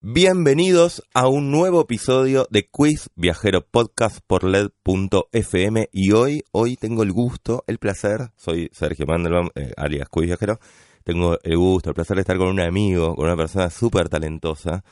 Bienvenidos 0.00 1.02
a 1.12 1.26
un 1.26 1.50
nuevo 1.50 1.80
episodio 1.80 2.46
de 2.50 2.68
Quiz 2.70 3.10
Viajero 3.16 3.66
Podcast 3.66 4.20
por 4.24 4.44
LED.fm 4.44 5.88
y 5.90 6.12
hoy, 6.12 6.44
hoy 6.52 6.76
tengo 6.76 7.02
el 7.02 7.10
gusto, 7.10 7.64
el 7.66 7.78
placer, 7.78 8.30
soy 8.36 8.70
Sergio 8.72 9.06
Mandelbaum, 9.06 9.48
eh, 9.56 9.72
alias 9.76 10.08
Quiz 10.08 10.26
Viajero, 10.26 10.60
tengo 11.02 11.36
el 11.42 11.56
gusto, 11.56 11.90
el 11.90 11.96
placer 11.96 12.14
de 12.14 12.20
estar 12.20 12.38
con 12.38 12.46
un 12.46 12.60
amigo, 12.60 13.16
con 13.16 13.26
una 13.26 13.36
persona 13.36 13.70
súper 13.70 14.08
talentosa, 14.08 14.84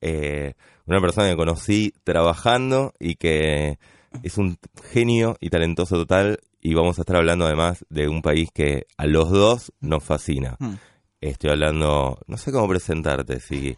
eh, 0.00 0.54
una 0.86 1.00
persona 1.00 1.28
que 1.28 1.36
conocí 1.36 1.94
trabajando 2.02 2.92
y 2.98 3.14
que 3.14 3.78
es 4.24 4.38
un 4.38 4.58
genio 4.90 5.36
y 5.38 5.50
talentoso 5.50 5.94
total 5.94 6.40
y 6.60 6.74
vamos 6.74 6.98
a 6.98 7.02
estar 7.02 7.14
hablando 7.14 7.46
además 7.46 7.86
de 7.90 8.08
un 8.08 8.22
país 8.22 8.50
que 8.52 8.88
a 8.96 9.06
los 9.06 9.30
dos 9.30 9.72
nos 9.78 10.02
fascina. 10.02 10.56
Hmm. 10.58 10.74
Estoy 11.20 11.50
hablando, 11.50 12.18
no 12.26 12.36
sé 12.36 12.50
cómo 12.50 12.66
presentarte, 12.66 13.38
si... 13.38 13.76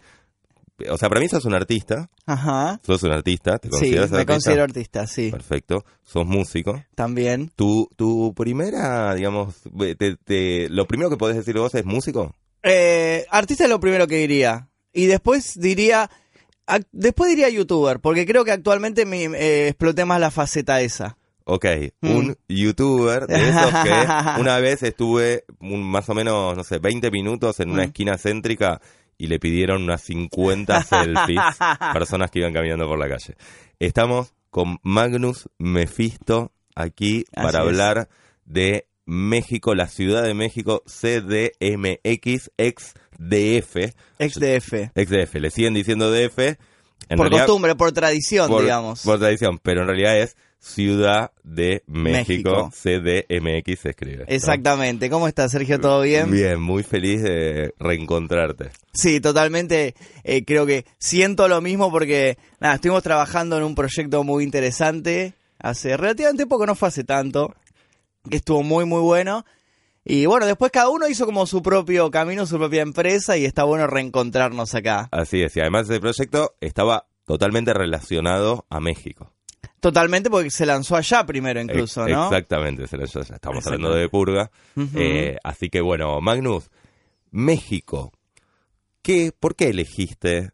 O 0.91 0.97
sea, 0.97 1.09
para 1.09 1.21
mí 1.21 1.29
sos 1.29 1.45
un 1.45 1.55
artista, 1.55 2.09
Ajá. 2.27 2.81
sos 2.85 3.03
un 3.03 3.13
artista, 3.13 3.59
¿te 3.59 3.69
Sí, 3.73 3.91
me 3.93 3.99
artista? 3.99 4.25
considero 4.27 4.63
artista, 4.63 5.07
sí. 5.07 5.31
Perfecto, 5.31 5.85
sos 6.03 6.27
músico. 6.27 6.83
También. 6.95 7.51
Tu, 7.57 7.89
tu 7.97 8.33
primera, 8.35 9.15
digamos, 9.15 9.57
te- 9.99 10.17
te- 10.17 10.69
lo 10.71 10.87
primero 10.87 11.11
que 11.11 11.17
podés 11.17 11.37
decir 11.37 11.57
vos 11.59 11.75
es 11.75 11.85
músico. 11.85 12.35
Eh, 12.63 13.27
artista 13.31 13.65
es 13.65 13.71
lo 13.71 13.81
primero 13.81 14.07
que 14.07 14.17
diría. 14.17 14.69
Y 14.93 15.07
después 15.07 15.59
diría. 15.59 16.11
Después 16.93 17.29
diría 17.31 17.49
youtuber, 17.49 17.99
porque 18.01 18.25
creo 18.27 18.45
que 18.45 18.53
actualmente 18.53 19.05
me 19.05 19.25
eh, 19.25 19.69
exploté 19.69 20.05
más 20.05 20.21
la 20.21 20.31
faceta 20.31 20.81
esa. 20.81 21.17
Ok, 21.45 21.65
Mm. 22.01 22.11
un 22.17 22.37
youtuber 22.49 23.27
de 23.27 23.49
esos 23.49 23.73
que 23.85 24.41
una 24.41 24.61
vez 24.61 24.85
estuve 24.85 25.45
un- 25.59 25.83
más 25.83 26.09
o 26.11 26.15
menos, 26.15 26.57
no 26.57 26.63
sé, 26.63 26.79
20 26.79 27.11
minutos 27.11 27.59
en 27.59 27.71
una 27.71 27.83
Mm. 27.83 27.87
esquina 27.87 28.19
céntrica 28.19 28.81
y 29.21 29.27
le 29.27 29.39
pidieron 29.39 29.83
unas 29.83 30.01
50 30.01 30.83
selfies, 30.83 31.43
personas 31.93 32.31
que 32.31 32.39
iban 32.39 32.55
caminando 32.55 32.89
por 32.89 32.99
la 32.99 33.07
calle. 33.07 33.37
Estamos 33.79 34.33
con 34.49 34.79
Magnus 34.83 35.51
Mephisto 35.59 36.53
aquí 36.75 37.27
Así 37.31 37.45
para 37.45 37.59
es. 37.59 37.67
hablar 37.67 38.09
de 38.47 38.87
México, 39.05 39.75
la 39.75 39.89
Ciudad 39.89 40.23
de 40.23 40.33
México, 40.33 40.83
CDMX, 40.87 42.51
ex 42.57 42.95
DF, 43.19 43.93
XDF. 44.19 44.73
ex 44.95 45.11
DF, 45.11 45.35
le 45.35 45.51
siguen 45.51 45.75
diciendo 45.75 46.11
DF. 46.11 46.57
En 47.09 47.17
por 47.17 47.27
realidad- 47.27 47.47
costumbre, 47.47 47.75
por 47.75 47.93
tradición, 47.93 48.49
por, 48.49 48.63
digamos. 48.63 49.03
por 49.03 49.19
tradición, 49.19 49.59
pero 49.63 49.83
en 49.83 49.89
realidad 49.89 50.19
es 50.19 50.37
Ciudad 50.63 51.33
de 51.43 51.83
México, 51.87 52.71
México. 52.71 52.71
CDMX 52.71 53.81
se 53.81 53.91
escribe. 53.91 54.19
¿no? 54.19 54.25
Exactamente. 54.29 55.09
¿Cómo 55.09 55.27
estás, 55.27 55.53
Sergio? 55.53 55.81
¿Todo 55.81 56.03
bien? 56.03 56.31
Bien, 56.31 56.61
muy 56.61 56.83
feliz 56.83 57.23
de 57.23 57.75
reencontrarte. 57.79 58.71
Sí, 58.93 59.21
totalmente. 59.21 59.95
eh, 60.23 60.45
creo 60.45 60.67
que 60.67 60.85
siento 60.99 61.49
lo 61.49 61.63
mismo 61.63 61.91
porque, 61.91 62.37
nada, 62.61 62.75
estuvimos 62.75 63.03
trabajando 63.03 63.57
en 63.57 63.63
un 63.63 63.75
proyecto 63.75 64.23
muy 64.23 64.45
interesante 64.45 65.33
hace 65.59 65.97
relativamente 65.97 66.47
poco, 66.47 66.67
no 66.67 66.75
fue 66.75 66.89
hace 66.89 67.05
tanto, 67.05 67.55
que 68.29 68.37
estuvo 68.37 68.63
muy, 68.63 68.85
muy 68.85 69.01
bueno. 69.01 69.47
Y 70.05 70.27
bueno, 70.27 70.47
después 70.47 70.73
cada 70.73 70.89
uno 70.89 71.07
hizo 71.09 71.27
como 71.27 71.47
su 71.47 71.63
propio 71.63 72.11
camino, 72.11 72.47
su 72.47 72.57
propia 72.59 72.83
empresa 72.83 73.37
y 73.37 73.45
está 73.45 73.65
bueno 73.65 73.87
reencontrarnos 73.87 74.75
acá. 74.75 75.09
Así 75.13 75.43
es, 75.43 75.57
y 75.57 75.61
además 75.61 75.89
ese 75.91 76.01
proyecto 76.01 76.55
estaba 76.61 77.07
totalmente 77.27 77.75
relacionado 77.75 78.67
a 78.71 78.81
México. 78.81 79.33
Totalmente 79.79 80.29
porque 80.31 80.51
se 80.51 80.67
lanzó 80.67 80.97
allá 80.97 81.25
primero 81.25 81.61
incluso, 81.61 82.07
¿no? 82.09 82.25
Exactamente, 82.25 82.87
se 82.87 82.97
lo- 82.97 83.05
ya 83.07 83.21
estamos 83.21 83.67
hablando 83.67 83.95
de 83.95 84.09
Purga. 84.09 84.51
Eh, 84.95 85.37
así 85.45 85.69
que 85.71 85.81
bueno, 85.81 86.21
Magnus, 86.21 86.71
México, 87.31 88.13
¿qué, 89.03 89.33
¿por 89.39 89.55
qué 89.55 89.69
elegiste 89.69 90.51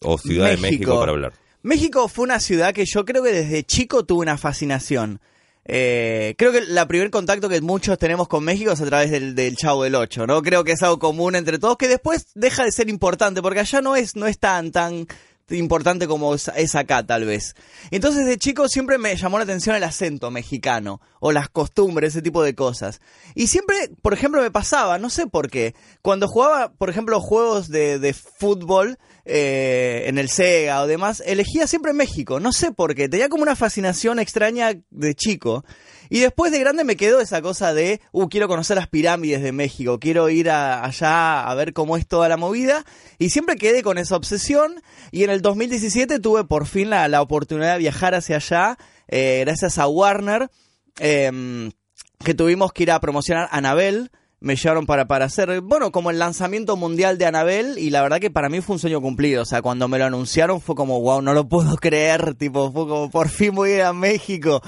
o 0.00 0.18
Ciudad 0.18 0.46
de 0.50 0.56
México. 0.56 0.70
México 0.80 1.00
para 1.00 1.12
hablar? 1.12 1.32
México 1.62 2.08
fue 2.08 2.24
una 2.24 2.40
ciudad 2.40 2.72
que 2.74 2.84
yo 2.86 3.04
creo 3.04 3.22
que 3.22 3.32
desde 3.32 3.64
chico 3.64 4.04
tuve 4.04 4.22
una 4.22 4.38
fascinación. 4.38 5.20
Eh, 5.68 6.34
creo 6.38 6.52
que 6.52 6.60
la 6.62 6.86
primer 6.86 7.10
contacto 7.10 7.48
que 7.48 7.60
muchos 7.60 7.98
tenemos 7.98 8.28
con 8.28 8.44
México 8.44 8.72
es 8.72 8.80
a 8.80 8.86
través 8.86 9.10
del, 9.10 9.34
del 9.34 9.56
Chavo 9.56 9.82
del 9.82 9.96
Ocho, 9.96 10.26
¿no? 10.26 10.42
Creo 10.42 10.64
que 10.64 10.72
es 10.72 10.82
algo 10.82 10.98
común 10.98 11.34
entre 11.34 11.58
todos, 11.58 11.76
que 11.76 11.88
después 11.88 12.26
deja 12.34 12.64
de 12.64 12.72
ser 12.72 12.88
importante, 12.88 13.42
porque 13.42 13.60
allá 13.60 13.80
no 13.80 13.96
es, 13.96 14.14
no 14.16 14.26
es 14.26 14.38
tan, 14.38 14.70
tan 14.70 15.06
importante 15.50 16.08
como 16.08 16.34
es 16.34 16.74
acá, 16.74 17.06
tal 17.06 17.24
vez. 17.24 17.54
Entonces, 17.90 18.26
de 18.26 18.38
chico 18.38 18.68
siempre 18.68 18.98
me 18.98 19.14
llamó 19.16 19.38
la 19.38 19.44
atención 19.44 19.76
el 19.76 19.84
acento 19.84 20.30
mexicano, 20.30 21.00
o 21.20 21.32
las 21.32 21.48
costumbres, 21.48 22.14
ese 22.14 22.22
tipo 22.22 22.42
de 22.42 22.54
cosas. 22.54 23.00
Y 23.34 23.46
siempre, 23.46 23.90
por 24.02 24.12
ejemplo, 24.12 24.42
me 24.42 24.50
pasaba, 24.50 24.98
no 24.98 25.10
sé 25.10 25.26
por 25.26 25.50
qué, 25.50 25.74
cuando 26.02 26.28
jugaba, 26.28 26.72
por 26.72 26.90
ejemplo, 26.90 27.20
juegos 27.20 27.68
de, 27.68 27.98
de 27.98 28.12
fútbol, 28.12 28.98
eh, 29.28 30.04
en 30.06 30.18
el 30.18 30.28
Sega 30.30 30.80
o 30.82 30.86
demás, 30.86 31.20
elegía 31.26 31.66
siempre 31.66 31.92
México. 31.92 32.38
No 32.38 32.52
sé 32.52 32.70
por 32.70 32.94
qué. 32.94 33.08
Tenía 33.08 33.28
como 33.28 33.42
una 33.42 33.56
fascinación 33.56 34.20
extraña 34.20 34.72
de 34.90 35.14
chico. 35.14 35.64
Y 36.08 36.20
después 36.20 36.52
de 36.52 36.60
grande 36.60 36.84
me 36.84 36.96
quedó 36.96 37.20
esa 37.20 37.42
cosa 37.42 37.74
de, 37.74 38.00
uh, 38.12 38.28
quiero 38.28 38.46
conocer 38.46 38.76
las 38.76 38.86
pirámides 38.86 39.42
de 39.42 39.50
México, 39.50 39.98
quiero 39.98 40.28
ir 40.28 40.48
allá 40.48 41.40
a 41.42 41.54
ver 41.56 41.72
cómo 41.72 41.96
es 41.96 42.06
toda 42.06 42.28
la 42.28 42.36
movida. 42.36 42.84
Y 43.18 43.30
siempre 43.30 43.56
quedé 43.56 43.82
con 43.82 43.98
esa 43.98 44.14
obsesión. 44.14 44.80
Y 45.10 45.24
en 45.24 45.30
el 45.30 45.42
2017 45.42 46.20
tuve 46.20 46.44
por 46.44 46.66
fin 46.66 46.90
la, 46.90 47.08
la 47.08 47.20
oportunidad 47.20 47.72
de 47.72 47.80
viajar 47.80 48.14
hacia 48.14 48.36
allá, 48.36 48.78
eh, 49.08 49.42
gracias 49.44 49.78
a 49.78 49.88
Warner, 49.88 50.50
em, 51.00 51.72
que 52.24 52.34
tuvimos 52.34 52.72
que 52.72 52.84
ir 52.84 52.92
a 52.92 53.00
promocionar 53.00 53.48
Anabel. 53.50 54.12
Me 54.38 54.54
llevaron 54.54 54.84
para, 54.84 55.06
para 55.06 55.24
hacer, 55.24 55.60
bueno, 55.62 55.90
como 55.90 56.10
el 56.10 56.18
lanzamiento 56.18 56.76
mundial 56.76 57.16
de 57.16 57.24
Anabel 57.24 57.78
y 57.78 57.88
la 57.90 58.02
verdad 58.02 58.20
que 58.20 58.30
para 58.30 58.50
mí 58.50 58.60
fue 58.60 58.74
un 58.74 58.80
sueño 58.80 59.00
cumplido. 59.00 59.42
O 59.42 59.46
sea, 59.46 59.62
cuando 59.62 59.88
me 59.88 59.98
lo 59.98 60.04
anunciaron 60.04 60.60
fue 60.60 60.74
como, 60.74 61.00
wow, 61.00 61.22
no 61.22 61.32
lo 61.32 61.48
puedo 61.48 61.76
creer, 61.80 62.34
tipo, 62.34 62.70
fue 62.70 62.86
como, 62.86 63.10
por 63.10 63.28
fin 63.28 63.54
voy 63.54 63.70
a 63.72 63.74
ir 63.76 63.82
a 63.82 63.92
México. 63.92 64.60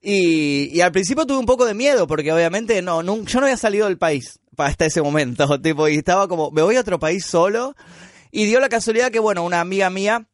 Y, 0.00 0.80
al 0.80 0.92
principio 0.92 1.26
tuve 1.26 1.38
un 1.38 1.46
poco 1.46 1.64
de 1.64 1.74
miedo 1.74 2.06
porque 2.06 2.30
obviamente 2.32 2.80
no, 2.82 3.02
nun- 3.02 3.24
yo 3.26 3.40
no 3.40 3.46
había 3.46 3.56
salido 3.56 3.86
del 3.86 3.96
país 3.98 4.38
hasta 4.56 4.86
ese 4.86 5.00
momento, 5.02 5.58
tipo, 5.62 5.88
y 5.88 5.96
estaba 5.96 6.28
como, 6.28 6.50
me 6.50 6.62
voy 6.62 6.76
a 6.76 6.80
otro 6.80 6.98
país 6.98 7.24
solo. 7.26 7.74
Y 8.30 8.46
dio 8.46 8.58
la 8.60 8.68
casualidad 8.68 9.10
que, 9.10 9.18
bueno, 9.20 9.44
una 9.44 9.60
amiga 9.60 9.88
mía 9.90 10.26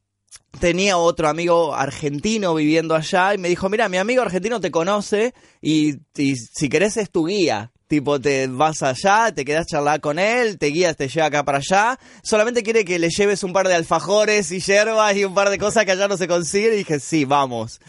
tenía 0.59 0.97
otro 0.97 1.29
amigo 1.29 1.75
argentino 1.75 2.55
viviendo 2.55 2.95
allá 2.95 3.35
y 3.35 3.39
me 3.39 3.49
dijo, 3.49 3.69
mira, 3.69 3.89
mi 3.89 3.99
amigo 3.99 4.23
argentino 4.23 4.61
te 4.61 4.71
conoce 4.71 5.35
y, 5.61 5.97
y 6.17 6.37
si 6.37 6.69
querés 6.69 6.97
es 6.97 7.11
tu 7.11 7.27
guía. 7.27 7.73
Tipo, 7.91 8.21
te 8.21 8.47
vas 8.47 8.85
allá, 8.85 9.33
te 9.35 9.45
quedás 9.45 9.67
charlar 9.67 9.99
con 9.99 10.21
él, 10.21 10.59
te 10.59 10.67
guías, 10.67 10.97
te 10.97 11.09
lleva 11.09 11.27
acá 11.27 11.45
para 11.45 11.59
allá. 11.59 11.99
Solamente 12.23 12.63
quiere 12.63 12.85
que 12.85 13.01
le 13.01 13.09
lleves 13.09 13.43
un 13.43 13.53
par 13.53 13.67
de 13.67 13.75
alfajores 13.75 14.53
y 14.53 14.61
hierbas 14.61 15.17
y 15.17 15.25
un 15.25 15.35
par 15.35 15.51
de 15.51 15.59
cosas 15.59 15.85
que 15.85 15.91
allá 15.91 16.07
no 16.07 16.17
se 16.17 16.29
consiguen. 16.29 16.75
Y 16.75 16.77
dije, 16.77 17.01
sí, 17.01 17.25
vamos. 17.25 17.81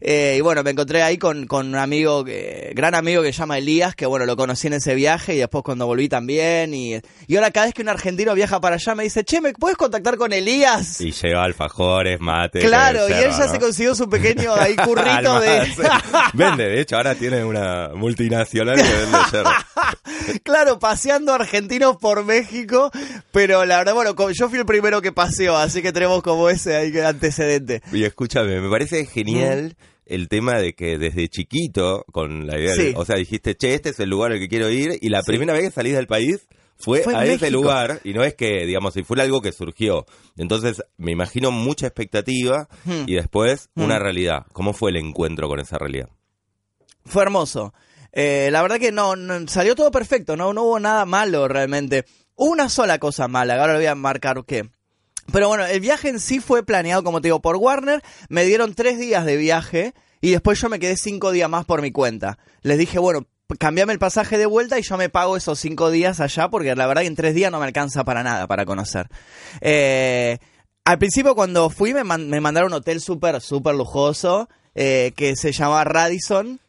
Eh, 0.00 0.36
y 0.38 0.40
bueno, 0.40 0.62
me 0.62 0.70
encontré 0.70 1.02
ahí 1.02 1.18
con, 1.18 1.46
con 1.46 1.68
un 1.68 1.76
amigo, 1.76 2.24
que, 2.24 2.72
gran 2.74 2.94
amigo 2.94 3.22
que 3.22 3.32
se 3.32 3.38
llama 3.38 3.58
Elías, 3.58 3.94
que 3.94 4.06
bueno, 4.06 4.26
lo 4.26 4.36
conocí 4.36 4.66
en 4.66 4.74
ese 4.74 4.94
viaje 4.94 5.34
y 5.34 5.38
después 5.38 5.64
cuando 5.64 5.86
volví 5.86 6.08
también. 6.08 6.74
Y, 6.74 7.00
y 7.26 7.36
ahora 7.36 7.50
cada 7.50 7.66
vez 7.66 7.74
que 7.74 7.82
un 7.82 7.88
argentino 7.88 8.34
viaja 8.34 8.60
para 8.60 8.76
allá 8.76 8.94
me 8.94 9.04
dice, 9.04 9.24
che, 9.24 9.40
¿me 9.40 9.52
puedes 9.52 9.76
contactar 9.76 10.16
con 10.16 10.32
Elías? 10.32 11.00
Y 11.00 11.12
lleva 11.12 11.44
alfajores, 11.44 12.20
mate. 12.20 12.60
Claro, 12.60 13.08
y 13.08 13.12
él 13.12 13.30
ya 13.30 13.46
¿no? 13.46 13.52
se 13.52 13.58
consiguió 13.58 13.94
su 13.94 14.08
pequeño 14.08 14.54
ahí 14.54 14.76
currito 14.84 15.40
de... 15.40 15.66
Vende, 16.34 16.64
de 16.64 16.80
hecho, 16.80 16.96
ahora 16.96 17.14
tiene 17.14 17.44
una 17.44 17.90
multinacional 17.94 18.76
que 18.76 18.82
vende 18.82 19.18
yerba. 19.32 19.66
claro, 20.42 20.78
paseando 20.78 21.32
argentinos 21.32 21.96
por 21.96 22.24
México, 22.24 22.90
pero 23.32 23.64
la 23.64 23.78
verdad, 23.78 23.94
bueno, 23.94 24.14
yo 24.32 24.48
fui 24.48 24.58
el 24.58 24.66
primero 24.66 25.00
que 25.02 25.12
paseó, 25.12 25.56
así 25.56 25.82
que 25.82 25.92
tenemos 25.92 26.22
como 26.22 26.48
ese 26.48 26.76
ahí 26.76 26.98
antecedente. 26.98 27.82
Y 27.92 28.04
escúchame, 28.04 28.60
me 28.60 28.70
parece 28.70 29.06
genial. 29.06 29.76
El 30.06 30.28
tema 30.28 30.54
de 30.58 30.72
que 30.74 30.98
desde 30.98 31.28
chiquito, 31.28 32.04
con 32.12 32.46
la 32.46 32.58
idea 32.58 32.74
de, 32.74 32.94
o 32.96 33.04
sea, 33.04 33.16
dijiste, 33.16 33.56
che, 33.56 33.74
este 33.74 33.90
es 33.90 34.00
el 34.00 34.08
lugar 34.10 34.32
al 34.32 34.38
que 34.38 34.48
quiero 34.48 34.70
ir, 34.70 34.98
y 35.00 35.08
la 35.08 35.20
Sí. 35.22 35.26
primera 35.26 35.52
vez 35.52 35.64
que 35.64 35.70
salís 35.70 35.94
del 35.94 36.06
país 36.06 36.46
fue, 36.78 37.02
a 37.14 37.24
ese 37.24 37.50
lugar, 37.50 38.00
y 38.04 38.12
no 38.12 38.22
es 38.22 38.34
que, 38.34 38.66
digamos, 38.66 38.94
si 38.94 39.02
fue 39.02 39.20
algo 39.22 39.40
que 39.40 39.50
surgió. 39.52 40.04
Entonces, 40.36 40.82
me 40.98 41.12
imagino 41.12 41.50
mucha 41.50 41.86
expectativa 41.86 42.68
Hmm. 42.84 43.04
y 43.06 43.14
después 43.14 43.68
Hmm. 43.74 43.82
una 43.82 43.98
realidad. 43.98 44.46
¿Cómo 44.52 44.72
fue 44.72 44.90
el 44.90 44.96
encuentro 44.98 45.48
con 45.48 45.58
esa 45.60 45.78
realidad? 45.78 46.08
Fue 47.04 47.22
hermoso. 47.22 47.72
Eh, 48.12 48.48
la 48.50 48.62
verdad 48.62 48.78
que 48.78 48.92
no, 48.92 49.16
no- 49.16 49.46
salió 49.48 49.74
todo 49.74 49.90
perfecto, 49.90 50.36
no, 50.36 50.52
no 50.52 50.62
hubo 50.64 50.78
nada 50.80 51.04
malo 51.04 51.48
realmente. 51.48 52.04
Una 52.34 52.68
sola 52.68 52.98
cosa 52.98 53.28
mala, 53.28 53.54
ahora 53.60 53.72
lo 53.74 53.78
voy 53.78 53.86
a 53.86 53.94
marcar 53.94 54.44
qué. 54.46 54.68
Pero 55.32 55.48
bueno, 55.48 55.64
el 55.66 55.80
viaje 55.80 56.08
en 56.08 56.20
sí 56.20 56.40
fue 56.40 56.62
planeado, 56.62 57.02
como 57.02 57.20
te 57.20 57.28
digo, 57.28 57.40
por 57.40 57.56
Warner. 57.56 58.02
Me 58.28 58.44
dieron 58.44 58.74
tres 58.74 58.98
días 58.98 59.24
de 59.24 59.36
viaje 59.36 59.94
y 60.20 60.30
después 60.30 60.60
yo 60.60 60.68
me 60.68 60.78
quedé 60.78 60.96
cinco 60.96 61.30
días 61.32 61.50
más 61.50 61.64
por 61.64 61.82
mi 61.82 61.92
cuenta. 61.92 62.38
Les 62.62 62.78
dije, 62.78 62.98
bueno, 62.98 63.26
cambiame 63.58 63.92
el 63.92 63.98
pasaje 63.98 64.38
de 64.38 64.46
vuelta 64.46 64.78
y 64.78 64.82
yo 64.82 64.96
me 64.96 65.08
pago 65.08 65.36
esos 65.36 65.58
cinco 65.58 65.90
días 65.90 66.20
allá 66.20 66.48
porque 66.48 66.74
la 66.74 66.86
verdad 66.86 67.02
que 67.02 67.08
en 67.08 67.16
tres 67.16 67.34
días 67.34 67.52
no 67.52 67.60
me 67.60 67.66
alcanza 67.66 68.04
para 68.04 68.22
nada 68.22 68.46
para 68.46 68.64
conocer. 68.64 69.08
Eh, 69.60 70.38
al 70.84 70.98
principio 70.98 71.34
cuando 71.34 71.70
fui 71.70 71.94
me, 71.94 72.04
me 72.04 72.40
mandaron 72.40 72.72
un 72.72 72.78
hotel 72.78 73.00
súper, 73.00 73.40
súper 73.40 73.74
lujoso 73.74 74.48
eh, 74.74 75.12
que 75.16 75.36
se 75.36 75.52
llamaba 75.52 75.84
Radisson. 75.84 76.60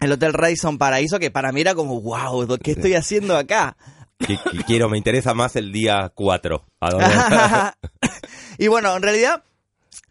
El 0.00 0.10
Hotel 0.10 0.32
Radisson 0.32 0.78
Paraíso, 0.78 1.20
que 1.20 1.30
para 1.30 1.52
mí 1.52 1.60
era 1.60 1.76
como, 1.76 2.00
wow, 2.00 2.58
¿qué 2.58 2.72
estoy 2.72 2.94
haciendo 2.94 3.36
acá? 3.36 3.76
Quiero, 4.66 4.88
me 4.88 4.98
interesa 4.98 5.34
más 5.34 5.56
el 5.56 5.72
día 5.72 6.10
4. 6.14 6.64
y 8.58 8.68
bueno, 8.68 8.96
en 8.96 9.02
realidad, 9.02 9.44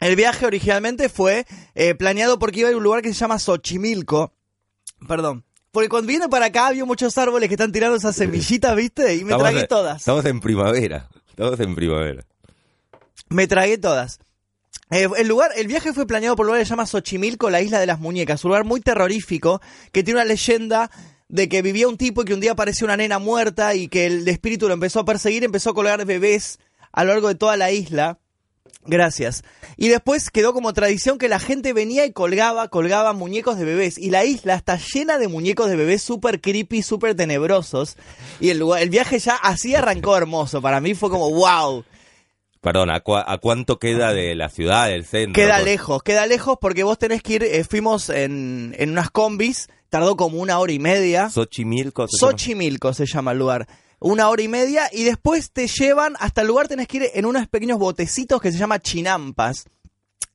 el 0.00 0.16
viaje 0.16 0.46
originalmente 0.46 1.08
fue 1.08 1.46
eh, 1.74 1.94
planeado 1.94 2.38
porque 2.38 2.60
iba 2.60 2.68
a 2.68 2.72
ir 2.72 2.74
a 2.74 2.78
un 2.78 2.84
lugar 2.84 3.02
que 3.02 3.08
se 3.08 3.14
llama 3.14 3.38
Xochimilco. 3.38 4.32
Perdón. 5.06 5.44
Porque 5.70 5.88
cuando 5.88 6.08
vine 6.08 6.28
para 6.28 6.46
acá 6.46 6.66
había 6.66 6.84
muchos 6.84 7.16
árboles 7.16 7.48
que 7.48 7.54
están 7.54 7.72
tirando 7.72 7.96
esas 7.96 8.14
semillitas, 8.14 8.76
¿viste? 8.76 9.16
Y 9.16 9.24
me 9.24 9.34
tragué 9.34 9.66
todas. 9.66 9.98
Estamos 9.98 10.24
en 10.26 10.40
primavera. 10.40 11.08
Estamos 11.30 11.58
en 11.60 11.74
primavera. 11.74 12.24
Me 13.30 13.46
tragué 13.46 13.78
todas. 13.78 14.20
Eh, 14.90 15.08
el 15.16 15.26
lugar, 15.26 15.50
el 15.56 15.66
viaje 15.66 15.94
fue 15.94 16.06
planeado 16.06 16.36
por 16.36 16.44
un 16.44 16.48
lugar 16.48 16.60
que 16.60 16.66
se 16.66 16.70
llama 16.70 16.84
Xochimilco, 16.84 17.48
la 17.48 17.62
isla 17.62 17.80
de 17.80 17.86
las 17.86 17.98
muñecas, 17.98 18.44
un 18.44 18.50
lugar 18.50 18.64
muy 18.64 18.82
terrorífico 18.82 19.62
que 19.90 20.02
tiene 20.02 20.20
una 20.20 20.26
leyenda 20.26 20.90
de 21.32 21.48
que 21.48 21.62
vivía 21.62 21.88
un 21.88 21.96
tipo 21.96 22.22
y 22.22 22.24
que 22.26 22.34
un 22.34 22.40
día 22.40 22.52
apareció 22.52 22.84
una 22.84 22.98
nena 22.98 23.18
muerta 23.18 23.74
y 23.74 23.88
que 23.88 24.04
el 24.04 24.28
espíritu 24.28 24.68
lo 24.68 24.74
empezó 24.74 25.00
a 25.00 25.06
perseguir, 25.06 25.42
empezó 25.44 25.70
a 25.70 25.74
colgar 25.74 26.04
bebés 26.04 26.58
a 26.92 27.04
lo 27.04 27.12
largo 27.12 27.28
de 27.28 27.34
toda 27.34 27.56
la 27.56 27.70
isla. 27.72 28.18
Gracias. 28.84 29.42
Y 29.78 29.88
después 29.88 30.30
quedó 30.30 30.52
como 30.52 30.74
tradición 30.74 31.16
que 31.16 31.30
la 31.30 31.38
gente 31.38 31.72
venía 31.72 32.04
y 32.04 32.12
colgaba, 32.12 32.68
colgaba 32.68 33.14
muñecos 33.14 33.56
de 33.56 33.64
bebés. 33.64 33.96
Y 33.96 34.10
la 34.10 34.26
isla 34.26 34.56
está 34.56 34.76
llena 34.76 35.16
de 35.16 35.28
muñecos 35.28 35.70
de 35.70 35.76
bebés 35.76 36.02
súper 36.02 36.42
creepy, 36.42 36.82
súper 36.82 37.14
tenebrosos. 37.14 37.96
Y 38.38 38.50
el, 38.50 38.62
el 38.78 38.90
viaje 38.90 39.18
ya 39.18 39.36
así 39.36 39.74
arrancó 39.74 40.14
hermoso. 40.18 40.60
Para 40.60 40.82
mí 40.82 40.94
fue 40.94 41.08
como, 41.08 41.30
wow. 41.30 41.82
Perdón, 42.60 42.90
¿a, 42.90 43.00
cuánto 43.00 43.78
queda 43.78 44.12
de 44.12 44.34
la 44.34 44.50
ciudad, 44.50 44.88
del 44.88 45.06
centro? 45.06 45.32
Queda 45.32 45.60
lejos, 45.60 46.02
queda 46.02 46.26
lejos 46.26 46.58
porque 46.60 46.82
vos 46.82 46.98
tenés 46.98 47.22
que 47.22 47.34
ir, 47.34 47.42
eh, 47.44 47.64
fuimos 47.64 48.10
en, 48.10 48.74
en 48.78 48.90
unas 48.90 49.10
combis 49.10 49.68
tardó 49.92 50.16
como 50.16 50.38
una 50.38 50.58
hora 50.58 50.72
y 50.72 50.78
media. 50.78 51.28
Xochimilco. 51.28 52.08
Se 52.08 52.16
Xochimilco 52.16 52.88
llama? 52.88 52.94
se 52.94 53.04
llama 53.04 53.32
el 53.32 53.38
lugar. 53.38 53.68
Una 54.00 54.30
hora 54.30 54.40
y 54.42 54.48
media 54.48 54.88
y 54.90 55.04
después 55.04 55.52
te 55.52 55.68
llevan 55.68 56.14
hasta 56.18 56.40
el 56.40 56.46
lugar, 56.46 56.66
tenés 56.66 56.88
que 56.88 56.96
ir 56.96 57.10
en 57.12 57.26
unos 57.26 57.46
pequeños 57.46 57.78
botecitos 57.78 58.40
que 58.40 58.50
se 58.50 58.56
llama 58.56 58.80
chinampas, 58.80 59.66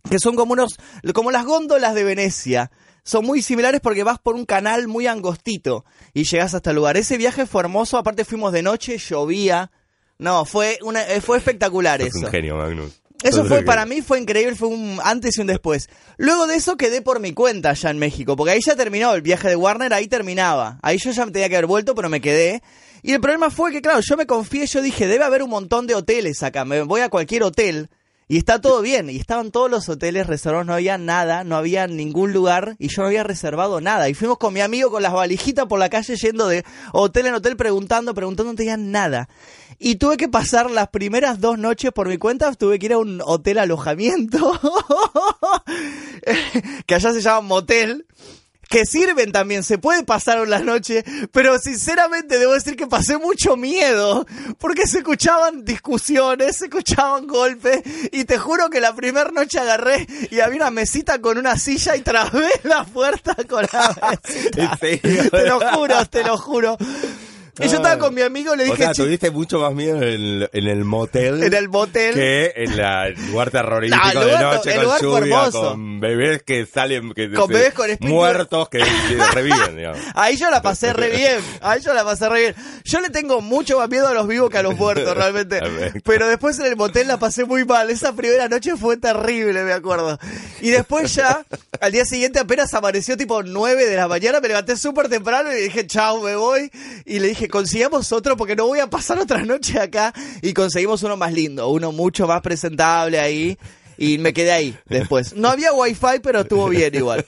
que 0.07 0.19
son 0.19 0.35
como 0.35 0.53
unos, 0.53 0.77
como 1.11 1.31
las 1.31 1.43
góndolas 1.43 1.95
de 1.95 2.03
Venecia. 2.03 2.69
Son 3.03 3.25
muy 3.25 3.41
similares 3.41 3.81
porque 3.81 4.03
vas 4.03 4.19
por 4.19 4.35
un 4.35 4.45
canal 4.45 4.87
muy 4.87 5.07
angostito 5.07 5.85
y 6.13 6.25
llegas 6.25 6.53
hasta 6.53 6.69
el 6.69 6.75
lugar. 6.75 6.95
Ese 6.95 7.17
viaje 7.17 7.47
fue 7.47 7.61
hermoso, 7.63 7.97
aparte 7.97 8.25
fuimos 8.25 8.53
de 8.53 8.61
noche, 8.61 8.99
llovía. 8.99 9.71
No, 10.19 10.45
fue 10.45 10.77
una, 10.83 11.01
fue 11.21 11.37
espectacular 11.39 11.99
eso. 11.99 12.19
un 12.19 12.27
genio, 12.27 12.57
Magnus. 12.57 13.01
Eso 13.23 13.45
fue 13.45 13.63
para 13.63 13.85
mí 13.85 14.01
fue 14.01 14.19
increíble, 14.19 14.55
fue 14.55 14.67
un 14.67 14.99
antes 15.03 15.37
y 15.37 15.41
un 15.41 15.47
después. 15.47 15.89
Luego 16.17 16.45
de 16.47 16.55
eso 16.55 16.77
quedé 16.77 17.01
por 17.01 17.19
mi 17.19 17.33
cuenta 17.33 17.71
allá 17.71 17.89
en 17.89 17.97
México, 17.97 18.35
porque 18.35 18.51
ahí 18.51 18.59
ya 18.63 18.75
terminó 18.75 19.13
el 19.13 19.21
viaje 19.21 19.49
de 19.49 19.55
Warner, 19.55 19.93
ahí 19.93 20.07
terminaba. 20.07 20.77
Ahí 20.81 20.97
yo 20.97 21.11
ya 21.11 21.25
me 21.25 21.31
tenía 21.31 21.49
que 21.49 21.55
haber 21.55 21.67
vuelto, 21.67 21.95
pero 21.95 22.09
me 22.09 22.21
quedé. 22.21 22.61
Y 23.01 23.13
el 23.13 23.21
problema 23.21 23.49
fue 23.49 23.71
que, 23.71 23.81
claro, 23.81 24.01
yo 24.01 24.17
me 24.17 24.27
confié, 24.27 24.67
yo 24.67 24.81
dije, 24.81 25.07
debe 25.07 25.23
haber 25.23 25.41
un 25.41 25.49
montón 25.49 25.87
de 25.87 25.95
hoteles 25.95 26.43
acá, 26.43 26.65
me 26.65 26.81
voy 26.81 27.01
a 27.01 27.09
cualquier 27.09 27.43
hotel 27.43 27.89
y 28.27 28.37
está 28.37 28.59
todo 28.59 28.81
bien. 28.81 29.09
Y 29.09 29.17
estaban 29.17 29.51
todos 29.51 29.71
los 29.71 29.87
hoteles 29.87 30.27
reservados, 30.27 30.65
no 30.65 30.73
había 30.73 30.97
nada, 30.97 31.43
no 31.43 31.55
había 31.55 31.87
ningún 31.87 32.33
lugar 32.33 32.75
y 32.79 32.89
yo 32.89 33.01
no 33.01 33.07
había 33.07 33.23
reservado 33.23 33.79
nada. 33.79 34.09
Y 34.09 34.13
fuimos 34.13 34.37
con 34.37 34.53
mi 34.53 34.61
amigo 34.61 34.91
con 34.91 35.01
las 35.01 35.13
valijitas 35.13 35.65
por 35.67 35.79
la 35.79 35.89
calle 35.89 36.15
yendo 36.15 36.47
de 36.47 36.65
hotel 36.91 37.27
en 37.27 37.35
hotel 37.35 37.55
preguntando, 37.55 38.13
preguntando, 38.13 38.51
no 38.51 38.57
tenían 38.57 38.91
nada. 38.91 39.29
Y 39.79 39.95
tuve 39.95 40.17
que 40.17 40.27
pasar 40.27 40.69
las 40.71 40.89
primeras 40.89 41.39
dos 41.39 41.57
noches 41.57 41.91
por 41.91 42.09
mi 42.09 42.17
cuenta, 42.17 42.53
tuve 42.53 42.79
que 42.79 42.87
ir 42.87 42.93
a 42.93 42.97
un 42.97 43.21
hotel 43.23 43.59
alojamiento, 43.59 44.59
que 46.85 46.95
allá 46.95 47.13
se 47.13 47.21
llama 47.21 47.41
motel 47.41 48.05
que 48.67 48.85
sirven 48.85 49.31
también, 49.31 49.63
se 49.63 49.77
puede 49.77 50.03
pasar 50.03 50.41
una 50.41 50.59
noche, 50.59 51.03
pero 51.31 51.57
sinceramente 51.59 52.39
debo 52.39 52.53
decir 52.53 52.75
que 52.75 52.87
pasé 52.87 53.17
mucho 53.17 53.55
miedo, 53.57 54.25
porque 54.57 54.85
se 54.87 54.99
escuchaban 54.99 55.63
discusiones, 55.63 56.57
se 56.57 56.65
escuchaban 56.65 57.27
golpes, 57.27 57.81
y 58.11 58.25
te 58.25 58.37
juro 58.37 58.69
que 58.69 58.81
la 58.81 58.95
primera 58.95 59.31
noche 59.31 59.59
agarré 59.59 60.07
y 60.29 60.39
había 60.39 60.57
una 60.57 60.71
mesita 60.71 61.19
con 61.19 61.37
una 61.37 61.57
silla 61.57 61.95
y 61.95 62.01
trabé 62.01 62.47
la 62.63 62.83
puerta 62.83 63.35
con 63.47 63.65
la 63.71 64.17
mesita. 64.25 64.77
Te 64.77 65.47
lo 65.47 65.59
juro, 65.59 66.05
te 66.05 66.23
lo 66.23 66.37
juro. 66.37 66.77
Y 67.59 67.67
yo 67.67 67.77
estaba 67.77 67.97
con 67.97 68.13
mi 68.13 68.21
amigo 68.21 68.55
le 68.55 68.65
dije... 68.65 68.73
O 68.75 68.77
sea, 68.77 68.93
tuviste 68.93 69.31
mucho 69.31 69.59
más 69.59 69.73
miedo 69.73 69.97
en 69.97 70.03
el, 70.03 70.49
en 70.51 70.67
el 70.67 70.83
motel... 70.83 71.43
En 71.47 71.53
el 71.53 71.69
motel... 71.69 72.13
Que 72.13 72.53
en 72.55 72.77
la, 72.77 73.07
el 73.07 73.31
lugar 73.31 73.51
terrorífico 73.51 74.19
de 74.19 74.39
noche 74.39 74.75
con 74.75 74.99
lluvia, 75.01 75.51
con 75.51 75.99
bebés 75.99 76.43
que 76.43 76.65
salen... 76.65 77.13
Que, 77.13 77.31
con 77.31 77.49
bebés 77.49 77.73
con 77.73 77.87
Muertos 78.01 78.69
que, 78.69 78.79
reviven, 79.33 79.75
digamos. 79.75 79.99
Ahí 80.13 80.35
yo 80.35 80.49
la 80.49 80.61
pasé 80.61 80.93
re 80.93 81.09
bien. 81.15 81.39
Ahí 81.61 81.81
yo 81.81 81.93
la 81.93 82.03
pasé 82.03 82.29
re 82.29 82.39
bien. 82.41 82.55
Yo 82.83 82.99
le 82.99 83.09
tengo 83.09 83.41
mucho 83.41 83.79
más 83.79 83.89
miedo 83.89 84.07
a 84.07 84.13
los 84.13 84.27
vivos 84.27 84.49
que 84.49 84.57
a 84.57 84.63
los 84.63 84.75
muertos, 84.75 85.15
realmente. 85.15 85.61
Pero 86.03 86.27
después 86.27 86.59
en 86.59 86.67
el 86.67 86.75
motel 86.75 87.07
la 87.07 87.17
pasé 87.17 87.45
muy 87.45 87.65
mal. 87.65 87.89
Esa 87.89 88.13
primera 88.13 88.47
noche 88.47 88.75
fue 88.77 88.97
terrible, 88.97 89.63
me 89.63 89.73
acuerdo. 89.73 90.19
Y 90.61 90.69
después 90.69 91.13
ya, 91.15 91.45
al 91.79 91.91
día 91.91 92.05
siguiente 92.05 92.39
apenas 92.39 92.73
amaneció 92.73 93.17
tipo 93.17 93.43
9 93.43 93.85
de 93.85 93.95
la 93.95 94.07
mañana, 94.07 94.39
me 94.39 94.47
levanté 94.47 94.77
súper 94.77 95.09
temprano 95.09 95.51
y 95.51 95.61
dije, 95.61 95.87
chao, 95.87 96.21
me 96.21 96.35
voy. 96.35 96.71
Y 97.05 97.19
le 97.19 97.29
dije, 97.29 97.46
consigamos 97.47 98.11
otro 98.11 98.37
porque 98.37 98.55
no 98.55 98.67
voy 98.67 98.79
a 98.79 98.89
pasar 98.89 99.19
otra 99.19 99.43
noche 99.43 99.79
acá. 99.79 100.13
Y 100.41 100.53
conseguimos 100.53 101.03
uno 101.03 101.17
más 101.17 101.33
lindo, 101.33 101.69
uno 101.69 101.91
mucho 101.91 102.27
más 102.27 102.41
presentable 102.41 103.19
ahí. 103.19 103.57
Y 103.97 104.19
me 104.19 104.31
quedé 104.31 104.51
ahí 104.51 104.77
después. 104.85 105.35
No 105.35 105.49
había 105.49 105.73
wifi, 105.73 106.19
pero 106.21 106.41
estuvo 106.41 106.69
bien 106.69 106.93
igual. 106.93 107.25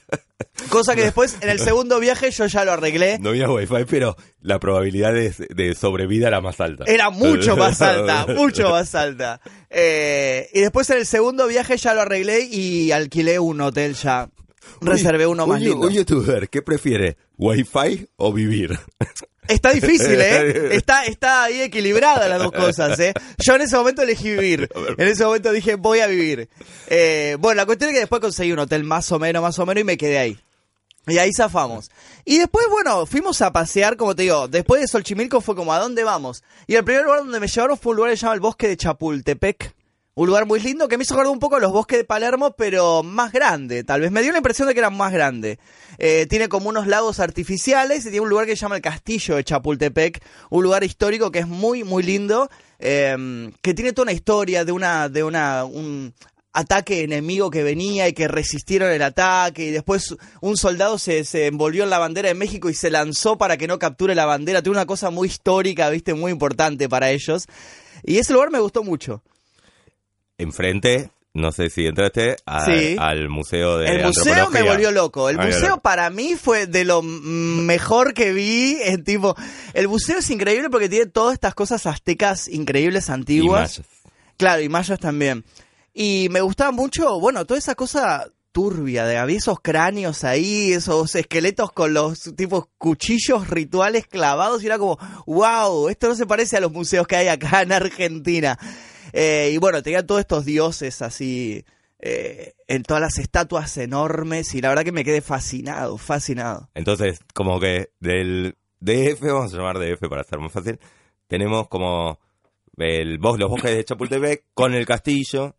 Cosa 0.70 0.96
que 0.96 1.04
después, 1.04 1.38
en 1.42 1.50
el 1.50 1.60
segundo 1.60 2.00
viaje, 2.00 2.32
yo 2.32 2.46
ya 2.46 2.64
lo 2.64 2.74
arreglé. 2.74 3.18
No 3.20 3.30
había 3.30 3.50
wifi, 3.50 3.86
pero 3.90 4.16
la 4.42 4.60
probabilidad 4.60 5.14
de, 5.14 5.76
sobrevida 5.76 6.28
era 6.28 6.42
más 6.42 6.60
alta. 6.60 6.84
Era 6.86 7.10
mucho 7.10 7.58
más 7.58 7.82
alta, 7.82 8.28
mucho 8.28 8.70
más 8.70 8.94
alta. 8.94 9.42
Eh, 9.70 10.50
y 10.54 10.60
después 10.60 10.90
en 10.90 10.98
el 10.98 11.06
segundo 11.06 11.48
viaje 11.48 11.78
ya 11.78 11.94
lo 11.94 12.02
arreglé 12.02 12.42
y 12.42 12.92
alquilé 12.92 13.40
un 13.40 13.62
hotel 13.62 13.96
ya. 13.96 14.30
Reservé 14.82 15.28
uno 15.28 15.48
más 15.48 15.62
lindo. 15.62 15.88
Un 15.88 15.94
youtuber, 15.94 16.50
¿qué 16.50 16.62
prefiere? 16.62 17.18
¿Wifi 17.38 18.08
o 18.18 18.34
vivir? 18.34 18.80
Está 19.48 19.72
difícil, 19.72 20.22
¿eh? 20.22 20.70
Está, 20.76 21.06
está 21.06 21.46
ahí 21.46 21.62
equilibrada 21.62 22.28
las 22.28 22.38
dos 22.38 22.52
cosas, 22.52 23.00
¿eh? 23.00 23.14
Yo 23.40 23.56
en 23.56 23.62
ese 23.62 23.76
momento 23.76 24.04
elegí 24.04 24.30
vivir. 24.30 24.70
En 24.96 25.08
ese 25.08 25.26
momento 25.26 25.52
dije, 25.52 25.74
voy 25.74 26.02
a 26.02 26.08
vivir. 26.08 26.50
Eh, 26.86 27.36
bueno, 27.40 27.58
la 27.58 27.66
cuestión 27.66 27.90
es 27.90 27.96
que 27.96 28.00
después 28.02 28.22
conseguí 28.22 28.52
un 28.52 28.60
hotel 28.60 28.84
más 28.84 29.12
o 29.12 29.18
menos, 29.18 29.42
más 29.42 29.58
o 29.58 29.66
menos, 29.66 29.82
y 29.82 29.86
me 29.86 29.98
quedé 29.98 30.20
ahí. 30.20 30.40
Y 31.08 31.18
ahí 31.18 31.32
zafamos. 31.36 31.90
Y 32.26 32.38
después, 32.38 32.68
bueno, 32.70 33.08
fuimos 33.08 33.42
a 33.42 33.52
pasear, 33.52 33.98
como 33.98 34.16
te 34.16 34.22
digo, 34.22 34.48
después 34.48 34.82
de 34.82 34.88
Solchimilco 34.88 35.42
fue 35.42 35.56
como, 35.56 35.74
¿a 35.74 35.80
dónde 35.80 36.04
vamos? 36.04 36.44
Y 36.68 36.76
el 36.76 36.84
primer 36.84 37.06
lugar 37.06 37.22
donde 37.22 37.40
me 37.40 37.48
llevaron 37.48 37.78
fue 37.78 37.92
un 37.92 37.96
lugar 37.96 38.12
que 38.12 38.18
se 38.18 38.22
llama 38.22 38.36
el 38.36 38.42
Bosque 38.42 38.68
de 38.68 38.78
Chapultepec. 38.78 39.74
Un 40.20 40.28
lugar 40.28 40.46
muy 40.46 40.60
lindo 40.60 40.90
que 40.90 40.98
me 40.98 41.04
hizo 41.04 41.14
acordar 41.14 41.32
un 41.32 41.40
poco 41.40 41.56
a 41.56 41.60
los 41.62 41.72
bosques 41.72 41.98
de 41.98 42.04
Palermo, 42.04 42.52
pero 42.52 43.04
más 43.04 43.32
grande. 43.32 43.86
Tal 43.86 44.02
vez 44.02 44.12
me 44.12 44.22
dio 44.22 44.34
la 44.34 44.40
impresión 44.40 44.68
de 44.68 44.74
que 44.74 44.82
era 44.82 44.90
más 44.90 45.14
grande. 45.14 45.60
Eh, 45.98 46.26
tiene 46.30 46.50
como 46.50 46.68
unos 46.68 46.88
lagos 46.88 47.22
artificiales 47.22 48.00
y 48.00 48.10
tiene 48.10 48.20
un 48.20 48.28
lugar 48.28 48.46
que 48.46 48.58
se 48.58 48.64
llama 48.64 48.76
el 48.76 48.82
Castillo 48.82 49.38
de 49.38 49.46
Chapultepec, 49.46 50.22
un 50.50 50.64
lugar 50.64 50.84
histórico 50.84 51.32
que 51.32 51.40
es 51.40 51.48
muy, 51.48 51.86
muy 51.86 52.04
lindo, 52.04 52.50
em, 52.80 53.54
que 53.62 53.74
tiene 53.74 53.94
toda 53.94 54.04
una 54.04 54.12
historia 54.12 54.66
de 54.66 54.74
una, 54.74 55.08
de 55.08 55.24
una, 55.24 55.64
un 55.64 56.14
ataque 56.52 57.04
enemigo 57.04 57.50
que 57.50 57.64
venía 57.64 58.10
y 58.10 58.12
que 58.12 58.28
resistieron 58.28 58.92
el 58.92 59.04
ataque 59.04 59.68
y 59.68 59.72
después 59.72 60.18
un 60.42 60.58
soldado 60.58 60.98
se, 60.98 61.24
se 61.24 61.48
envolvió 61.48 61.86
en 61.86 61.92
la 61.92 61.98
bandera 61.98 62.28
de 62.28 62.36
México 62.36 62.70
y 62.70 62.74
se 62.74 62.90
lanzó 62.90 63.38
para 63.38 63.56
que 63.56 63.68
no 63.68 63.80
capture 63.80 64.16
la 64.16 64.26
bandera. 64.26 64.62
Tiene 64.62 64.80
una 64.80 64.86
cosa 64.86 65.12
muy 65.12 65.30
histórica, 65.30 65.90
viste, 65.90 66.14
muy 66.14 66.34
importante 66.34 66.90
para 66.90 67.10
ellos. 67.10 67.46
Y 68.04 68.18
ese 68.18 68.34
lugar 68.34 68.52
me 68.52 68.60
gustó 68.60 68.84
mucho 68.84 69.24
enfrente, 70.40 71.12
no 71.34 71.52
sé 71.52 71.70
si 71.70 71.86
entraste, 71.86 72.38
al 72.46 73.30
museo 73.30 73.78
de 73.78 73.88
El 73.88 74.06
museo 74.08 74.50
me 74.50 74.64
volvió 74.64 74.92
loco. 74.92 75.30
El 75.30 75.38
museo 75.38 75.80
para 75.80 76.10
mí 76.10 76.36
fue 76.36 76.66
de 76.66 76.86
lo 76.86 77.04
mejor 77.04 78.14
que 78.16 78.34
vi. 78.34 78.78
En 78.84 79.04
tipo, 79.04 79.36
el 79.74 79.88
museo 79.88 80.18
es 80.20 80.30
increíble 80.32 80.70
porque 80.72 80.90
tiene 80.90 81.06
todas 81.06 81.36
estas 81.36 81.54
cosas 81.54 81.86
aztecas 81.86 82.48
increíbles, 82.48 83.10
antiguas. 83.10 83.84
Claro, 84.38 84.62
y 84.62 84.70
mayas 84.70 85.00
también. 85.00 85.46
Y 85.94 86.28
me 86.32 86.42
gustaba 86.42 86.72
mucho, 86.72 87.20
bueno, 87.20 87.46
toda 87.46 87.58
esa 87.58 87.76
cosa 87.76 88.26
turbia, 88.52 89.06
de 89.06 89.18
había 89.18 89.38
esos 89.38 89.60
cráneos 89.60 90.24
ahí, 90.24 90.72
esos 90.72 91.14
esqueletos 91.16 91.72
con 91.72 91.94
los 91.94 92.36
tipos 92.36 92.66
cuchillos 92.78 93.50
rituales 93.50 94.08
clavados 94.08 94.64
y 94.64 94.66
era 94.66 94.80
como, 94.80 94.98
wow, 95.28 95.90
esto 95.90 96.08
no 96.08 96.16
se 96.16 96.26
parece 96.26 96.58
a 96.58 96.62
los 96.62 96.72
museos 96.72 97.06
que 97.06 97.16
hay 97.16 97.28
acá 97.28 97.62
en 97.62 97.72
Argentina. 97.72 98.58
Eh, 99.14 99.52
y 99.54 99.58
bueno, 99.58 99.82
tenía 99.84 100.06
todos 100.06 100.22
estos 100.22 100.46
dioses 100.46 101.02
así, 101.02 101.66
eh, 102.00 102.54
en 102.68 102.84
todas 102.84 103.02
las 103.02 103.18
estatuas 103.18 103.76
enormes, 103.78 104.54
y 104.56 104.62
la 104.62 104.70
verdad 104.70 104.84
que 104.84 104.92
me 104.92 105.04
quedé 105.04 105.22
fascinado, 105.22 105.98
fascinado. 105.98 106.70
Entonces, 106.76 107.20
como 107.34 107.60
que 107.60 107.92
del 108.00 108.56
DF, 108.80 109.22
vamos 109.22 109.54
a 109.54 109.58
llamar 109.58 109.78
DF 109.80 110.08
para 110.10 110.24
ser 110.24 110.40
más 110.40 110.52
fácil, 110.52 110.80
tenemos 111.28 111.68
como 111.68 112.20
el, 112.78 113.16
los 113.16 113.50
bosques 113.50 113.76
de 113.76 113.84
Chapultepec 113.84 114.46
con 114.54 114.74
el 114.74 114.86
castillo. 114.86 115.56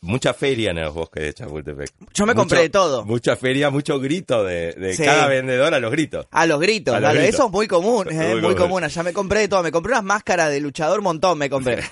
Mucha 0.00 0.32
feria 0.32 0.70
en 0.70 0.80
los 0.80 0.94
bosques 0.94 1.24
de 1.24 1.34
Chapultepec. 1.34 1.90
Yo 2.14 2.24
me 2.24 2.36
compré 2.36 2.60
de 2.60 2.68
todo. 2.70 3.04
Mucha 3.04 3.34
feria, 3.34 3.68
mucho 3.70 3.98
grito 3.98 4.44
de, 4.44 4.72
de 4.74 4.94
Sí. 4.94 5.02
cada 5.04 5.26
vendedor 5.26 5.74
a 5.74 5.80
los 5.80 5.90
gritos. 5.90 6.28
A 6.30 6.46
los 6.46 6.60
gritos, 6.60 6.94
A 6.94 7.00
los 7.00 7.10
a 7.10 7.14
lo- 7.14 7.18
gritos. 7.20 7.34
eso 7.34 7.46
es 7.46 7.52
muy 7.52 7.66
común, 7.66 8.06
Muy 8.12 8.14
eh, 8.24 8.28
muy, 8.34 8.40
común. 8.42 8.54
común. 8.56 8.84
Allá 8.84 9.02
me 9.02 9.12
compré 9.12 9.40
de 9.40 9.48
todo, 9.48 9.64
me 9.64 9.72
compré 9.72 9.90
unas 9.94 10.04
máscaras 10.04 10.50
de 10.52 10.60
luchador 10.60 11.02
montón, 11.02 11.36
me 11.38 11.50
compré. 11.50 11.82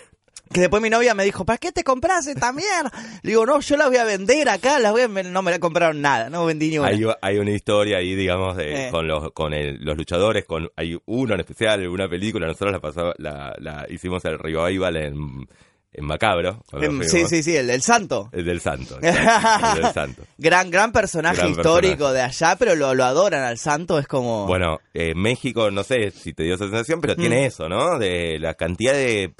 Que 0.56 0.62
después 0.62 0.82
mi 0.82 0.88
novia 0.88 1.12
me 1.14 1.22
dijo, 1.22 1.44
¿para 1.44 1.58
qué 1.58 1.70
te 1.70 1.84
compras 1.84 2.26
esta 2.26 2.50
mierda? 2.50 2.90
Le 3.22 3.32
digo, 3.32 3.44
no, 3.44 3.60
yo 3.60 3.76
la 3.76 3.88
voy 3.88 3.98
a 3.98 4.04
vender 4.04 4.48
acá, 4.48 4.78
las 4.78 4.90
voy 4.90 5.02
a 5.02 5.06
ven-". 5.06 5.30
no 5.30 5.42
me 5.42 5.50
la 5.50 5.58
compraron 5.58 6.00
nada, 6.00 6.30
no 6.30 6.46
vendí 6.46 6.70
ni 6.70 6.78
una. 6.78 6.88
Hay, 6.88 7.04
hay 7.20 7.36
una 7.36 7.50
historia 7.50 7.98
ahí, 7.98 8.14
digamos, 8.14 8.56
de- 8.56 8.86
Eh. 8.86 8.90
con 8.90 9.06
los 9.06 9.32
con 9.32 9.52
el- 9.52 9.84
los 9.84 9.98
luchadores, 9.98 10.46
con 10.46 10.70
hay 10.74 10.96
uno 11.04 11.34
en 11.34 11.40
especial, 11.40 11.86
una 11.88 12.08
película, 12.08 12.46
nosotros 12.46 12.72
la 12.72 12.80
pasaba, 12.80 13.12
la, 13.18 13.54
la 13.58 13.86
hicimos 13.90 14.24
el 14.24 14.38
revival 14.38 14.96
en, 14.96 15.46
en 15.92 16.04
Macabro. 16.06 16.62
Em, 16.72 17.02
sí, 17.02 17.26
sí, 17.26 17.42
sí, 17.42 17.54
el 17.54 17.66
del 17.66 17.82
santo. 17.82 18.30
El 18.32 18.46
del 18.46 18.62
santo. 18.62 18.96
el 19.02 19.82
del 19.82 19.92
santo. 19.92 20.22
Gran, 20.38 20.70
gran 20.70 20.90
personaje 20.90 21.36
Gran 21.36 21.50
histórico 21.50 21.96
personaje. 22.06 22.14
de 22.14 22.22
allá, 22.22 22.56
pero 22.58 22.74
lo, 22.76 22.94
lo 22.94 23.04
adoran 23.04 23.42
al 23.44 23.58
santo, 23.58 23.98
es 23.98 24.06
como... 24.06 24.46
Bueno, 24.46 24.80
eh, 24.94 25.12
México, 25.14 25.70
no 25.70 25.82
sé 25.84 26.12
si 26.12 26.32
te 26.32 26.44
dio 26.44 26.54
esa 26.54 26.64
sensación, 26.64 27.02
pero 27.02 27.12
Mm. 27.12 27.16
tiene 27.18 27.44
eso, 27.44 27.68
¿no? 27.68 27.98
De 27.98 28.38
la 28.38 28.54
cantidad 28.54 28.94
de, 28.94 29.34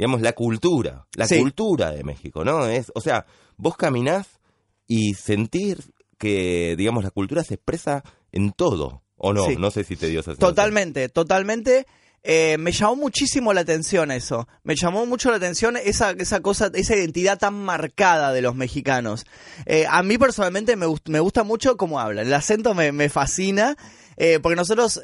digamos, 0.00 0.22
la 0.22 0.32
cultura, 0.32 1.04
la 1.14 1.26
Sí. 1.26 1.38
cultura 1.38 1.90
de 1.92 2.04
México, 2.04 2.42
¿no? 2.42 2.64
Es, 2.66 2.90
o 2.94 3.02
sea, 3.02 3.26
vos 3.58 3.76
caminás 3.76 4.40
y 4.86 5.12
sentir 5.12 5.76
que, 6.16 6.74
digamos, 6.78 7.04
la 7.04 7.10
cultura 7.10 7.44
se 7.44 7.54
expresa 7.56 8.02
en 8.32 8.52
todo, 8.52 9.02
¿o 9.16 9.34
no? 9.34 9.44
Sí. 9.44 9.56
No 9.58 9.70
sé 9.70 9.84
si 9.84 9.96
te 9.96 10.06
dio 10.08 10.20
esa 10.20 10.30
sensación. 10.30 10.50
Totalmente, 10.54 11.10
totalmente. 11.10 11.86
Eh, 12.22 12.56
me 12.58 12.72
llamó 12.72 12.96
muchísimo 12.96 13.52
la 13.52 13.60
atención 13.60 14.10
eso. 14.10 14.48
Me 14.62 14.74
llamó 14.74 15.04
mucho 15.04 15.30
la 15.30 15.36
atención 15.36 15.76
esa, 15.76 16.12
esa 16.12 16.40
cosa, 16.40 16.70
esa 16.72 16.96
identidad 16.96 17.38
tan 17.38 17.54
marcada 17.54 18.32
de 18.32 18.40
los 18.40 18.54
mexicanos. 18.54 19.26
Eh, 19.66 19.84
a 19.86 20.02
mí 20.02 20.16
personalmente 20.16 20.76
me, 20.76 20.86
me 21.08 21.20
gusta 21.20 21.44
mucho 21.44 21.76
cómo 21.76 22.00
hablan. 22.00 22.26
El 22.26 22.32
acento 22.34 22.72
me, 22.74 22.90
me 22.92 23.10
fascina. 23.10 23.76
eh, 24.16 24.38
porque 24.42 24.56
nosotros, 24.56 25.00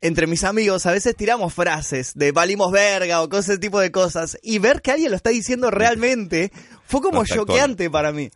entre 0.00 0.26
mis 0.26 0.44
amigos, 0.44 0.86
a 0.86 0.92
veces 0.92 1.16
tiramos 1.16 1.52
frases 1.54 2.12
de 2.14 2.32
valimos 2.32 2.70
verga 2.72 3.22
o 3.22 3.28
cosas, 3.28 3.50
ese 3.50 3.58
tipo 3.58 3.80
de 3.80 3.90
cosas. 3.90 4.38
Y 4.42 4.58
ver 4.58 4.80
que 4.82 4.92
alguien 4.92 5.10
lo 5.10 5.16
está 5.16 5.30
diciendo 5.30 5.70
realmente 5.70 6.52
fue 6.84 7.00
como 7.00 7.24
choqueante 7.24 7.90
para 7.90 8.12
mí. 8.12 8.30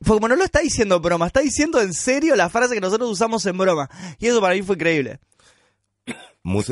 Fue 0.00 0.16
como 0.16 0.28
no 0.28 0.36
lo 0.36 0.44
está 0.44 0.60
diciendo 0.60 0.96
en 0.96 1.02
broma, 1.02 1.26
está 1.26 1.40
diciendo 1.40 1.80
en 1.80 1.94
serio 1.94 2.34
la 2.36 2.50
frase 2.50 2.74
que 2.74 2.80
nosotros 2.80 3.08
usamos 3.10 3.46
en 3.46 3.56
broma. 3.56 3.88
Y 4.18 4.26
eso 4.26 4.40
para 4.40 4.54
mí 4.54 4.62
fue 4.62 4.74
increíble. 4.74 5.20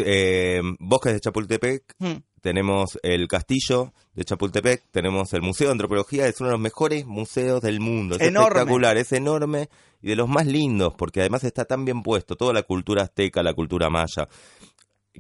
Eh, 0.05 0.61
Bosques 0.79 1.15
de 1.15 1.21
Chapultepec, 1.21 1.95
Hmm. 1.99 2.17
tenemos 2.43 2.99
el 3.03 3.27
castillo 3.29 3.95
de 4.15 4.25
Chapultepec, 4.25 4.83
tenemos 4.91 5.33
el 5.33 5.41
Museo 5.41 5.69
de 5.69 5.73
Antropología, 5.73 6.27
es 6.27 6.39
uno 6.41 6.49
de 6.51 6.55
los 6.55 6.61
mejores 6.61 7.07
museos 7.07 7.63
del 7.63 7.81
mundo. 7.81 8.17
Es 8.17 8.23
Enorme. 8.23 8.49
espectacular, 8.59 8.97
es 8.99 9.13
enorme 9.13 9.71
y 10.03 10.09
de 10.09 10.17
los 10.17 10.29
más 10.29 10.47
lindos, 10.47 10.95
porque 10.95 11.21
además 11.21 11.45
está 11.45 11.65
tan 11.65 11.85
bien 11.85 12.03
puesto, 12.03 12.37
toda 12.37 12.53
la 12.53 12.63
cultura 12.65 13.03
azteca, 13.03 13.43
la 13.43 13.55
cultura 13.55 13.89
maya, 13.89 14.29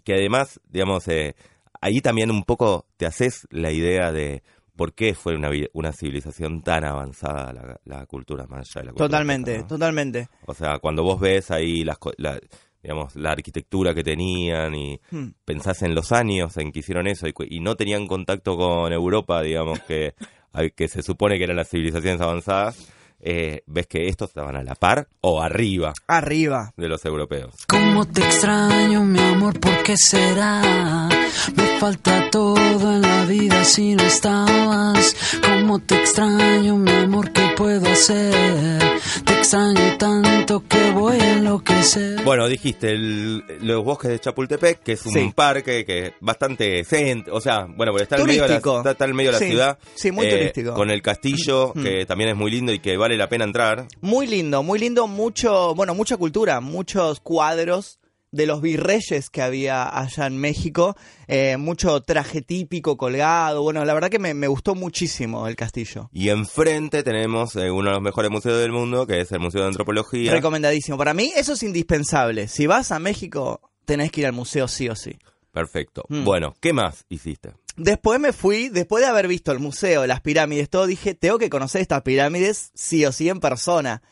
que 0.04 0.14
además, 0.14 0.60
digamos, 0.68 1.06
eh, 1.08 1.34
ahí 1.80 2.00
también 2.00 2.30
un 2.30 2.42
poco 2.44 2.86
te 2.96 3.06
haces 3.06 3.46
la 3.50 3.70
idea 3.70 4.10
de 4.12 4.42
por 4.76 4.94
qué 4.94 5.14
fue 5.14 5.36
una, 5.36 5.50
una 5.74 5.92
civilización 5.92 6.62
tan 6.62 6.84
avanzada 6.84 7.52
la, 7.52 7.80
la 7.84 8.06
cultura 8.06 8.46
maya. 8.46 8.64
la 8.76 8.82
cultura 8.90 9.06
Totalmente, 9.08 9.50
azteca, 9.52 9.62
¿no? 9.62 9.68
totalmente. 9.68 10.28
O 10.46 10.54
sea, 10.54 10.78
cuando 10.78 11.02
vos 11.02 11.20
ves 11.20 11.50
ahí 11.50 11.84
las, 11.84 11.98
la, 12.16 12.40
digamos, 12.82 13.14
la 13.14 13.32
arquitectura 13.32 13.94
que 13.94 14.02
tenían 14.02 14.74
y 14.74 14.98
Hmm. 15.10 15.28
pensás 15.44 15.82
en 15.82 15.94
los 15.94 16.10
años 16.10 16.56
en 16.56 16.72
que 16.72 16.78
hicieron 16.80 17.06
eso 17.06 17.28
y, 17.28 17.34
y 17.50 17.60
no 17.60 17.76
tenían 17.76 18.06
contacto 18.06 18.56
con 18.56 18.92
Europa, 18.92 19.42
digamos, 19.42 19.78
que, 19.80 20.14
que 20.76 20.88
se 20.88 21.02
supone 21.02 21.36
que 21.36 21.44
eran 21.44 21.56
las 21.56 21.68
civilizaciones 21.68 22.20
avanzadas, 22.20 22.88
eh, 23.22 23.62
ves 23.66 23.86
que 23.86 24.08
estos 24.08 24.28
estaban 24.30 24.56
a 24.56 24.62
la 24.62 24.74
par 24.74 25.08
o 25.20 25.40
arriba 25.40 25.92
Arriba. 26.06 26.72
de 26.76 26.88
los 26.88 27.04
europeos. 27.04 27.54
Cómo 27.68 28.04
te 28.06 28.20
extraño, 28.20 29.04
mi 29.04 29.20
amor, 29.20 29.58
¿por 29.60 29.82
qué 29.84 29.94
será? 29.96 31.08
Me 31.56 31.78
falta 31.78 32.30
todo 32.30 32.56
en 32.92 33.02
la 33.02 33.24
vida 33.24 33.64
si 33.64 33.94
no 33.94 34.02
estabas. 34.04 35.16
Cómo 35.42 35.78
te 35.80 35.96
extraño, 35.96 36.76
mi 36.76 36.90
amor, 36.92 37.32
¿qué 37.32 37.48
puedo 37.56 37.86
hacer? 37.90 38.80
Te 39.24 39.32
extraño 39.34 39.96
tanto 39.98 40.64
que 40.68 40.90
voy 40.92 41.18
a 41.18 41.32
enloquecer. 41.34 42.22
Bueno, 42.24 42.46
dijiste 42.48 42.90
el- 42.90 43.44
los 43.60 43.84
bosques 43.84 44.10
de 44.10 44.20
Chapultepec, 44.20 44.82
que 44.82 44.92
es 44.92 45.04
un 45.06 45.12
Sí. 45.12 45.32
parque 45.34 45.84
que 45.84 46.06
es 46.06 46.12
bastante 46.20 46.84
céntrico, 46.84 47.36
o 47.36 47.40
sea, 47.40 47.66
bueno, 47.68 47.92
porque 47.92 48.04
está 48.04 48.16
en 48.16 48.26
medio 48.26 48.42
de 48.42 48.48
la, 48.48 48.54
Turístico. 48.54 48.78
está, 48.78 48.90
está 48.92 49.04
en 49.06 49.16
medio 49.16 49.30
de 49.30 49.32
la 49.32 49.38
Sí, 49.38 49.48
ciudad. 49.50 49.78
eh, 49.82 49.86
sí, 49.94 50.10
muy 50.12 50.28
turístico. 50.28 50.74
Con 50.74 50.90
el 50.90 51.02
castillo, 51.02 51.72
Mm. 51.74 51.82
que 51.82 52.06
también 52.06 52.30
es 52.30 52.36
muy 52.36 52.50
lindo 52.50 52.72
y 52.72 52.78
que 52.78 52.96
vale 52.96 53.16
la 53.16 53.28
pena 53.28 53.44
entrar. 53.44 53.86
Muy 54.00 54.26
lindo, 54.26 54.62
muy 54.62 54.78
lindo, 54.78 55.06
mucho, 55.08 55.74
bueno, 55.74 55.94
mucha 55.94 56.16
cultura, 56.16 56.60
muchos 56.60 57.20
cuadros 57.20 57.98
de 58.32 58.46
los 58.46 58.60
virreyes 58.60 59.30
que 59.30 59.42
había 59.42 59.96
allá 59.96 60.26
en 60.26 60.38
México, 60.38 60.96
eh, 61.28 61.56
mucho 61.58 62.00
traje 62.00 62.42
típico 62.42 62.96
colgado, 62.96 63.62
bueno, 63.62 63.84
la 63.84 63.94
verdad 63.94 64.10
que 64.10 64.18
me, 64.18 64.34
me 64.34 64.48
gustó 64.48 64.74
muchísimo 64.74 65.46
el 65.46 65.54
castillo. 65.54 66.08
Y 66.12 66.30
enfrente 66.30 67.02
tenemos 67.02 67.54
eh, 67.56 67.70
uno 67.70 67.90
de 67.90 67.94
los 67.94 68.02
mejores 68.02 68.30
museos 68.30 68.58
del 68.58 68.72
mundo, 68.72 69.06
que 69.06 69.20
es 69.20 69.30
el 69.32 69.40
Museo 69.40 69.60
de 69.60 69.68
Antropología. 69.68 70.32
Recomendadísimo. 70.32 70.98
Para 70.98 71.14
mí 71.14 71.32
eso 71.36 71.52
es 71.52 71.62
indispensable. 71.62 72.48
Si 72.48 72.66
vas 72.66 72.90
a 72.90 72.98
México, 72.98 73.60
tenés 73.84 74.10
que 74.10 74.22
ir 74.22 74.26
al 74.26 74.32
museo 74.32 74.66
sí 74.66 74.88
o 74.88 74.96
sí. 74.96 75.18
Perfecto. 75.52 76.04
Mm. 76.08 76.24
Bueno, 76.24 76.54
¿qué 76.60 76.72
más 76.72 77.04
hiciste? 77.10 77.52
Después 77.76 78.18
me 78.20 78.32
fui, 78.32 78.68
después 78.68 79.02
de 79.02 79.08
haber 79.08 79.28
visto 79.28 79.52
el 79.52 79.58
museo, 79.58 80.06
las 80.06 80.20
pirámides, 80.20 80.68
todo, 80.68 80.86
dije, 80.86 81.14
tengo 81.14 81.38
que 81.38 81.50
conocer 81.50 81.80
estas 81.80 82.02
pirámides 82.02 82.70
sí 82.74 83.04
o 83.04 83.12
sí 83.12 83.28
en 83.28 83.40
persona. 83.40 84.02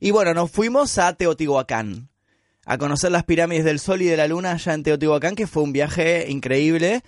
Y 0.00 0.10
bueno, 0.10 0.34
nos 0.34 0.50
fuimos 0.50 0.98
a 0.98 1.12
Teotihuacán, 1.14 2.08
a 2.66 2.78
conocer 2.78 3.12
las 3.12 3.24
pirámides 3.24 3.64
del 3.64 3.78
Sol 3.78 4.02
y 4.02 4.06
de 4.06 4.16
la 4.16 4.28
Luna 4.28 4.52
allá 4.52 4.74
en 4.74 4.82
Teotihuacán, 4.82 5.34
que 5.34 5.46
fue 5.46 5.62
un 5.62 5.72
viaje 5.72 6.26
increíble. 6.30 7.02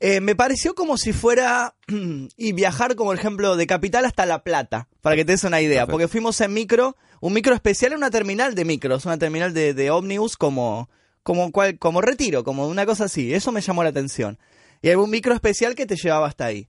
Eh, 0.00 0.20
me 0.20 0.34
pareció 0.34 0.74
como 0.74 0.96
si 0.96 1.12
fuera 1.12 1.74
y 2.36 2.52
viajar, 2.52 2.96
como 2.96 3.12
ejemplo, 3.12 3.56
de 3.56 3.66
Capital 3.66 4.04
hasta 4.04 4.26
La 4.26 4.42
Plata, 4.42 4.88
para 5.00 5.16
que 5.16 5.24
te 5.24 5.32
des 5.32 5.44
una 5.44 5.60
idea, 5.60 5.82
Perfecto. 5.82 5.92
porque 5.92 6.08
fuimos 6.08 6.40
en 6.40 6.52
micro, 6.52 6.96
un 7.20 7.32
micro 7.32 7.54
especial 7.54 7.92
en 7.92 7.98
una 7.98 8.10
terminal 8.10 8.54
de 8.54 8.64
micros, 8.64 9.04
una 9.06 9.18
terminal 9.18 9.54
de, 9.54 9.74
de 9.74 9.90
ómnibus 9.90 10.36
como, 10.36 10.90
como, 11.22 11.52
cual, 11.52 11.78
como 11.78 12.00
retiro, 12.00 12.42
como 12.42 12.66
una 12.66 12.86
cosa 12.86 13.04
así. 13.04 13.32
Eso 13.32 13.52
me 13.52 13.60
llamó 13.60 13.84
la 13.84 13.90
atención. 13.90 14.38
Y 14.80 14.88
había 14.88 15.04
un 15.04 15.10
micro 15.10 15.34
especial 15.34 15.76
que 15.76 15.86
te 15.86 15.94
llevaba 15.96 16.26
hasta 16.26 16.46
ahí. 16.46 16.68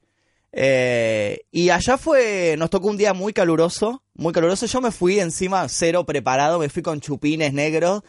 Eh, 0.56 1.46
y 1.52 1.72
allá 1.72 1.98
fue, 1.98 2.56
nos 2.60 2.70
tocó 2.70 2.88
un 2.88 2.98
día 2.98 3.14
muy 3.14 3.34
caluroso, 3.34 4.04
muy 4.14 4.32
caluroso. 4.32 4.68
Yo 4.68 4.82
me 4.82 4.92
fui 4.92 5.20
encima 5.20 5.68
cero 5.68 6.06
preparado, 6.06 6.60
me 6.60 6.70
fui 6.70 6.84
con 6.84 7.02
chupines 7.02 7.54
negros. 7.54 8.04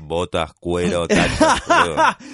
Botas, 0.00 0.52
cuero, 0.54 1.06
tachas, 1.08 1.62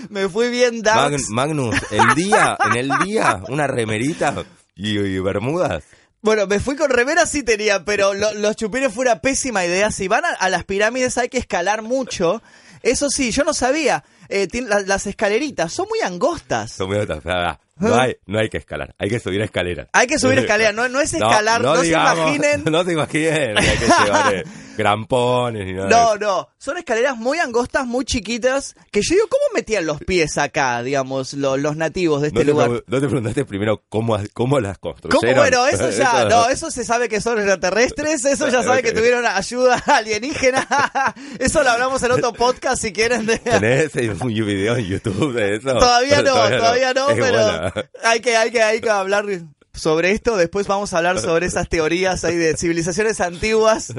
me 0.08 0.28
fui 0.30 0.48
bien. 0.48 0.82
Mag- 0.82 1.28
Magnus, 1.28 1.76
el 1.90 2.14
día, 2.14 2.56
en 2.64 2.76
el 2.76 2.90
día, 3.04 3.42
una 3.48 3.66
remerita 3.66 4.44
y, 4.74 4.98
y 4.98 5.18
bermudas. 5.20 5.84
Bueno, 6.22 6.46
me 6.46 6.58
fui 6.58 6.76
con 6.76 6.90
remera 6.90 7.26
sí 7.26 7.42
tenía, 7.42 7.84
pero 7.84 8.14
lo- 8.14 8.32
los 8.34 8.56
chupines 8.56 8.92
fue 8.92 9.02
una 9.04 9.20
pésima 9.20 9.64
idea. 9.64 9.90
Si 9.90 10.08
van 10.08 10.24
a, 10.24 10.28
a 10.30 10.48
las 10.48 10.64
pirámides 10.64 11.18
hay 11.18 11.28
que 11.28 11.38
escalar 11.38 11.82
mucho. 11.82 12.42
Eso 12.82 13.10
sí, 13.10 13.30
yo 13.30 13.44
no 13.44 13.52
sabía. 13.52 14.04
Eh, 14.30 14.48
las 14.86 15.06
escaleritas 15.06 15.70
son 15.70 15.86
muy 15.90 16.00
angostas. 16.00 16.72
Son 16.72 16.88
muy 16.88 16.96
altas. 16.98 17.22
No 17.80 17.94
hay, 17.98 18.16
no 18.26 18.38
hay 18.38 18.48
que 18.48 18.58
escalar, 18.58 18.94
hay 18.98 19.08
que 19.08 19.18
subir 19.20 19.40
escaleras. 19.40 19.88
Hay 19.92 20.06
que 20.06 20.18
subir 20.18 20.38
escaleras, 20.40 20.74
no, 20.74 20.88
no 20.88 21.00
es 21.00 21.12
escalar, 21.14 21.60
no, 21.62 21.76
se 21.76 21.82
digamos, 21.82 22.18
imaginen. 22.18 22.64
No 22.70 22.84
se 22.84 22.92
imaginen 22.92 23.54
que 23.56 23.68
hay 23.68 23.78
que 23.78 23.86
llevar 24.04 24.34
eh, 24.34 24.44
grampones 24.76 25.66
ni 25.66 25.72
nada. 25.72 25.88
No, 25.88 26.16
no, 26.16 26.48
son 26.58 26.76
escaleras 26.78 27.16
muy 27.16 27.38
angostas, 27.38 27.86
muy 27.86 28.04
chiquitas, 28.04 28.74
que 28.90 29.00
yo 29.02 29.14
digo, 29.14 29.26
¿cómo 29.28 29.42
metían 29.54 29.86
los 29.86 29.98
pies 30.00 30.38
acá, 30.38 30.82
digamos, 30.82 31.34
lo- 31.34 31.56
los 31.56 31.76
nativos 31.76 32.22
de 32.22 32.28
este 32.28 32.40
¿No 32.40 32.44
te, 32.46 32.50
lugar? 32.52 32.70
no 32.86 33.00
te 33.00 33.06
preguntaste 33.06 33.44
primero 33.44 33.82
cómo, 33.88 34.18
cómo 34.32 34.60
las 34.60 34.78
¿Cómo? 34.78 34.94
construyeron? 35.00 35.36
Bueno, 35.42 35.66
eso 35.66 35.90
ya, 35.90 36.24
no, 36.26 36.48
eso 36.48 36.70
se 36.70 36.84
sabe 36.84 37.08
que 37.08 37.20
son 37.20 37.38
extraterrestres, 37.38 38.24
eso 38.24 38.48
ya 38.48 38.62
sabe 38.62 38.82
que 38.82 38.92
tuvieron 38.92 39.24
ayuda 39.26 39.82
alienígena, 39.86 40.66
eso 41.38 41.62
lo 41.62 41.70
hablamos 41.70 42.02
en 42.02 42.12
otro 42.12 42.32
podcast 42.32 42.80
si 42.82 42.92
quieren. 42.92 43.26
de- 43.26 43.38
¿Tenés 43.38 43.94
un 44.20 44.28
video 44.28 44.76
en 44.76 44.86
YouTube 44.86 45.34
de 45.34 45.56
eso? 45.56 45.72
Todavía 45.74 46.22
no, 46.22 46.32
todavía 46.34 46.94
no, 46.94 47.06
pero 47.08 47.20
buena. 47.20 47.69
Hay 48.02 48.20
que, 48.20 48.36
hay 48.36 48.50
que, 48.50 48.62
hay 48.62 48.80
que 48.80 48.90
hablar 48.90 49.26
sobre 49.72 50.12
esto. 50.12 50.36
Después 50.36 50.66
vamos 50.66 50.92
a 50.92 50.98
hablar 50.98 51.18
sobre 51.20 51.46
esas 51.46 51.68
teorías 51.68 52.24
ahí 52.24 52.36
de 52.36 52.56
civilizaciones 52.58 53.20
antiguas. 53.20 53.92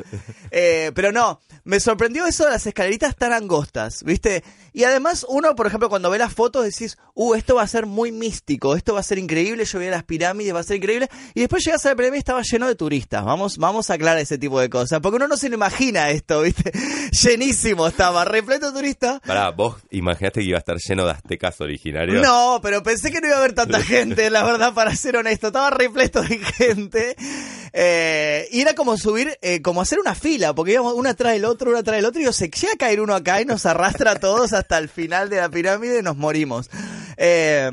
Eh, 0.52 0.92
pero 0.96 1.12
no, 1.12 1.40
me 1.64 1.80
sorprendió 1.80 2.26
eso 2.26 2.46
de 2.46 2.52
las 2.52 2.66
escaleritas 2.66 3.16
tan 3.16 3.34
angostas, 3.34 4.04
¿viste? 4.04 4.44
Y 4.74 4.86
además, 4.86 5.26
uno, 5.28 5.54
por 5.56 5.68
ejemplo, 5.68 5.90
cuando 5.90 6.10
ve 6.10 6.18
las 6.18 6.34
fotos 6.34 6.64
decís, 6.64 6.98
uh, 7.14 7.34
esto 7.36 7.56
va 7.56 7.64
a 7.64 7.68
ser 7.68 7.86
muy 7.86 8.12
místico, 8.12 8.76
esto 8.76 8.94
va 8.94 9.02
a 9.02 9.04
ser 9.04 9.18
increíble, 9.18 9.66
yo 9.66 9.80
vi 9.80 9.88
las 9.88 10.04
pirámides, 10.04 10.56
va 10.56 10.62
a 10.62 10.64
ser 10.64 10.78
increíble. 10.78 11.10
Y 11.34 11.42
después 11.42 11.64
llegas 11.66 11.86
a 11.86 11.90
la 11.90 11.96
pirámide 11.96 12.18
y 12.18 12.20
estaba 12.20 12.42
lleno 12.42 12.68
de 12.68 12.76
turistas. 12.76 13.26
Vamos, 13.26 13.58
vamos 13.58 13.90
a 13.90 13.96
aclarar 13.96 14.20
ese 14.20 14.38
tipo 14.38 14.60
de 14.62 14.70
cosas. 14.70 15.02
Porque 15.02 15.18
uno 15.18 15.28
no 15.28 15.36
se 15.36 15.50
lo 15.50 15.56
imagina 15.56 16.10
esto, 16.10 16.42
¿viste? 16.42 16.72
Llenísimo 17.12 17.88
estaba, 17.88 18.24
repleto 18.24 18.72
de 18.72 18.80
turistas. 18.80 19.20
Pará, 19.22 19.50
vos 19.52 19.76
imaginaste 19.90 20.40
que 20.40 20.48
iba 20.48 20.58
a 20.58 20.60
estar 20.60 20.78
lleno 20.78 21.06
de 21.06 21.12
aztecas 21.12 21.60
originarios. 21.60 22.22
No, 22.26 22.60
pero 22.64 22.82
pensé 22.82 23.12
que 23.12 23.20
no 23.20 23.28
iba 23.28 23.36
a 23.36 23.40
haber 23.40 23.54
tanta 23.54 23.82
gente, 23.84 24.30
la 24.30 24.44
verdad, 24.44 24.74
para 24.74 24.96
ser 24.96 25.18
honesto. 25.18 25.52
Estaba 25.62 25.78
repleto 25.78 26.24
de 26.24 26.40
gente. 26.40 27.16
Eh, 27.72 28.48
y 28.52 28.62
era 28.62 28.74
como 28.74 28.98
subir, 28.98 29.38
eh, 29.44 29.62
como 29.62 29.80
hacer 29.82 30.00
una 30.00 30.16
fila, 30.16 30.56
porque 30.56 30.74
íbamos 30.74 30.96
una 30.96 31.14
tras 31.14 31.34
del 31.34 31.46
otro, 31.46 31.70
una 31.70 31.84
tras 31.84 31.98
del 31.98 32.06
otro, 32.06 32.20
y 32.20 32.34
se 32.34 32.50
llega 32.50 32.74
a 32.74 32.78
caer 32.78 33.00
uno 33.00 33.14
acá 33.14 33.40
y 33.42 33.46
nos 33.46 33.68
arrastra 33.68 34.12
a 34.12 34.16
todos 34.16 34.54
hasta 34.54 34.80
el 34.80 34.90
final 34.90 35.30
de 35.30 35.38
la 35.38 35.50
pirámide 35.50 36.00
y 36.00 36.02
nos 36.02 36.18
morimos. 36.18 36.72
Eh, 37.16 37.70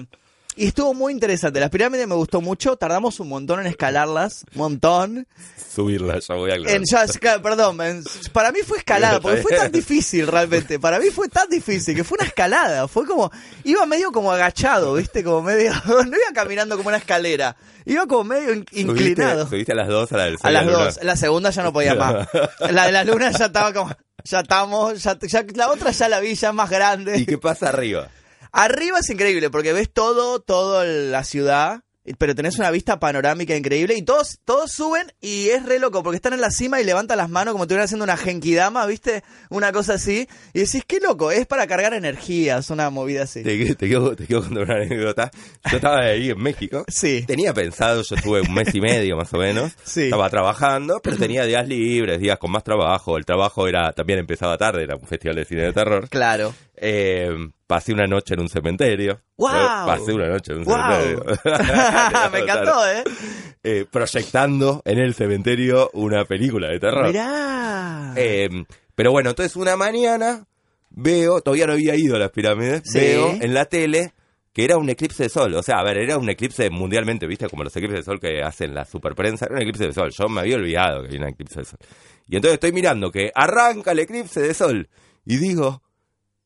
y 0.59 0.67
estuvo 0.69 0.93
muy 0.95 1.13
interesante. 1.13 1.61
Las 1.61 1.71
pirámides 1.71 2.07
me 2.07 2.15
gustó 2.15 2.41
mucho. 2.41 2.77
Tardamos 2.77 3.21
un 3.21 3.29
montón 3.29 3.61
en 3.61 3.67
escalarlas. 3.67 4.45
Un 4.55 4.59
montón. 4.59 5.27
Subirla, 5.75 6.19
ya 6.19 6.35
voy 6.35 6.51
a 6.51 6.55
aclarar. 6.55 6.77
En, 6.77 6.85
ya, 6.85 7.07
claro, 7.07 7.43
perdón. 7.43 7.81
en- 7.81 8.05
para 8.33 8.53
mí 8.53 8.61
fue 8.67 8.79
escalada, 8.79 9.21
porque 9.21 9.43
fue 9.43 9.57
tan 9.57 9.71
difícil 9.73 10.27
realmente. 10.27 10.79
Para 10.81 10.99
mí 10.99 11.11
fue 11.11 11.29
tan 11.29 11.49
difícil 11.49 11.95
que 11.95 12.05
fue 12.05 12.17
una 12.19 12.27
escalada. 12.27 12.89
Fue 12.89 13.07
como. 13.07 13.31
Iba 13.65 13.87
medio 13.87 14.11
como 14.13 14.33
agachado, 14.33 14.95
¿viste? 14.95 15.23
Como 15.25 15.43
medio. 15.43 15.73
No 15.87 16.03
iba 16.17 16.33
caminando 16.35 16.77
como 16.77 16.89
una 16.89 16.99
escalera. 16.99 17.57
Iba 17.85 18.07
como 18.07 18.25
medio 18.25 18.53
in- 18.55 18.67
inclinado. 18.73 19.49
Subiste 19.49 19.73
a 19.73 19.77
las 19.77 19.89
dos 19.89 20.13
a 20.13 20.17
la 20.19 20.25
del 20.25 20.37
A 20.43 20.51
las 20.51 20.67
la 20.67 20.73
dos. 20.73 20.99
La 21.03 21.17
segunda 21.17 21.51
ya 21.51 21.63
no 21.63 21.73
podía 21.73 21.95
más. 21.95 22.29
La 22.71 22.87
de 22.87 22.93
la 22.93 23.05
luna 23.05 23.31
ya 23.31 23.47
estaba 23.47 23.73
como. 23.73 23.95
Ya 24.25 24.41
estamos. 24.41 25.03
Ya, 25.03 25.17
ya- 25.21 25.45
la 25.55 25.71
otra 25.71 25.91
ya 25.93 26.09
la 26.09 26.21
vi 26.21 26.35
ya 26.35 26.53
más 26.53 26.69
grande. 26.71 27.19
¿Y 27.19 27.25
qué 27.27 27.39
pasa 27.39 27.69
arriba? 27.69 28.09
Arriba 28.61 28.99
es 28.99 29.09
increíble 29.09 29.51
porque 29.51 29.73
ves 29.73 29.89
todo, 29.89 30.41
todo 30.41 30.85
la 30.85 31.23
ciudad, 31.23 31.85
pero 32.19 32.35
tenés 32.35 32.59
una 32.59 32.73
vista 32.73 32.99
panorámica 32.99 33.55
increíble 33.57 33.95
y 33.97 34.03
todos, 34.03 34.41
todos 34.45 34.73
suben 34.73 35.13
y 35.21 35.51
es 35.51 35.65
re 35.65 35.79
loco 35.79 36.03
porque 36.03 36.17
están 36.17 36.33
en 36.33 36.41
la 36.41 36.51
cima 36.51 36.81
y 36.81 36.85
levantan 36.85 37.19
las 37.19 37.31
manos 37.31 37.53
como 37.53 37.63
si 37.63 37.67
estuvieran 37.67 37.85
haciendo 37.85 38.03
una 38.03 38.17
genkidama, 38.17 38.85
¿viste? 38.87 39.23
Una 39.51 39.71
cosa 39.71 39.95
así. 39.95 40.27
Y 40.55 40.59
decís, 40.59 40.83
qué 40.89 40.99
loco, 40.99 41.31
es 41.31 41.47
para 41.47 41.69
cargar 41.69 41.95
energías, 41.95 42.69
una 42.71 42.91
movida 42.91 43.23
así. 43.23 43.45
Te, 43.45 43.77
te 43.77 43.87
quiero, 43.87 44.17
te 44.17 44.27
quiero 44.27 44.43
contar 44.43 44.65
una 44.65 44.75
anécdota. 44.75 45.31
Yo 45.71 45.77
estaba 45.77 46.01
ahí 46.01 46.31
en 46.31 46.43
México. 46.43 46.85
Sí. 46.89 47.23
Tenía 47.29 47.55
pensado, 47.55 48.03
yo 48.03 48.17
estuve 48.17 48.41
un 48.41 48.53
mes 48.53 48.75
y 48.75 48.81
medio 48.81 49.17
más 49.17 49.33
o 49.35 49.39
menos. 49.39 49.71
Sí. 49.85 50.07
Estaba 50.07 50.29
trabajando, 50.31 50.99
pero 51.01 51.17
tenía 51.17 51.45
días 51.45 51.69
libres, 51.69 52.19
días 52.19 52.39
con 52.41 52.51
más 52.51 52.65
trabajo. 52.65 53.19
El 53.19 53.25
trabajo 53.25 53.69
era 53.69 53.93
también 53.93 54.19
empezaba 54.19 54.59
tarde, 54.59 54.83
era 54.83 54.97
un 54.97 55.07
festival 55.07 55.37
de 55.37 55.45
cine 55.45 55.63
de 55.63 55.73
terror. 55.73 56.09
Claro. 56.09 56.53
Eh, 56.81 57.31
pasé 57.67 57.93
una 57.93 58.07
noche 58.07 58.35
en 58.35 58.41
un 58.41 58.49
cementerio. 58.49 59.21
¡Guau! 59.37 59.87
Pasé 59.87 60.13
una 60.13 60.29
noche 60.29 60.53
en 60.53 60.59
un 60.59 60.65
cementerio. 60.65 61.25
Me 62.33 62.39
encantó, 62.41 62.89
¿eh? 62.89 63.05
Eh, 63.63 63.87
proyectando 63.91 64.83
en 64.85 64.99
el 64.99 65.15
cementerio 65.15 65.91
una 65.93 66.25
película 66.25 66.69
de 66.69 66.81
terror. 66.81 67.07
Mirá. 67.09 68.13
Eh, 68.17 68.49
pero 68.95 69.13
bueno, 69.13 69.31
entonces 69.31 69.55
una 69.57 69.77
mañana 69.77 70.47
veo, 70.91 71.41
todavía 71.41 71.67
no 71.67 71.75
había 71.75 71.95
ido 71.97 72.17
a 72.17 72.19
las 72.19 72.31
pirámides, 72.31 72.83
Sí. 72.85 72.99
veo 72.99 73.37
en 73.41 73.55
la 73.55 73.67
tele 73.67 74.13
que 74.53 74.65
era 74.65 74.77
un 74.77 74.89
eclipse 74.89 75.25
de 75.25 75.29
sol. 75.29 75.55
O 75.55 75.63
sea, 75.63 75.77
a 75.79 75.85
ver, 75.85 75.99
era 75.99 76.19
un 76.19 76.29
eclipse 76.29 76.69
mundialmente, 76.71 77.27
¿viste? 77.29 77.49
Como 77.49 77.63
los 77.63 77.77
eclipses 77.77 78.01
de 78.01 78.05
sol 78.05 78.19
que 78.19 78.43
hacen 78.43 78.75
la 78.75 78.85
superprensa. 78.85 79.47
Era 79.47 79.55
un 79.57 79.61
eclipse 79.63 79.87
de 79.87 79.93
sol. 79.93 80.11
Yo 80.11 80.29
me 80.29 80.41
había 80.41 80.57
olvidado 80.57 81.03
que 81.03 81.09
había 81.09 81.21
un 81.21 81.29
eclipse 81.29 81.61
de 81.61 81.65
sol. 81.65 81.79
Y 82.27 82.37
entonces 82.37 82.55
estoy 82.55 82.73
mirando 82.73 83.13
que 83.13 83.31
arranca 83.35 83.93
el 83.93 84.01
eclipse 84.01 84.41
de 84.41 84.55
sol. 84.55 84.89
Y 85.25 85.37
digo, 85.37 85.83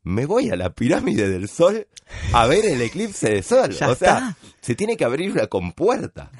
me 0.02 0.26
voy 0.26 0.50
a 0.50 0.56
la 0.56 0.70
pirámide 0.70 1.28
del 1.28 1.48
sol 1.48 1.86
a 2.32 2.46
ver 2.46 2.64
el 2.66 2.80
eclipse 2.80 3.30
de 3.30 3.42
sol. 3.42 3.70
Ya 3.70 3.90
o 3.90 3.94
sea, 3.94 4.14
está. 4.14 4.36
se 4.60 4.74
tiene 4.74 4.96
que 4.96 5.04
abrir 5.04 5.30
una 5.30 5.46
compuerta. 5.46 6.30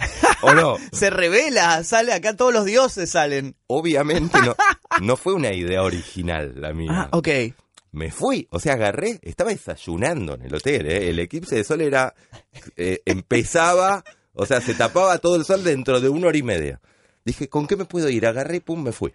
¿O 0.43 0.53
no? 0.55 0.77
Se 0.93 1.11
revela, 1.11 1.85
sale 1.85 2.13
acá 2.13 2.37
todos 2.37 2.53
los 2.53 2.65
dioses 2.65 3.11
salen. 3.11 3.55
Obviamente 3.69 4.39
no, 4.41 4.57
no 5.01 5.17
fue 5.17 5.35
una 5.35 5.53
idea 5.53 5.83
original 5.83 6.55
la 6.57 6.73
mía. 6.73 6.91
Ah, 6.93 7.09
ok. 7.13 7.29
Me 7.93 8.11
fui, 8.11 8.49
o 8.51 8.59
sea, 8.59 8.73
agarré, 8.73 9.21
estaba 9.23 9.51
desayunando 9.51 10.35
en 10.35 10.43
el 10.43 10.55
hotel, 10.55 10.87
¿eh? 10.87 11.11
el 11.11 11.19
eclipse 11.19 11.57
de 11.57 11.65
sol 11.65 11.83
era, 11.83 12.15
eh, 12.75 13.03
empezaba, 13.05 14.03
o 14.33 14.47
sea, 14.47 14.63
se 14.63 14.73
tapaba 14.73 15.19
todo 15.19 15.37
el 15.37 15.45
sol 15.45 15.63
dentro 15.63 16.01
de 16.01 16.09
una 16.09 16.29
hora 16.29 16.39
y 16.39 16.43
media. 16.43 16.81
Dije, 17.23 17.51
¿con 17.51 17.67
qué 17.67 17.77
me 17.77 17.85
puedo 17.85 18.09
ir? 18.09 18.27
Agarré 18.27 18.63
pum, 18.63 18.83
me 18.83 18.93
fui. 18.93 19.13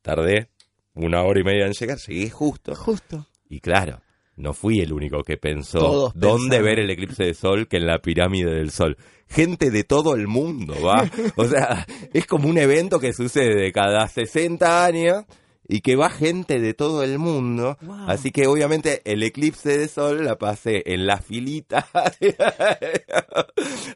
Tardé 0.00 0.48
una 0.94 1.22
hora 1.22 1.40
y 1.40 1.44
media 1.44 1.66
en 1.66 1.72
llegar, 1.72 1.98
llegué 1.98 2.30
justo. 2.30 2.74
Justo. 2.76 3.26
Y 3.50 3.60
claro, 3.60 4.00
no 4.36 4.54
fui 4.54 4.80
el 4.80 4.92
único 4.92 5.22
que 5.24 5.36
pensó 5.36 5.78
Todos 5.80 6.12
dónde 6.14 6.56
pensaron. 6.56 6.64
ver 6.64 6.78
el 6.78 6.90
eclipse 6.90 7.24
de 7.24 7.34
sol 7.34 7.68
que 7.68 7.76
en 7.78 7.86
la 7.86 7.98
pirámide 7.98 8.54
del 8.54 8.70
sol. 8.70 8.96
Gente 9.28 9.70
de 9.70 9.84
todo 9.84 10.14
el 10.14 10.28
mundo 10.28 10.74
va. 10.82 11.04
O 11.36 11.44
sea, 11.44 11.86
es 12.12 12.26
como 12.26 12.48
un 12.48 12.58
evento 12.58 13.00
que 13.00 13.12
sucede 13.12 13.72
cada 13.72 14.06
60 14.08 14.84
años 14.84 15.24
y 15.68 15.80
que 15.80 15.96
va 15.96 16.10
gente 16.10 16.60
de 16.60 16.74
todo 16.74 17.02
el 17.02 17.18
mundo. 17.18 17.76
Wow. 17.82 18.08
Así 18.08 18.30
que 18.30 18.46
obviamente 18.46 19.02
el 19.04 19.22
eclipse 19.24 19.76
de 19.76 19.88
sol 19.88 20.24
la 20.24 20.38
pasé 20.38 20.82
en 20.86 21.06
la 21.06 21.18
filita, 21.18 21.86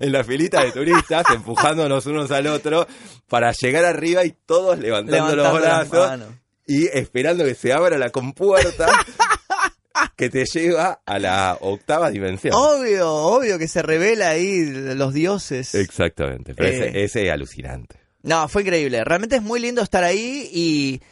en 0.00 0.12
la 0.12 0.24
filita 0.24 0.64
de 0.64 0.72
turistas, 0.72 1.24
empujándonos 1.32 2.06
unos 2.06 2.30
al 2.32 2.48
otro 2.48 2.86
para 3.28 3.52
llegar 3.52 3.84
arriba 3.84 4.24
y 4.24 4.34
todos 4.46 4.78
levantando, 4.78 5.34
Levantando 5.34 5.58
los 5.58 5.62
brazos 5.62 6.20
y 6.66 6.86
esperando 6.86 7.44
que 7.44 7.54
se 7.54 7.72
abra 7.72 7.98
la 7.98 8.10
compuerta 8.10 8.86
que 10.16 10.30
te 10.30 10.44
lleva 10.44 11.00
a 11.04 11.18
la 11.18 11.58
octava 11.60 12.10
dimensión. 12.10 12.54
Obvio, 12.54 13.12
obvio 13.12 13.58
que 13.58 13.68
se 13.68 13.82
revela 13.82 14.30
ahí 14.30 14.64
los 14.94 15.12
dioses. 15.12 15.74
Exactamente, 15.74 16.54
pero 16.54 16.68
Eh. 16.68 16.88
ese, 16.88 17.04
ese 17.04 17.26
es 17.26 17.32
alucinante. 17.32 17.96
No, 18.22 18.48
fue 18.48 18.62
increíble. 18.62 19.04
Realmente 19.04 19.36
es 19.36 19.42
muy 19.42 19.60
lindo 19.60 19.82
estar 19.82 20.02
ahí 20.04 20.48
y 20.52 21.02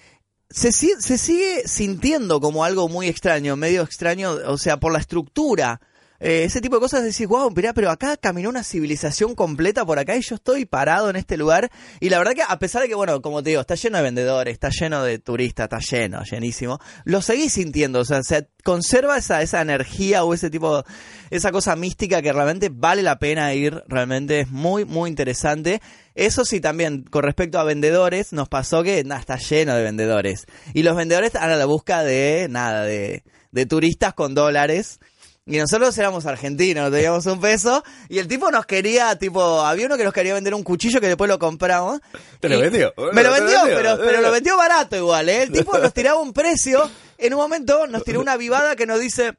se, 0.48 0.72
se 0.72 1.18
sigue 1.18 1.62
sintiendo 1.66 2.40
como 2.40 2.64
algo 2.64 2.88
muy 2.88 3.08
extraño, 3.08 3.56
medio 3.56 3.82
extraño, 3.82 4.32
o 4.46 4.56
sea, 4.58 4.78
por 4.78 4.92
la 4.92 4.98
estructura. 4.98 5.80
Eh, 6.24 6.44
ese 6.44 6.60
tipo 6.60 6.76
de 6.76 6.80
cosas 6.80 7.02
decís, 7.02 7.26
wow, 7.26 7.50
mirá, 7.50 7.72
pero 7.72 7.90
acá 7.90 8.16
caminó 8.16 8.48
una 8.48 8.62
civilización 8.62 9.34
completa 9.34 9.84
por 9.84 9.98
acá 9.98 10.16
y 10.16 10.20
yo 10.20 10.36
estoy 10.36 10.64
parado 10.66 11.10
en 11.10 11.16
este 11.16 11.36
lugar. 11.36 11.68
Y 11.98 12.10
la 12.10 12.18
verdad 12.18 12.34
que 12.34 12.42
a 12.46 12.58
pesar 12.60 12.80
de 12.80 12.88
que, 12.88 12.94
bueno, 12.94 13.20
como 13.20 13.42
te 13.42 13.50
digo, 13.50 13.60
está 13.60 13.74
lleno 13.74 13.96
de 13.96 14.04
vendedores, 14.04 14.52
está 14.52 14.68
lleno 14.68 15.02
de 15.02 15.18
turistas, 15.18 15.64
está 15.64 15.80
lleno, 15.80 16.22
llenísimo, 16.22 16.78
lo 17.04 17.22
seguís 17.22 17.54
sintiendo, 17.54 17.98
o 17.98 18.04
sea, 18.04 18.22
se 18.22 18.48
conserva 18.62 19.18
esa, 19.18 19.42
esa 19.42 19.60
energía 19.60 20.22
o 20.22 20.32
ese 20.32 20.48
tipo, 20.48 20.84
esa 21.30 21.50
cosa 21.50 21.74
mística 21.74 22.22
que 22.22 22.32
realmente 22.32 22.70
vale 22.72 23.02
la 23.02 23.18
pena 23.18 23.52
ir, 23.52 23.82
realmente 23.88 24.42
es 24.42 24.48
muy, 24.48 24.84
muy 24.84 25.10
interesante. 25.10 25.82
Eso 26.14 26.44
sí, 26.44 26.60
también, 26.60 27.02
con 27.02 27.24
respecto 27.24 27.58
a 27.58 27.64
vendedores, 27.64 28.32
nos 28.32 28.48
pasó 28.48 28.84
que 28.84 29.02
nada, 29.02 29.20
está 29.20 29.38
lleno 29.38 29.74
de 29.74 29.82
vendedores. 29.82 30.46
Y 30.72 30.84
los 30.84 30.94
vendedores 30.94 31.34
están 31.34 31.50
a 31.50 31.56
la 31.56 31.64
busca 31.64 32.04
de, 32.04 32.46
nada, 32.48 32.84
de, 32.84 33.24
de 33.50 33.66
turistas 33.66 34.14
con 34.14 34.36
dólares. 34.36 35.00
Y 35.44 35.58
nosotros 35.58 35.96
éramos 35.98 36.24
argentinos, 36.26 36.84
no 36.84 36.90
teníamos 36.96 37.26
un 37.26 37.40
peso. 37.40 37.82
Y 38.08 38.18
el 38.18 38.28
tipo 38.28 38.50
nos 38.52 38.64
quería, 38.64 39.16
tipo, 39.18 39.60
había 39.60 39.86
uno 39.86 39.96
que 39.96 40.04
nos 40.04 40.12
quería 40.12 40.34
vender 40.34 40.54
un 40.54 40.62
cuchillo 40.62 41.00
que 41.00 41.08
después 41.08 41.28
lo 41.28 41.38
compramos. 41.38 42.00
¿Te 42.38 42.48
lo 42.48 42.58
Y- 42.58 42.62
vendió? 42.62 42.94
Me 42.96 43.04
lo 43.04 43.10
¿Te 43.12 43.22
lo 43.24 43.32
vendió, 43.32 43.58
vendió? 43.64 43.76
pero, 43.76 43.98
pero 43.98 44.20
lo 44.20 44.30
vendió 44.30 44.56
barato 44.56 44.96
igual, 44.96 45.28
¿eh? 45.28 45.42
El 45.42 45.52
tipo 45.52 45.76
nos 45.78 45.92
tiraba 45.92 46.20
un 46.20 46.32
precio. 46.32 46.88
En 47.18 47.34
un 47.34 47.40
momento 47.40 47.86
nos 47.88 48.04
tiró 48.04 48.20
una 48.20 48.36
vivada 48.36 48.76
que 48.76 48.86
nos 48.86 49.00
dice, 49.00 49.34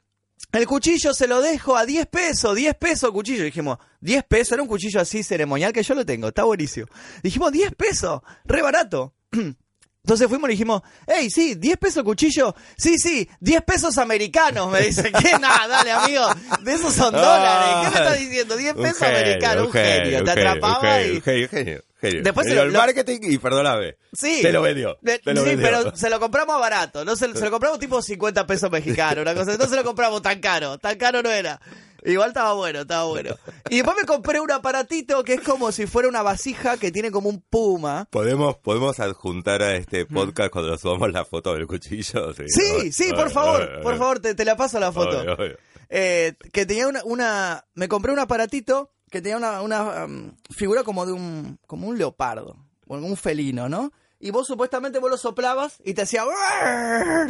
el 0.51 0.67
cuchillo 0.67 1.13
se 1.13 1.25
lo 1.27 1.41
dejo 1.41 1.77
a 1.77 1.85
10 1.85 2.05
pesos, 2.07 2.53
10 2.53 2.75
pesos 2.75 3.03
el 3.03 3.13
cuchillo. 3.13 3.43
dijimos, 3.45 3.77
10 4.01 4.23
pesos, 4.25 4.51
era 4.53 4.61
un 4.61 4.67
cuchillo 4.67 4.99
así 4.99 5.23
ceremonial 5.23 5.71
que 5.71 5.83
yo 5.83 5.95
lo 5.95 6.05
tengo, 6.05 6.27
está 6.27 6.43
buenísimo. 6.43 6.87
Dijimos, 7.23 7.51
10 7.53 7.75
pesos, 7.75 8.21
re 8.43 8.61
barato. 8.61 9.13
Entonces 10.05 10.27
fuimos 10.27 10.49
y 10.49 10.51
dijimos, 10.53 10.81
hey, 11.07 11.29
sí, 11.29 11.55
10 11.55 11.77
pesos 11.77 12.03
cuchillo. 12.03 12.53
Sí, 12.77 12.97
sí, 12.99 13.29
10 13.39 13.61
pesos 13.61 13.97
americanos. 13.97 14.69
Me 14.69 14.81
dice, 14.81 15.09
¿qué? 15.21 15.39
Nada, 15.39 15.65
dale, 15.65 15.91
amigo. 15.93 16.25
De 16.61 16.73
esos 16.73 16.93
son 16.93 17.13
dólares. 17.13 17.75
¿Qué 17.83 17.89
me 17.99 18.05
estás 18.05 18.19
diciendo? 18.19 18.57
10 18.57 18.75
Un 18.75 18.83
pesos 18.83 18.97
genio, 18.99 19.17
americanos. 19.17 19.65
Un 19.67 19.71
genio. 19.71 20.19
un 20.19 20.25
Te 20.25 20.31
atrapaba 20.31 20.79
un 20.79 20.85
genio, 20.87 21.13
y... 21.13 21.21
genio, 21.21 21.47
genio, 21.49 21.83
genio. 22.01 22.21
Después 22.21 22.47
se 22.47 22.53
lo- 22.53 22.63
el 22.63 22.73
marketing 22.73 23.19
y 23.21 23.37
perdóname. 23.37 23.95
Sí. 24.11 24.39
Te 24.41 24.51
lo 24.51 24.61
vendió. 24.61 24.97
Lo 25.01 25.11
sí, 25.13 25.21
vendió. 25.23 25.55
pero 25.61 25.95
se 25.95 26.09
lo 26.09 26.19
compramos 26.19 26.59
barato. 26.59 27.05
No 27.05 27.15
se, 27.15 27.33
se 27.33 27.45
lo 27.45 27.49
compramos 27.51 27.79
tipo 27.79 28.01
50 28.01 28.45
pesos 28.45 28.69
mexicanos, 28.71 29.21
una 29.21 29.33
cosa. 29.33 29.55
No 29.55 29.67
se 29.69 29.75
lo 29.77 29.85
compramos 29.85 30.21
tan 30.21 30.41
caro. 30.41 30.77
Tan 30.79 30.97
caro 30.97 31.23
no 31.23 31.31
era. 31.31 31.61
Igual 32.05 32.29
estaba 32.29 32.53
bueno, 32.53 32.81
estaba 32.81 33.05
bueno. 33.05 33.35
Y 33.69 33.77
después 33.77 33.95
me 33.99 34.05
compré 34.05 34.39
un 34.39 34.51
aparatito 34.51 35.23
que 35.23 35.35
es 35.35 35.41
como 35.41 35.71
si 35.71 35.87
fuera 35.87 36.09
una 36.09 36.21
vasija 36.21 36.77
que 36.77 36.91
tiene 36.91 37.11
como 37.11 37.29
un 37.29 37.41
puma. 37.41 38.07
¿Podemos, 38.09 38.57
podemos 38.57 38.99
adjuntar 38.99 39.61
a 39.61 39.75
este 39.75 40.05
podcast 40.05 40.51
cuando 40.51 40.77
subamos 40.77 41.11
la 41.11 41.25
foto 41.25 41.53
del 41.53 41.67
cuchillo. 41.67 42.33
Sí, 42.33 42.91
sí, 42.91 43.13
por 43.13 43.29
favor, 43.29 43.81
por 43.81 43.97
favor, 43.97 44.19
te, 44.19 44.35
te 44.35 44.45
la 44.45 44.57
paso 44.57 44.79
la 44.79 44.91
foto. 44.91 45.21
Obvio, 45.21 45.33
obvio. 45.33 45.57
Eh, 45.89 46.33
que 46.51 46.65
tenía 46.65 46.87
una, 46.87 47.03
una, 47.03 47.65
me 47.75 47.87
compré 47.87 48.11
un 48.11 48.19
aparatito 48.19 48.91
que 49.11 49.21
tenía 49.21 49.37
una, 49.37 49.61
una 49.61 50.05
um, 50.05 50.35
figura 50.49 50.83
como 50.83 51.05
de 51.05 51.11
un, 51.11 51.59
como 51.67 51.87
un 51.87 51.97
leopardo, 51.99 52.57
o 52.87 52.95
un 52.95 53.15
felino, 53.15 53.69
¿no? 53.69 53.91
Y 54.19 54.31
vos 54.31 54.47
supuestamente 54.47 54.99
vos 54.99 55.11
lo 55.11 55.17
soplabas 55.17 55.79
y 55.83 55.93
te 55.93 56.03
hacía... 56.03 56.23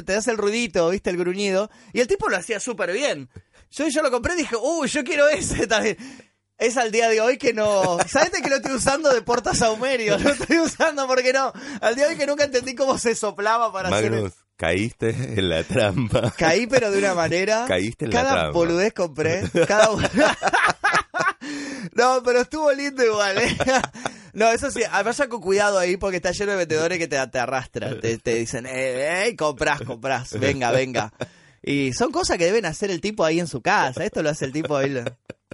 Te 0.06 0.16
hace 0.16 0.30
el 0.30 0.38
ruidito, 0.38 0.90
viste, 0.90 1.10
el 1.10 1.18
gruñido. 1.18 1.72
Y 1.92 2.02
el 2.02 2.08
tipo 2.08 2.30
lo 2.30 2.38
hacía 2.38 2.60
súper 2.60 2.94
bien. 2.94 3.30
Yo, 3.76 3.88
yo 3.88 4.04
lo 4.04 4.12
compré 4.12 4.36
y 4.36 4.38
dije, 4.38 4.56
uy, 4.56 4.88
yo 4.88 5.04
quiero 5.04 5.28
ese 5.28 5.66
también. 5.68 5.98
Es 6.58 6.78
al 6.78 6.92
día 6.92 7.10
de 7.10 7.20
hoy 7.20 7.38
que 7.38 7.52
no... 7.54 7.98
¿Sabes 8.08 8.30
que 8.42 8.48
lo 8.50 8.58
estoy 8.58 8.74
usando 8.74 9.12
de 9.12 9.22
porta 9.24 9.54
saumerio? 9.56 10.18
Lo 10.20 10.30
estoy 10.30 10.60
usando 10.60 11.08
porque 11.08 11.34
no. 11.34 11.52
Al 11.82 11.96
día 11.96 12.06
de 12.06 12.12
hoy 12.12 12.18
que 12.18 12.28
nunca 12.28 12.44
entendí 12.44 12.76
cómo 12.76 12.98
se 13.00 13.16
soplaba 13.16 13.74
para 13.74 13.90
hacer... 13.90 14.12
Magnus, 14.12 14.34
caíste 14.56 15.10
en 15.10 15.50
la 15.50 15.64
trampa. 15.64 16.32
Caí, 16.38 16.68
pero 16.68 16.92
de 16.92 17.00
una 17.00 17.16
manera. 17.16 17.66
Caíste 17.68 18.06
en 18.06 18.12
la 18.12 18.22
Cada 18.22 18.34
trampa. 18.34 18.52
boludez 18.52 18.94
compré. 18.94 19.44
Cada. 19.68 19.90
no, 21.94 22.22
pero 22.24 22.42
estuvo 22.42 22.72
lindo 22.72 23.04
igual, 23.04 23.40
¿eh? 23.40 23.58
No, 24.34 24.48
eso 24.52 24.72
sí, 24.72 24.82
vaya 25.04 25.28
con 25.28 25.42
cuidado 25.42 25.80
ahí 25.80 25.98
porque 25.98 26.18
está 26.18 26.32
lleno 26.32 26.52
de 26.52 26.58
vendedores 26.60 26.98
que 27.00 27.08
te, 27.08 27.28
te 27.28 27.40
arrastran. 27.40 28.00
Te, 28.00 28.20
te 28.20 28.36
dicen, 28.36 28.68
eh, 28.68 29.28
eh, 29.28 29.36
comprás, 29.36 29.82
comprás, 29.82 30.40
venga, 30.40 30.72
venga. 30.72 31.12
Y 31.64 31.94
son 31.94 32.12
cosas 32.12 32.38
que 32.38 32.46
deben 32.46 32.66
hacer 32.66 32.92
el 32.92 33.00
tipo 33.02 33.24
ahí 33.24 33.40
en 33.40 33.48
su 33.48 33.62
casa. 33.62 34.04
Esto 34.04 34.22
lo 34.22 34.30
hace 34.30 34.46
el 34.46 34.52
tipo 34.52 34.76
ahí 34.76 34.94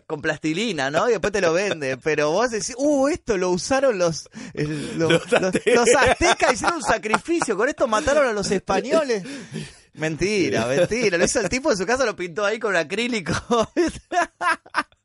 con 0.07 0.21
plastilina, 0.21 0.89
¿no? 0.89 1.07
Y 1.07 1.11
después 1.11 1.31
te 1.31 1.39
lo 1.41 1.53
vende. 1.53 1.97
Pero 1.97 2.31
vos 2.31 2.49
decís, 2.49 2.73
uh, 2.77 3.07
esto 3.09 3.37
lo 3.37 3.51
usaron 3.51 3.99
los, 3.99 4.27
el- 4.55 4.97
los, 4.97 5.11
Los 5.11 5.31
los- 5.31 5.43
aztecas. 5.43 5.75
los 5.75 5.95
aztecas, 5.95 6.53
hicieron 6.53 6.77
un 6.77 6.83
sacrificio. 6.83 7.55
Con 7.55 7.69
esto 7.69 7.87
mataron 7.87 8.27
a 8.27 8.33
los 8.33 8.49
españoles. 8.49 9.23
Mentira, 9.93 10.65
mentira. 10.65 11.17
Lo 11.17 11.25
hizo 11.25 11.39
el 11.41 11.49
tipo 11.49 11.71
en 11.71 11.77
su 11.77 11.85
casa, 11.85 12.05
lo 12.05 12.15
pintó 12.15 12.43
ahí 12.45 12.57
con 12.57 12.75
acrílico. 12.75 13.33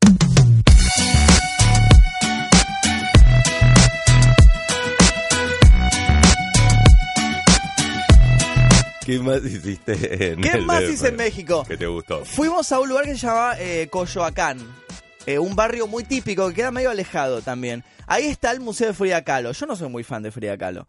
¿Qué 9.05 9.19
más 9.19 9.45
hiciste 9.45 10.33
en 10.33 10.41
¿Qué 10.41 10.51
el 10.51 10.65
más 10.65 10.83
hice 10.83 11.09
en 11.09 11.17
México? 11.17 11.65
¿Qué 11.69 11.77
te 11.77 11.87
gustó? 11.87 12.25
Fuimos 12.25 12.71
a 12.73 12.81
un 12.81 12.89
lugar 12.89 13.05
que 13.05 13.13
se 13.17 13.27
llama 13.27 13.55
eh, 13.59 13.89
Coyoacán. 13.91 14.59
eh, 15.27 15.39
un 15.39 15.55
barrio 15.57 15.87
muy 15.87 16.05
típico 16.05 16.49
que 16.49 16.55
queda 16.55 16.71
medio 16.71 16.91
alejado 16.91 17.43
también. 17.43 17.85
Ahí 18.07 18.27
está 18.27 18.51
el 18.51 18.61
Museo 18.61 18.89
de 18.89 18.95
Frida 18.95 19.23
Kahlo. 19.23 19.53
Yo 19.53 19.67
no 19.67 19.77
soy 19.77 19.89
muy 19.89 20.05
fan 20.05 20.23
de 20.23 20.31
Frida 20.31 20.57
Kahlo. 20.57 20.87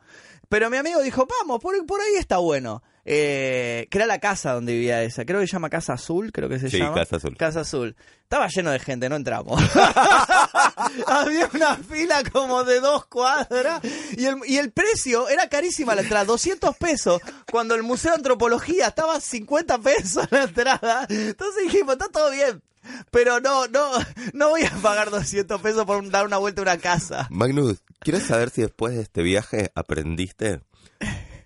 Pero 0.49 0.69
mi 0.69 0.77
amigo 0.77 1.01
dijo, 1.01 1.27
vamos, 1.41 1.59
por, 1.61 1.73
por 1.85 1.99
ahí 2.01 2.15
está 2.17 2.37
bueno. 2.37 2.83
Eh, 3.07 3.87
que 3.91 3.99
era 3.99 4.07
la 4.07 4.19
casa 4.19 4.53
donde 4.53 4.73
vivía 4.73 5.03
esa. 5.03 5.25
Creo 5.25 5.39
que 5.39 5.45
se 5.45 5.53
llama 5.53 5.69
Casa 5.69 5.93
Azul, 5.93 6.31
creo 6.31 6.49
que 6.49 6.57
se 6.57 6.71
Sí, 6.71 6.79
llama. 6.79 6.95
Casa 6.95 7.17
Azul. 7.17 7.37
Casa 7.37 7.59
Azul. 7.61 7.95
Estaba 8.23 8.47
lleno 8.47 8.71
de 8.71 8.79
gente, 8.79 9.07
no 9.09 9.15
entramos. 9.15 9.61
Había 11.07 11.49
una 11.53 11.75
fila 11.77 12.23
como 12.31 12.63
de 12.63 12.79
dos 12.79 13.05
cuadras 13.05 13.81
y 14.17 14.25
el, 14.25 14.37
y 14.47 14.57
el 14.57 14.71
precio 14.71 15.29
era 15.29 15.47
carísima 15.49 15.93
la 15.95 16.01
entrada, 16.01 16.25
200 16.25 16.75
pesos, 16.77 17.21
cuando 17.51 17.75
el 17.75 17.83
Museo 17.83 18.11
de 18.11 18.17
Antropología 18.17 18.87
estaba 18.87 19.19
50 19.19 19.77
pesos 19.79 20.25
la 20.31 20.43
entrada. 20.43 21.05
Entonces 21.09 21.63
dijimos, 21.65 21.93
está 21.93 22.09
todo 22.09 22.31
bien, 22.31 22.63
pero 23.11 23.39
no, 23.39 23.67
no, 23.67 23.91
no 24.33 24.49
voy 24.49 24.63
a 24.63 24.71
pagar 24.81 25.11
200 25.11 25.61
pesos 25.61 25.85
por 25.85 26.09
dar 26.09 26.25
una 26.25 26.37
vuelta 26.37 26.61
a 26.61 26.63
una 26.63 26.77
casa. 26.79 27.27
Magnus, 27.29 27.83
quiero 27.99 28.19
saber 28.19 28.49
si 28.49 28.61
después 28.63 28.95
de 28.95 29.03
este 29.03 29.21
viaje 29.21 29.71
aprendiste 29.75 30.61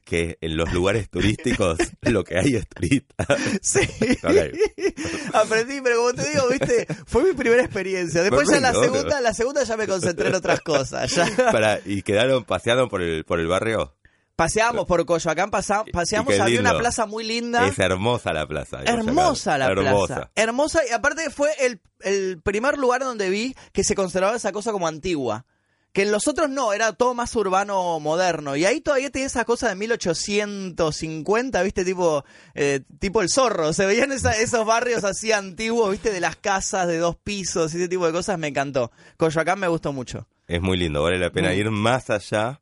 que 0.10 0.38
en 0.42 0.58
los 0.58 0.74
lugares 0.74 1.10
turísticos 1.10 1.78
lo 2.02 2.24
que 2.24 2.40
hay 2.40 2.56
es 2.56 2.68
turista. 2.68 3.26
Sí. 3.62 3.82
Aprendí, 5.34 5.82
pero 5.82 5.98
como 5.98 6.14
te 6.14 6.30
digo, 6.30 6.48
viste, 6.50 6.88
fue 7.06 7.24
mi 7.24 7.34
primera 7.34 7.64
experiencia. 7.64 8.22
Después 8.24 8.50
ya 8.50 8.60
la 8.60 8.74
segunda, 8.74 9.22
la 9.22 9.34
segunda 9.34 9.64
ya 9.64 9.78
me 9.78 9.88
concentré 9.88 10.30
en 10.30 10.36
otras 10.36 10.62
cosas. 10.62 11.12
Ya. 11.12 11.28
Para, 11.52 11.80
¿Y 11.86 12.02
quedaron 12.02 12.44
paseando 12.44 12.90
por 12.90 13.02
el, 13.02 13.24
por 13.26 13.40
el 13.40 13.48
barrio? 13.48 13.96
Paseamos 14.36 14.86
por 14.86 15.06
Coyoacán, 15.06 15.52
pasa- 15.52 15.84
paseamos, 15.92 16.40
había 16.40 16.62
una 16.62 16.78
plaza 16.78 17.06
muy 17.06 17.26
linda. 17.26 17.68
Es 17.68 17.78
hermosa 17.78 18.32
la 18.34 18.48
plaza. 18.48 18.82
Hermosa 18.86 19.58
la 19.58 19.74
plaza. 19.76 20.32
Hermosa 20.36 20.82
y 20.90 20.94
aparte 20.94 21.30
fue 21.30 21.50
el, 21.60 21.82
el 22.02 22.42
primer 22.42 22.78
lugar 22.78 23.02
donde 23.02 23.30
vi 23.30 23.54
que 23.74 23.84
se 23.84 23.96
conservaba 23.96 24.38
esa 24.38 24.52
cosa 24.54 24.72
como 24.72 24.88
antigua. 24.88 25.46
Que 25.92 26.04
en 26.04 26.12
los 26.12 26.28
otros 26.28 26.50
no, 26.50 26.72
era 26.72 26.94
todo 26.94 27.14
más 27.16 27.36
urbano 27.36 28.00
moderno. 28.00 28.56
Y 28.56 28.64
ahí 28.66 28.80
todavía 28.80 29.10
tenía 29.10 29.26
esa 29.26 29.44
cosa 29.44 29.70
de 29.70 29.76
1850, 29.76 31.64
viste, 31.64 31.84
tipo, 31.86 32.24
eh, 32.54 32.82
tipo 33.00 33.22
el 33.22 33.30
zorro. 33.30 33.74
Se 33.74 33.86
veían 33.86 34.12
esa- 34.12 34.34
esos 34.40 34.66
barrios 34.66 35.04
así 35.04 35.32
antiguos, 35.32 35.92
viste, 35.92 36.12
de 36.12 36.20
las 36.20 36.36
casas 36.36 36.88
de 36.88 36.98
dos 36.98 37.16
pisos 37.16 37.74
ese 37.74 37.88
tipo 37.88 38.06
de 38.06 38.12
cosas. 38.12 38.38
Me 38.38 38.48
encantó. 38.48 38.92
Coyoacán 39.18 39.60
me 39.60 39.68
gustó 39.68 39.92
mucho. 39.94 40.28
Es 40.48 40.62
muy 40.62 40.78
lindo, 40.78 41.04
vale 41.04 41.20
la 41.20 41.32
pena 41.32 41.54
ir 41.54 41.70
más 41.70 42.10
allá 42.10 42.60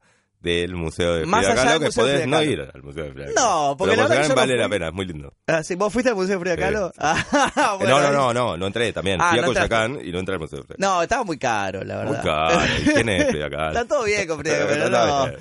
del 0.47 0.75
Museo 0.75 1.15
de 1.15 1.25
Más 1.25 1.45
Frida 1.45 1.51
allá 1.53 1.63
Kahlo, 1.63 1.71
del 1.71 1.79
que 1.79 1.85
Museo 1.87 2.03
de 2.05 2.11
podés 2.11 2.21
Frida 2.23 2.25
no 2.27 2.37
Kahlo. 2.37 2.51
ir 2.51 2.71
al 2.73 2.83
Museo 2.83 3.03
de 3.03 3.11
Frida 3.11 3.25
No, 3.27 3.33
Kahlo. 3.35 3.77
porque 3.77 3.91
Pero 3.91 4.01
la 4.03 4.07
verdad 4.09 4.21
que 4.23 4.27
yo 4.27 4.35
no 4.35 4.41
vale 4.41 4.53
fui. 4.53 4.61
la 4.61 4.69
pena, 4.69 4.87
es 4.87 4.93
muy 4.93 5.05
lindo. 5.05 5.33
Ah, 5.47 5.63
¿sí? 5.63 5.75
¿Vos 5.75 5.93
fuiste 5.93 6.09
al 6.09 6.15
Museo 6.15 6.35
de 6.35 6.39
Frida 6.39 6.55
Sí. 6.55 6.61
Kahlo? 6.61 6.91
Ah, 6.97 7.75
bueno, 7.79 7.99
no, 8.01 8.01
no, 8.01 8.11
no, 8.11 8.33
no, 8.33 8.57
no 8.57 8.67
entré 8.67 8.93
también. 8.93 9.19
Ah, 9.21 9.29
Fui 9.29 9.39
a 9.39 9.41
no 9.43 9.47
entraste. 9.49 9.69
Coyoacán 9.75 10.05
y 10.07 10.11
no 10.11 10.19
entré 10.19 10.33
al 10.35 10.39
Museo 10.41 10.59
de 10.59 10.65
Frida 10.65 10.77
No, 10.79 11.01
estaba 11.03 11.23
muy 11.23 11.37
caro, 11.37 11.83
la 11.83 11.95
Kahlo. 11.95 12.11
verdad. 12.11 12.23
Muy 12.23 12.31
caro. 12.31 12.65
¿Y 12.79 12.93
¿Quién 12.93 13.09
es 13.09 13.27
Frida 13.29 13.49
Kahlo? 13.49 13.67
Está 13.79 13.85
todo 13.85 14.03
bien 14.03 14.27
con 14.27 14.39
Frida 14.39 14.57
Kahlo, 14.67 14.69
pero 14.69 14.89
no. 14.89 15.25
bien. 15.25 15.37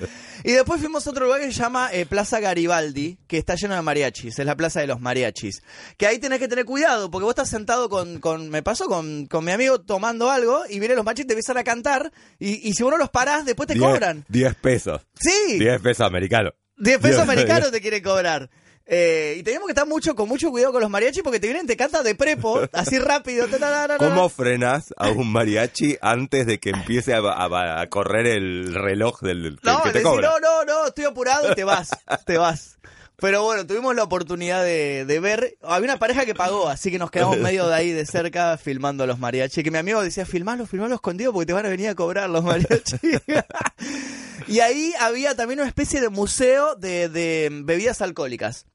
Y 0.46 0.52
después 0.52 0.80
fuimos 0.80 1.04
a 1.06 1.10
otro 1.10 1.24
lugar 1.26 1.40
que 1.40 1.46
se 1.46 1.52
llama 1.60 1.90
eh, 1.92 2.06
Plaza 2.06 2.38
Garibaldi, 2.38 3.18
que 3.26 3.36
está 3.36 3.56
lleno 3.56 3.74
de 3.74 3.82
mariachis, 3.82 4.38
es 4.38 4.46
la 4.46 4.54
plaza 4.56 4.78
de 4.80 4.86
los 4.86 5.00
mariachis. 5.00 5.60
Que 5.96 6.06
ahí 6.06 6.18
tenés 6.20 6.38
que 6.38 6.46
tener 6.46 6.64
cuidado, 6.64 7.10
porque 7.10 7.24
vos 7.24 7.32
estás 7.32 7.50
sentado 7.50 7.88
con, 7.88 8.20
con 8.20 8.48
me 8.48 8.62
pasó 8.62 8.86
con, 8.86 9.26
con 9.26 9.44
mi 9.44 9.50
amigo 9.50 9.80
tomando 9.80 10.30
algo, 10.30 10.62
y 10.70 10.78
vienen 10.78 10.96
los 10.96 11.04
mariachis 11.04 11.24
y 11.24 11.26
te 11.26 11.32
empiezan 11.34 11.56
a 11.58 11.64
cantar, 11.64 12.12
y, 12.38 12.68
y 12.68 12.74
si 12.74 12.84
vos 12.84 12.92
no 12.92 12.96
los 12.98 13.10
parás, 13.10 13.44
después 13.44 13.66
te 13.66 13.74
Diez- 13.74 13.80
cobran. 13.80 14.24
10 14.28 14.54
pesos. 14.54 15.02
Sí, 15.18 15.58
10 15.58 15.80
pesos 15.82 16.06
americanos. 16.06 16.52
10 16.78 16.98
pesos 17.00 17.20
americanos 17.22 17.72
te 17.72 17.80
quieren 17.80 18.02
cobrar. 18.04 18.48
Eh, 18.88 19.34
y 19.38 19.42
teníamos 19.42 19.66
que 19.66 19.72
estar 19.72 19.86
mucho 19.86 20.14
con 20.14 20.28
mucho 20.28 20.50
cuidado 20.50 20.72
con 20.72 20.80
los 20.80 20.88
mariachis 20.90 21.22
porque 21.24 21.40
te 21.40 21.48
vienen, 21.48 21.66
te 21.66 21.76
cantan 21.76 22.04
de 22.04 22.14
prepo, 22.14 22.60
así 22.72 22.98
rápido. 23.00 23.48
ta, 23.48 23.58
ta, 23.58 23.70
ta, 23.70 23.88
ta, 23.88 23.98
ta. 23.98 24.08
¿Cómo 24.08 24.28
frenas 24.28 24.94
a 24.96 25.08
un 25.10 25.32
mariachi 25.32 25.98
antes 26.00 26.46
de 26.46 26.60
que 26.60 26.70
empiece 26.70 27.12
a, 27.12 27.18
a- 27.18 27.80
a 27.80 27.86
correr 27.88 28.26
el 28.28 28.72
reloj 28.74 29.20
del 29.22 29.58
que, 29.60 29.68
No, 29.68 29.82
que 29.82 29.90
te 29.90 29.98
decís, 29.98 30.12
no, 30.22 30.38
no, 30.38 30.64
no, 30.64 30.86
estoy 30.86 31.04
apurado 31.04 31.50
y 31.50 31.54
te 31.56 31.64
vas, 31.64 31.90
te 32.26 32.38
vas. 32.38 32.78
Pero 33.18 33.42
bueno, 33.44 33.66
tuvimos 33.66 33.96
la 33.96 34.02
oportunidad 34.02 34.62
de, 34.62 35.06
de 35.06 35.20
ver. 35.20 35.56
Había 35.62 35.86
una 35.92 35.98
pareja 35.98 36.26
que 36.26 36.34
pagó, 36.34 36.68
así 36.68 36.90
que 36.90 36.98
nos 36.98 37.10
quedamos 37.10 37.38
medio 37.38 37.66
de 37.66 37.74
ahí 37.74 37.90
de 37.90 38.04
cerca 38.04 38.58
filmando 38.58 39.04
a 39.04 39.06
los 39.06 39.18
mariachis. 39.18 39.64
Que 39.64 39.70
mi 39.70 39.78
amigo 39.78 40.02
decía, 40.02 40.26
filmalo, 40.26 40.66
filmalo 40.66 40.94
escondido 40.96 41.32
porque 41.32 41.46
te 41.46 41.54
van 41.54 41.64
a 41.64 41.70
venir 41.70 41.88
a 41.88 41.94
cobrar 41.94 42.28
los 42.28 42.44
mariachis. 42.44 43.00
y 44.48 44.60
ahí 44.60 44.92
había 45.00 45.34
también 45.34 45.60
una 45.60 45.68
especie 45.68 46.00
de 46.02 46.10
museo 46.10 46.74
de, 46.76 47.08
de 47.08 47.48
bebidas 47.64 48.02
alcohólicas. 48.02 48.66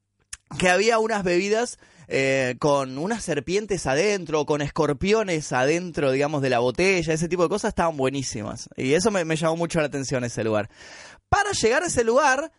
Que 0.58 0.68
había 0.68 0.98
unas 0.98 1.24
bebidas 1.24 1.78
eh, 2.14 2.56
con 2.58 2.98
unas 2.98 3.24
serpientes 3.24 3.86
adentro, 3.86 4.44
con 4.44 4.60
escorpiones 4.60 5.52
adentro, 5.52 6.10
digamos, 6.10 6.42
de 6.42 6.50
la 6.50 6.58
botella, 6.58 7.14
ese 7.14 7.28
tipo 7.28 7.42
de 7.44 7.48
cosas 7.48 7.70
estaban 7.70 7.96
buenísimas. 7.96 8.68
Y 8.76 8.92
eso 8.92 9.10
me, 9.10 9.24
llamó 9.36 9.56
mucho 9.56 9.80
la 9.80 9.86
atención 9.86 10.22
ese 10.24 10.44
lugar. 10.44 10.68
Para 11.30 11.52
llegar 11.52 11.82
a 11.82 11.86
ese 11.86 12.04
lugar, 12.04 12.52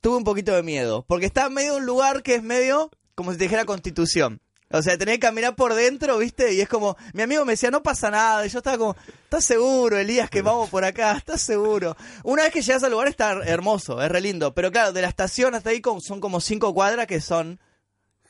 tuve 0.00 0.18
un 0.18 0.24
poquito 0.24 0.54
de 0.54 0.62
miedo, 0.62 1.04
porque 1.08 1.26
está 1.26 1.46
en 1.46 1.54
medio 1.54 1.72
de 1.72 1.78
un 1.78 1.86
lugar 1.86 2.22
que 2.22 2.36
es 2.36 2.42
medio 2.42 2.90
como 3.16 3.32
si 3.32 3.38
dijera 3.38 3.64
constitución. 3.64 4.40
O 4.70 4.82
sea, 4.82 4.98
tenés 4.98 5.14
que 5.14 5.20
caminar 5.20 5.54
por 5.56 5.72
dentro, 5.74 6.18
¿viste? 6.18 6.52
Y 6.52 6.60
es 6.60 6.68
como, 6.68 6.96
mi 7.14 7.22
amigo 7.22 7.44
me 7.46 7.52
decía, 7.54 7.70
no 7.70 7.82
pasa 7.82 8.10
nada. 8.10 8.44
Y 8.44 8.50
yo 8.50 8.58
estaba 8.58 8.76
como, 8.76 8.96
¿estás 9.24 9.44
seguro, 9.44 9.96
Elías, 9.96 10.28
que 10.28 10.42
vamos 10.42 10.68
por 10.68 10.84
acá? 10.84 11.12
¿Estás 11.16 11.40
seguro? 11.40 11.96
Una 12.22 12.42
vez 12.42 12.52
que 12.52 12.60
llegas 12.60 12.82
al 12.84 12.90
lugar 12.90 13.08
está 13.08 13.32
hermoso, 13.46 14.02
es 14.02 14.10
re 14.10 14.20
lindo. 14.20 14.52
Pero 14.54 14.70
claro, 14.70 14.92
de 14.92 15.00
la 15.00 15.08
estación 15.08 15.54
hasta 15.54 15.70
ahí 15.70 15.80
son 16.00 16.20
como 16.20 16.40
cinco 16.40 16.74
cuadras 16.74 17.06
que 17.06 17.22
son 17.22 17.58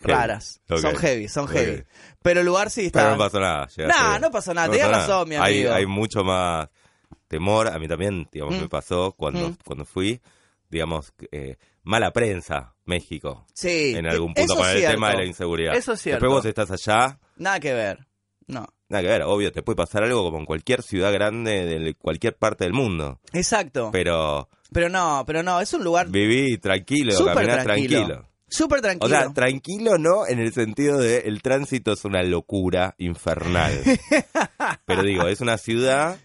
Heavy. 0.00 0.12
raras. 0.14 0.60
Son 0.68 0.96
heavy, 0.96 1.28
son 1.28 1.48
heavy. 1.48 1.82
Pero 2.22 2.38
el 2.40 2.46
lugar 2.46 2.70
sí 2.70 2.86
está... 2.86 3.00
Pero 3.00 3.12
no 3.12 3.18
pasó 3.18 3.40
nada. 3.40 3.68
Nah, 3.88 4.18
no 4.20 4.30
pasó 4.30 4.54
nada, 4.54 4.68
No 4.68 4.72
tenía 4.74 4.90
pasó 4.92 5.08
razón, 5.08 5.28
mi 5.28 5.34
Hay- 5.34 5.58
amigo. 5.62 5.74
Hay, 5.74 5.86
mucho 5.86 6.22
más 6.22 6.68
temor. 7.26 7.66
A 7.66 7.80
mí 7.80 7.88
también, 7.88 8.28
digamos, 8.30 8.54
Mm. 8.54 8.60
me 8.60 8.68
pasó 8.68 9.10
cuando, 9.10 9.50
Mm. 9.50 9.56
cuando 9.64 9.84
fui, 9.84 10.20
digamos, 10.70 11.12
eh, 11.32 11.56
mala 11.82 12.10
prensa, 12.12 12.74
México. 12.84 13.46
Sí. 13.54 13.94
En 13.96 14.06
algún 14.06 14.34
punto 14.34 14.64
es 14.66 14.76
el 14.84 14.90
tema 14.92 15.10
de 15.10 15.16
la 15.18 15.24
inseguridad. 15.26 15.74
Eso 15.74 15.92
es 15.92 16.00
cierto. 16.00 16.24
Después 16.26 16.42
vos 16.42 16.46
estás 16.46 16.70
allá, 16.70 17.18
Nada 17.36 17.60
que 17.60 17.72
ver. 17.74 18.06
No. 18.46 18.66
nada 18.88 19.02
que 19.02 19.08
ver, 19.08 19.22
obvio, 19.22 19.52
te 19.52 19.62
puede 19.62 19.76
pasar 19.76 20.02
algo 20.02 20.22
como 20.24 20.38
en 20.38 20.46
cualquier 20.46 20.82
ciudad 20.82 21.12
grande 21.12 21.66
de 21.66 21.94
cualquier 21.94 22.36
parte 22.36 22.64
del 22.64 22.72
mundo. 22.72 23.20
Exacto. 23.32 23.90
Pero 23.92 24.48
Pero 24.72 24.88
no, 24.88 25.24
pero 25.26 25.42
no, 25.42 25.60
es 25.60 25.72
un 25.74 25.84
lugar 25.84 26.08
viví 26.08 26.56
tranquilo, 26.58 27.12
caminás 27.26 27.64
tranquilo. 27.64 27.98
tranquilo. 28.06 28.28
Súper 28.50 28.78
O 28.78 28.82
tranquilo. 28.82 29.08
sea, 29.10 29.32
tranquilo 29.34 29.98
no 29.98 30.26
en 30.26 30.38
el 30.38 30.54
sentido 30.54 30.96
de 30.98 31.18
el 31.26 31.42
tránsito 31.42 31.92
es 31.92 32.06
una 32.06 32.22
locura 32.22 32.94
infernal. 32.96 33.78
Pero 34.86 35.02
digo, 35.02 35.26
es 35.28 35.42
una 35.42 35.58
ciudad 35.58 36.18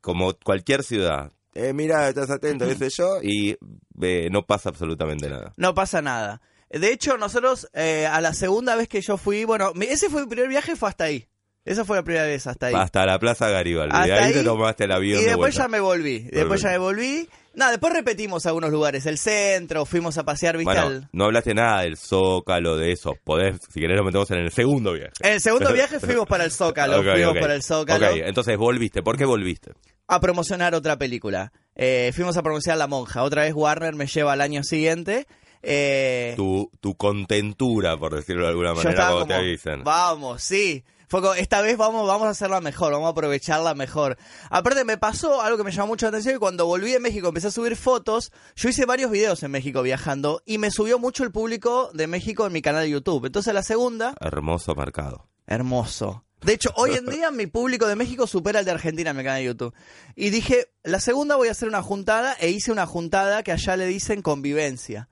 como 0.00 0.34
cualquier 0.34 0.82
ciudad. 0.82 1.30
Eh, 1.54 1.72
mira, 1.72 2.08
estás 2.08 2.30
atento, 2.30 2.66
qué 2.66 2.76
sé 2.76 2.90
yo, 2.90 3.20
y 3.22 3.56
eh, 4.00 4.28
no 4.30 4.46
pasa 4.46 4.68
absolutamente 4.68 5.28
nada. 5.28 5.52
No 5.56 5.74
pasa 5.74 6.00
nada. 6.00 6.40
De 6.68 6.92
hecho, 6.92 7.16
nosotros, 7.16 7.68
eh, 7.74 8.06
a 8.06 8.20
la 8.20 8.32
segunda 8.32 8.76
vez 8.76 8.88
que 8.88 9.00
yo 9.00 9.16
fui, 9.16 9.44
bueno, 9.44 9.72
ese 9.80 10.08
fue 10.08 10.22
mi 10.22 10.28
primer 10.28 10.48
viaje, 10.48 10.76
fue 10.76 10.88
hasta 10.88 11.04
ahí. 11.04 11.26
Esa 11.64 11.84
fue 11.84 11.96
la 11.96 12.04
primera 12.04 12.24
vez 12.24 12.46
hasta 12.46 12.68
ahí. 12.68 12.74
Hasta 12.74 13.04
la 13.04 13.18
Plaza 13.18 13.48
Garibaldi. 13.48 13.94
Hasta 13.94 14.06
de 14.06 14.12
ahí, 14.12 14.32
te 14.32 14.44
tomaste 14.44 14.84
el 14.84 14.92
avión 14.92 15.20
y 15.20 15.22
de 15.24 15.28
después 15.30 15.54
ya 15.54 15.68
me 15.68 15.80
volví. 15.80 16.20
Después 16.30 16.62
ya 16.62 16.70
me 16.70 16.78
volví. 16.78 17.28
Nada, 17.54 17.72
después 17.72 17.92
repetimos 17.92 18.46
algunos 18.46 18.70
lugares. 18.70 19.06
El 19.06 19.18
centro, 19.18 19.84
fuimos 19.84 20.16
a 20.18 20.24
pasear, 20.24 20.56
¿viste? 20.56 20.72
Bueno, 20.72 20.86
al- 20.86 21.08
no 21.12 21.24
hablaste 21.24 21.52
nada 21.54 21.82
del 21.82 21.96
Zócalo, 21.96 22.76
de 22.76 22.92
eso. 22.92 23.16
Podés, 23.24 23.56
si 23.72 23.80
querés, 23.80 23.96
lo 23.96 24.04
metemos 24.04 24.30
en 24.30 24.38
el 24.38 24.52
segundo 24.52 24.92
viaje. 24.92 25.12
En 25.20 25.32
el 25.32 25.40
segundo 25.40 25.72
viaje 25.72 25.98
fuimos 26.00 26.26
para 26.28 26.44
el 26.44 26.52
Zócalo. 26.52 27.00
Ok, 27.00 27.06
fuimos 27.12 27.38
para 27.38 27.54
el 27.54 27.62
Zócalo 27.62 28.06
entonces 28.06 28.56
volviste. 28.56 29.02
¿Por 29.02 29.16
qué 29.16 29.24
volviste? 29.24 29.72
a 30.12 30.18
promocionar 30.18 30.74
otra 30.74 30.96
película. 30.98 31.52
Eh, 31.76 32.10
fuimos 32.12 32.36
a 32.36 32.42
promocionar 32.42 32.78
La 32.78 32.88
Monja. 32.88 33.22
Otra 33.22 33.42
vez 33.42 33.52
Warner 33.54 33.94
me 33.94 34.06
lleva 34.08 34.32
al 34.32 34.40
año 34.40 34.64
siguiente. 34.64 35.28
Eh, 35.62 36.32
Tu, 36.36 36.68
tu 36.80 36.96
contentura, 36.96 37.96
por 37.96 38.14
decirlo 38.16 38.42
de 38.42 38.48
alguna 38.48 38.74
manera, 38.74 39.06
te 39.08 39.12
como, 39.12 39.34
avisen. 39.34 39.84
vamos, 39.84 40.42
sí. 40.42 40.82
Fue 41.10 41.20
como, 41.20 41.34
esta 41.34 41.60
vez 41.60 41.76
vamos, 41.76 42.06
vamos 42.06 42.28
a 42.28 42.30
hacerla 42.30 42.60
mejor, 42.60 42.92
vamos 42.92 43.08
a 43.08 43.10
aprovecharla 43.10 43.74
mejor. 43.74 44.16
Aparte 44.48 44.84
me 44.84 44.96
pasó 44.96 45.42
algo 45.42 45.58
que 45.58 45.64
me 45.64 45.72
llamó 45.72 45.88
mucho 45.88 46.06
la 46.06 46.10
atención, 46.10 46.36
que 46.36 46.38
cuando 46.38 46.66
volví 46.66 46.92
de 46.92 47.00
México 47.00 47.26
empecé 47.26 47.48
a 47.48 47.50
subir 47.50 47.74
fotos, 47.74 48.30
yo 48.54 48.68
hice 48.68 48.86
varios 48.86 49.10
videos 49.10 49.42
en 49.42 49.50
México 49.50 49.82
viajando 49.82 50.40
y 50.46 50.58
me 50.58 50.70
subió 50.70 51.00
mucho 51.00 51.24
el 51.24 51.32
público 51.32 51.90
de 51.94 52.06
México 52.06 52.46
en 52.46 52.52
mi 52.52 52.62
canal 52.62 52.84
de 52.84 52.90
YouTube. 52.90 53.26
Entonces 53.26 53.52
la 53.52 53.64
segunda, 53.64 54.14
Hermoso 54.20 54.76
mercado. 54.76 55.28
hermoso. 55.48 56.24
De 56.42 56.52
hecho, 56.52 56.70
hoy 56.76 56.92
en 56.92 57.06
día 57.06 57.32
mi 57.32 57.48
público 57.48 57.88
de 57.88 57.96
México 57.96 58.28
supera 58.28 58.60
el 58.60 58.64
de 58.64 58.70
Argentina 58.70 59.10
en 59.10 59.16
mi 59.16 59.24
canal 59.24 59.40
de 59.40 59.46
YouTube. 59.46 59.74
Y 60.14 60.30
dije, 60.30 60.68
la 60.84 61.00
segunda 61.00 61.34
voy 61.34 61.48
a 61.48 61.50
hacer 61.50 61.66
una 61.66 61.82
juntada 61.82 62.34
e 62.34 62.50
hice 62.50 62.70
una 62.70 62.86
juntada 62.86 63.42
que 63.42 63.50
allá 63.50 63.76
le 63.76 63.86
dicen 63.86 64.22
convivencia. 64.22 65.08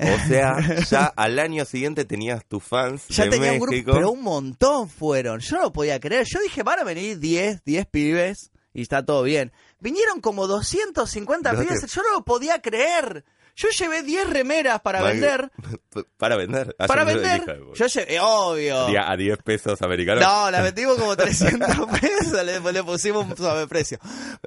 O 0.00 0.28
sea, 0.28 0.56
ya 0.90 1.06
al 1.16 1.38
año 1.38 1.64
siguiente 1.64 2.04
tenías 2.04 2.44
tus 2.46 2.62
fans 2.62 3.06
Ya 3.08 3.24
de 3.24 3.30
tenía 3.30 3.52
un 3.52 3.58
México. 3.60 3.92
grupo, 3.92 3.92
pero 3.98 4.10
un 4.12 4.22
montón 4.22 4.88
fueron. 4.88 5.40
Yo 5.40 5.56
no 5.56 5.62
lo 5.62 5.72
podía 5.72 6.00
creer. 6.00 6.26
Yo 6.26 6.40
dije, 6.40 6.62
van 6.62 6.78
a 6.80 6.84
venir 6.84 7.18
10, 7.18 7.64
10 7.64 7.86
pibes 7.86 8.50
y 8.72 8.82
está 8.82 9.04
todo 9.04 9.22
bien. 9.22 9.52
Vinieron 9.80 10.20
como 10.20 10.46
250 10.46 11.52
No 11.52 11.58
te- 11.58 11.64
pibes. 11.66 11.86
Yo 11.92 12.02
no 12.02 12.12
lo 12.12 12.24
podía 12.24 12.60
creer. 12.62 13.24
Yo 13.56 13.68
llevé 13.70 14.02
10 14.02 14.30
remeras 14.30 14.80
para 14.80 15.02
vender. 15.02 15.50
Para 16.16 16.36
vender. 16.36 16.74
Ah, 16.78 16.86
Para 16.86 17.04
vender. 17.04 17.40
dije. 17.40 17.58
Yo 17.74 17.86
llevé, 17.88 18.14
eh, 18.14 18.20
obvio. 18.22 18.86
A 19.04 19.16
10 19.16 19.38
pesos 19.42 19.82
americanos. 19.82 20.22
No, 20.22 20.50
la 20.50 20.62
vendimos 20.62 20.96
como 20.96 21.14
300 21.16 21.68
pesos, 22.00 22.44
le, 22.44 22.60
le 22.60 22.84
pusimos 22.84 23.26
un 23.26 23.36
sobreprecio. 23.36 23.98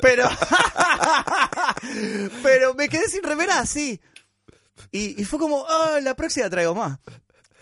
Pero, 0.01 0.27
pero 2.41 2.73
me 2.73 2.89
quedé 2.89 3.07
sin 3.07 3.23
remera 3.23 3.59
así. 3.59 3.99
Y, 4.91 5.21
y 5.21 5.25
fue 5.25 5.39
como, 5.39 5.65
ah, 5.67 5.99
la 6.01 6.15
próxima 6.15 6.49
traigo 6.49 6.75
más. 6.75 6.99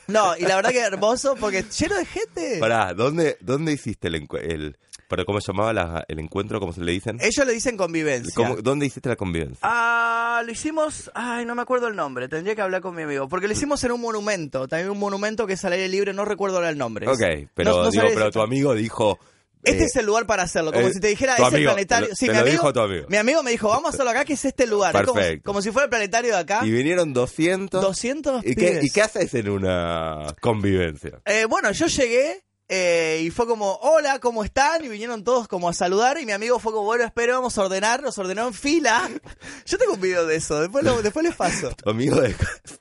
No, 0.07 0.35
y 0.35 0.41
la 0.41 0.55
verdad 0.55 0.71
que 0.71 0.79
hermoso 0.79 1.35
porque 1.39 1.63
lleno 1.63 1.95
de 1.95 2.05
gente. 2.05 2.57
Pará, 2.59 2.93
¿dónde, 2.93 3.37
dónde 3.39 3.71
hiciste 3.73 4.07
el, 4.09 4.27
el 4.41 4.77
pero 5.07 5.25
cómo 5.25 5.39
se 5.41 5.51
llamaba 5.51 5.73
la- 5.73 6.05
el 6.07 6.19
encuentro? 6.19 6.59
¿Cómo 6.59 6.73
se 6.73 6.81
le 6.81 6.91
dicen? 6.91 7.17
Ellos 7.21 7.45
le 7.45 7.53
dicen 7.53 7.77
convivencia. 7.77 8.33
¿Cómo- 8.35 8.55
¿Dónde 8.61 8.85
hiciste 8.85 9.07
la 9.09 9.15
convivencia? 9.15 9.59
Ah, 9.61 10.41
lo 10.45 10.51
hicimos, 10.51 11.11
ay, 11.13 11.45
no 11.45 11.53
me 11.55 11.61
acuerdo 11.61 11.87
el 11.87 11.95
nombre, 11.95 12.27
tendría 12.29 12.55
que 12.55 12.61
hablar 12.61 12.81
con 12.81 12.95
mi 12.95 13.03
amigo, 13.03 13.27
porque 13.29 13.47
lo 13.47 13.53
hicimos 13.53 13.83
en 13.83 13.91
un 13.91 14.01
monumento, 14.01 14.67
también 14.67 14.89
un 14.89 14.99
monumento 14.99 15.45
que 15.47 15.53
es 15.53 15.63
al 15.65 15.73
aire 15.73 15.87
libre, 15.89 16.13
no 16.13 16.25
recuerdo 16.25 16.57
ahora 16.57 16.69
el 16.69 16.77
nombre. 16.77 17.07
ok, 17.07 17.49
pero 17.53 17.71
No- 17.71 17.83
no 17.85 17.91
digo, 17.91 18.03
pero 18.13 18.31
tu 18.31 18.41
amigo 18.41 18.73
dijo... 18.73 19.19
Este 19.63 19.83
eh, 19.83 19.85
es 19.85 19.95
el 19.95 20.05
lugar 20.05 20.25
para 20.25 20.43
hacerlo, 20.43 20.71
como 20.71 20.87
eh, 20.87 20.93
si 20.93 20.99
te 20.99 21.07
dijera, 21.07 21.35
es 21.35 21.53
el 21.53 21.63
planetario. 21.63 22.09
lo- 22.09 22.15
sí, 22.15 22.25
mi 22.29 22.31
amigo, 22.37 22.51
dijo 22.51 22.73
tu 22.73 22.79
amigo. 22.79 23.05
Mi 23.09 23.17
amigo 23.17 23.43
me 23.43 23.51
dijo, 23.51 23.69
vamos 23.69 23.85
a 23.85 23.89
hacerlo 23.89 24.11
acá, 24.11 24.25
que 24.25 24.33
es 24.33 24.45
este 24.45 24.65
lugar. 24.67 24.95
Es 24.95 25.01
como, 25.03 25.13
Perfecto. 25.13 25.43
como 25.43 25.61
si 25.61 25.71
fuera 25.71 25.85
el 25.85 25.89
planetario 25.89 26.33
de 26.33 26.39
acá. 26.39 26.61
Y 26.63 26.71
vinieron 26.71 27.13
200. 27.13 27.81
200 27.81 28.43
¿Y 28.45 28.55
qué, 28.55 28.67
pibes. 28.67 28.83
¿Y 28.85 28.89
qué 28.89 29.01
haces 29.01 29.33
en 29.35 29.49
una 29.49 30.35
convivencia? 30.41 31.21
Eh, 31.25 31.45
bueno, 31.45 31.71
yo 31.71 31.87
llegué 31.87 32.43
eh, 32.73 33.19
y 33.23 33.31
fue 33.31 33.47
como, 33.47 33.73
hola, 33.81 34.19
¿cómo 34.19 34.45
están? 34.45 34.85
Y 34.85 34.87
vinieron 34.87 35.25
todos 35.25 35.49
como 35.49 35.67
a 35.67 35.73
saludar 35.73 36.17
y 36.17 36.25
mi 36.25 36.31
amigo 36.31 36.57
fue 36.57 36.71
como, 36.71 36.85
bueno, 36.85 37.03
espero, 37.03 37.33
vamos 37.33 37.57
a 37.57 37.63
ordenar, 37.63 38.01
nos 38.01 38.17
ordenó 38.17 38.47
en 38.47 38.53
fila. 38.53 39.09
Yo 39.65 39.77
tengo 39.77 39.95
un 39.95 39.99
video 39.99 40.25
de 40.25 40.37
eso, 40.37 40.61
después, 40.61 40.85
lo- 40.85 41.01
después 41.01 41.25
les 41.25 41.35
paso. 41.35 41.71
Tu 41.83 41.89
amigo 41.89 42.21
de... 42.21 42.33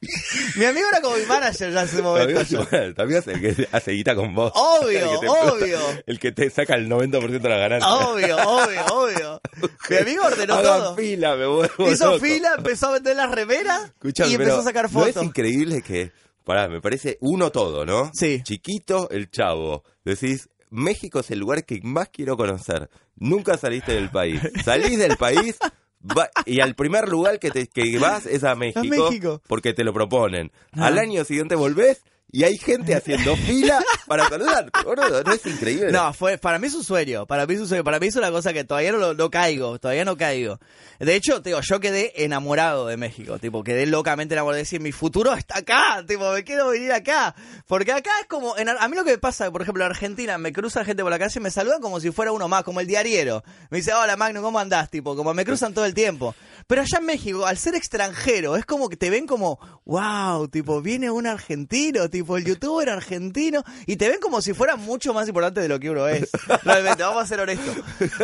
Mi 0.57 0.65
amigo 0.65 0.87
era 0.89 1.01
como 1.01 1.17
mi 1.17 1.25
manager 1.27 1.73
ya 1.73 1.81
en 1.83 1.87
ese 1.89 1.97
Tu 1.97 2.03
momento. 2.05 2.41
amigo, 2.41 2.65
tu 2.95 3.03
amigo 3.03 3.19
es 3.19 3.27
el 3.29 3.41
que 3.41 3.69
hace 3.73 3.91
guita 3.93 4.15
con 4.15 4.33
vos. 4.35 4.53
Obvio, 4.55 5.21
El 5.23 5.29
obvio. 5.29 5.79
El 6.07 6.19
que 6.21 6.31
te 6.33 6.49
saca 6.51 6.75
el 6.77 6.89
90% 6.89 7.41
de 7.41 7.49
la 7.49 7.57
ganancia. 7.57 7.89
Obvio, 7.91 8.37
obvio, 8.37 8.85
obvio. 8.93 9.41
Mi 9.91 9.97
amigo 9.97 10.25
ordenó 10.25 10.55
Hagan 10.55 10.79
todo. 10.81 10.97
fila, 10.97 11.35
me 11.37 11.47
vuelvo 11.47 11.91
Hizo 11.91 12.07
loco. 12.13 12.25
fila, 12.25 12.55
empezó 12.59 12.89
a 12.89 12.93
vender 12.93 13.17
las 13.17 13.31
remeras 13.31 13.87
Escuchame, 13.87 14.31
y 14.31 14.35
empezó 14.35 14.61
a 14.61 14.63
sacar 14.63 14.85
¿no 14.85 14.91
fotos. 14.91 15.17
es 15.17 15.23
increíble 15.23 15.83
que, 15.83 16.13
pará, 16.55 16.69
me 16.69 16.81
parece 16.81 17.17
uno 17.21 17.51
todo, 17.51 17.85
¿no? 17.87 18.11
Sí. 18.13 18.41
Chiquito, 18.43 19.09
el 19.11 19.31
chavo. 19.31 19.85
Decís, 20.05 20.49
México 20.71 21.21
es 21.21 21.31
el 21.31 21.39
lugar 21.39 21.65
que 21.65 21.81
más 21.83 22.09
quiero 22.09 22.37
conocer. 22.37 22.91
Nunca 23.17 23.57
saliste 23.57 23.93
del 23.95 24.11
país. 24.11 24.41
Salís 24.65 24.99
del 24.99 25.17
país 25.17 25.57
va- 26.03 26.31
y 26.47 26.61
al 26.61 26.75
primer 26.75 27.09
lugar 27.09 27.39
que, 27.39 27.51
te, 27.51 27.67
que 27.69 27.99
vas 27.99 28.27
es 28.27 28.43
a 28.45 28.55
México, 28.55 28.83
México. 29.11 29.43
porque 29.47 29.75
te 29.75 29.85
lo 29.85 29.93
proponen. 29.93 30.51
Ah. 30.73 30.87
Al 30.87 30.99
año 30.99 31.25
siguiente 31.25 31.55
volvés 31.55 32.03
y 32.33 32.45
hay 32.45 32.57
gente 32.59 32.95
haciendo 32.95 33.37
fila 33.37 33.83
para 34.07 34.29
boludo. 34.29 35.23
¿No 35.25 35.33
es 35.33 35.45
increíble? 35.47 35.91
No, 35.91 36.13
fue, 36.13 36.39
para 36.39 36.59
mí 36.59 36.67
es 36.67 36.75
un 36.75 36.85
sueño, 36.85 37.27
para 37.27 37.47
mí 37.47 37.55
es 37.55 37.61
un 37.61 37.69
sueño, 37.69 37.85
para 37.85 37.99
mí 37.99 38.07
es 38.07 38.17
una 38.17 38.31
cosa 38.31 38.53
que 38.53 38.65
todavía 38.65 38.93
no, 38.93 39.15
no 39.15 39.31
caigo, 39.31 39.79
todavía 39.79 40.05
no 40.05 40.17
caigo. 40.17 40.59
De 40.99 41.15
hecho, 41.15 41.43
te 41.43 41.51
digo, 41.51 41.61
yo 41.63 41.81
quedé 41.81 42.25
enamorado 42.25 42.87
de 42.87 42.97
México, 42.97 43.39
tipo, 43.39 43.65
quedé 43.65 43.87
locamente 43.87 44.35
enamorado 44.35 44.57
de 44.57 44.63
decir, 44.63 44.81
mi 44.81 44.93
futuro 44.93 45.33
está 45.33 45.59
acá, 45.59 46.05
tipo, 46.07 46.31
me 46.33 46.45
quiero 46.45 46.69
venir 46.69 46.93
acá. 46.93 47.35
Porque 47.67 47.93
acá 47.93 48.11
es 48.21 48.27
como, 48.27 48.55
a 48.55 48.89
mí 48.89 48.97
lo 48.97 49.05
que 49.05 49.19
pasa, 49.19 49.51
por 49.51 49.63
ejemplo, 49.63 49.85
en 49.85 49.91
Argentina, 49.91 50.39
me 50.39 50.53
cruza 50.53 50.85
gente 50.85 51.03
por 51.03 51.11
la 51.11 51.19
calle 51.19 51.41
y 51.41 51.43
me 51.43 51.51
saludan 51.51 51.81
como 51.81 52.01
si 52.01 52.11
fuera 52.11 52.33
uno 52.33 52.49
más, 52.49 52.63
como 52.65 52.81
el 52.81 52.87
diariero. 52.87 53.43
Me 53.71 53.79
dice, 53.79 53.93
hola 53.95 54.17
Magno, 54.17 54.43
¿cómo 54.43 54.59
andás? 54.59 54.91
Tipo, 54.91 55.17
como 55.17 55.35
me 55.35 55.45
cruzan 55.45 55.75
todo 55.75 55.85
el 55.85 55.95
tiempo. 55.95 56.35
Pero 56.67 56.83
allá 56.83 56.99
en 56.99 57.07
México, 57.07 57.47
al 57.47 57.57
ser 57.57 57.75
extranjero, 57.75 58.57
es 58.57 58.65
como 58.65 58.89
que 58.89 58.97
te 58.97 59.11
ven 59.11 59.27
como, 59.27 59.59
wow, 59.85 60.49
tipo, 60.49 60.81
viene 60.83 61.11
un 61.11 61.27
argentino, 61.27 62.09
tipo, 62.09 62.20
el 62.37 62.45
youtuber 62.45 62.91
argentino, 62.91 63.63
y 63.87 63.97
te 63.97 64.09
ven 64.09 64.21
como 64.21 64.41
si 64.41 64.53
fuera 64.55 64.77
mucho 64.77 65.13
más 65.15 65.29
importante 65.29 65.61
de 65.61 65.69
lo 65.69 65.79
que 65.79 65.91
uno 65.91 66.07
es. 66.09 66.31
Realmente, 66.65 67.03
vamos 67.03 67.23
a 67.23 67.27
ser 67.27 67.41
honestos. 67.41 67.77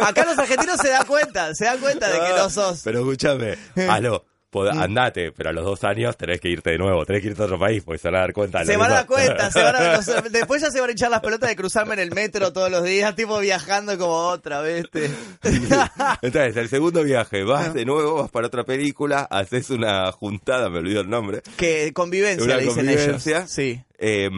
Acá 0.03 0.25
los 0.25 0.39
argentinos 0.39 0.79
se 0.81 0.89
dan 0.89 1.07
cuenta, 1.07 1.55
se 1.55 1.65
dan 1.65 1.79
cuenta 1.79 2.09
de 2.09 2.19
que 2.19 2.37
no 2.37 2.51
sos. 2.51 2.83
Pero 2.85 3.01
escúchame, 3.01 3.57
aló, 3.89 4.25
pod- 4.51 4.71
andate, 4.71 5.33
pero 5.33 5.51
a 5.51 5.53
los 5.53 5.65
dos 5.65 5.85
años 5.85 6.17
tenés 6.17 6.41
que 6.41 6.49
irte 6.49 6.71
de 6.71 6.79
nuevo, 6.79 7.05
tenés 7.05 7.23
que 7.23 7.29
irte 7.29 7.43
a 7.43 7.45
otro 7.47 7.59
país, 7.59 7.83
porque 7.85 7.99
se 7.99 8.09
van 8.09 8.17
a 8.17 8.21
dar 8.21 8.33
cuenta. 8.33 8.65
Se 8.65 8.77
van 8.77 8.91
a 8.91 8.95
dar 8.95 9.07
cuenta, 9.07 9.51
se 9.51 9.63
van 9.63 9.77
a, 9.77 9.97
no 9.97 10.03
sé, 10.03 10.15
después 10.31 10.63
ya 10.63 10.71
se 10.71 10.81
van 10.81 10.91
a 10.91 10.93
echar 10.93 11.11
las 11.11 11.21
pelotas 11.21 11.49
de 11.51 11.57
cruzarme 11.57 11.95
en 11.95 12.01
el 12.01 12.13
metro 12.13 12.53
todos 12.53 12.71
los 12.71 12.83
días, 12.85 13.15
tipo 13.17 13.39
viajando 13.39 13.97
como 13.99 14.15
otra 14.15 14.61
vez. 14.61 14.85
Entonces, 16.23 16.57
el 16.57 16.69
segundo 16.69 17.03
viaje, 17.05 17.43
vas 17.45 17.75
de 17.75 17.85
nuevo, 17.85 18.15
vas 18.23 18.31
para 18.31 18.47
otra 18.47 18.65
película, 18.65 19.23
haces 19.31 19.71
una 19.71 20.11
juntada, 20.13 20.69
me 20.71 20.79
olvido 20.79 21.01
el 21.01 21.11
nombre. 21.11 21.43
que 21.57 21.93
convivencia, 21.93 22.45
Una 22.45 22.57
le 22.57 22.63
dicen 22.63 22.77
convivencia. 22.87 23.39
ellos. 23.39 23.51
Sí. 23.51 23.81
eh, 23.99 24.31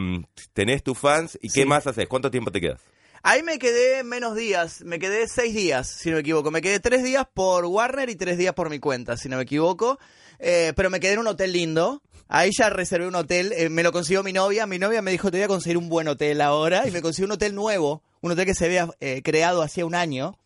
tenés 0.53 0.83
tus 0.83 0.97
fans 0.97 1.37
y 1.41 1.49
qué 1.49 1.65
más 1.65 1.87
haces, 1.87 2.07
¿cuánto 2.07 2.29
tiempo 2.31 2.51
te 2.51 2.61
quedas? 2.61 2.81
Ahí 3.21 3.43
me 3.43 3.59
quedé 3.59 4.03
menos 4.03 4.35
días, 4.35 4.81
me 4.83 4.99
quedé 4.99 5.27
seis 5.27 5.53
días, 5.53 5.87
si 5.87 6.09
no 6.09 6.15
me 6.15 6.21
equivoco. 6.21 6.51
Me 6.51 6.61
quedé 6.61 6.79
tres 6.79 7.03
días 7.03 7.25
por 7.33 7.65
Warner 7.65 8.09
y 8.09 8.15
tres 8.15 8.37
días 8.37 8.53
por 8.53 8.69
mi 8.69 8.79
cuenta, 8.79 9.17
si 9.17 9.29
no 9.29 9.37
me 9.37 9.43
equivoco. 9.43 9.99
Eh, 10.39 10.73
pero 10.75 10.89
me 10.89 10.99
quedé 10.99 11.13
en 11.13 11.19
un 11.19 11.27
hotel 11.27 11.51
lindo. 11.51 12.01
Ahí 12.27 12.51
ya 12.57 12.69
reservé 12.69 13.07
un 13.07 13.15
hotel, 13.15 13.53
eh, 13.57 13.69
me 13.69 13.83
lo 13.83 13.91
consiguió 13.91 14.23
mi 14.23 14.31
novia. 14.31 14.65
Mi 14.67 14.79
novia 14.79 15.01
me 15.01 15.11
dijo, 15.11 15.31
te 15.31 15.37
voy 15.37 15.43
a 15.43 15.47
conseguir 15.47 15.77
un 15.77 15.89
buen 15.89 16.07
hotel 16.07 16.41
ahora. 16.41 16.87
Y 16.87 16.91
me 16.91 17.01
consiguió 17.01 17.25
un 17.25 17.33
hotel 17.33 17.55
nuevo, 17.55 18.03
un 18.21 18.31
hotel 18.31 18.45
que 18.45 18.55
se 18.55 18.65
había 18.65 18.89
eh, 18.99 19.21
creado 19.23 19.61
hacía 19.61 19.85
un 19.85 19.95
año. 19.95 20.37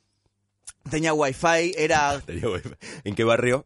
Tenía 0.90 1.14
wifi, 1.14 1.74
era... 1.78 2.22
¿En 3.04 3.16
qué 3.16 3.24
barrio? 3.24 3.66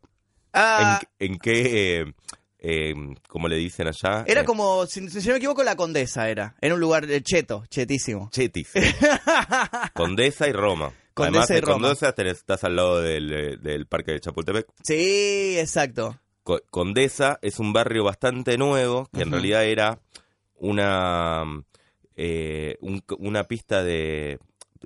Ah, 0.54 1.00
¿En, 1.20 1.34
en 1.34 1.40
qué, 1.40 2.14
eh, 2.60 2.92
eh, 2.92 2.94
como 3.28 3.48
le 3.48 3.56
dicen 3.58 3.88
allá? 3.88 4.24
era 4.28 4.42
Eh, 4.42 4.46
como, 4.46 4.86
si, 4.88 5.08
si 5.10 5.28
no 5.28 5.34
me 5.34 5.38
equivoco, 5.38 5.64
la 5.64 5.76
Condesa 5.76 6.30
era. 6.30 6.56
Era 6.62 6.74
un 6.74 6.80
lugar 6.80 7.10
eh, 7.10 7.22
cheto, 7.22 7.64
chetísimo. 7.70 8.30
Chetis. 8.32 8.72
Condesa 9.94 10.48
y 10.48 10.52
Roma. 10.52 10.92
Condesa 11.14 11.46
Además, 11.46 11.50
y 11.52 11.62
Roma. 11.62 11.88
Condesa 11.96 12.14
estás 12.30 12.64
al 12.64 12.76
lado 12.76 13.02
del, 13.02 13.34
eh, 13.34 13.58
del 13.58 13.88
parque 13.88 14.12
de 14.12 14.20
Chapultepec. 14.20 14.68
Sí, 14.84 15.56
exacto. 15.58 16.20
Co- 16.44 16.62
Condesa 16.70 17.40
es 17.42 17.60
un 17.60 17.74
barrio 17.74 18.04
bastante 18.04 18.58
nuevo, 18.58 19.08
que 19.14 19.24
en 19.24 19.32
realidad 19.32 19.66
era 19.66 20.00
una, 20.56 21.44
eh, 22.16 22.78
un- 22.82 23.04
una 23.20 23.44
pista 23.46 23.84
de... 23.84 24.40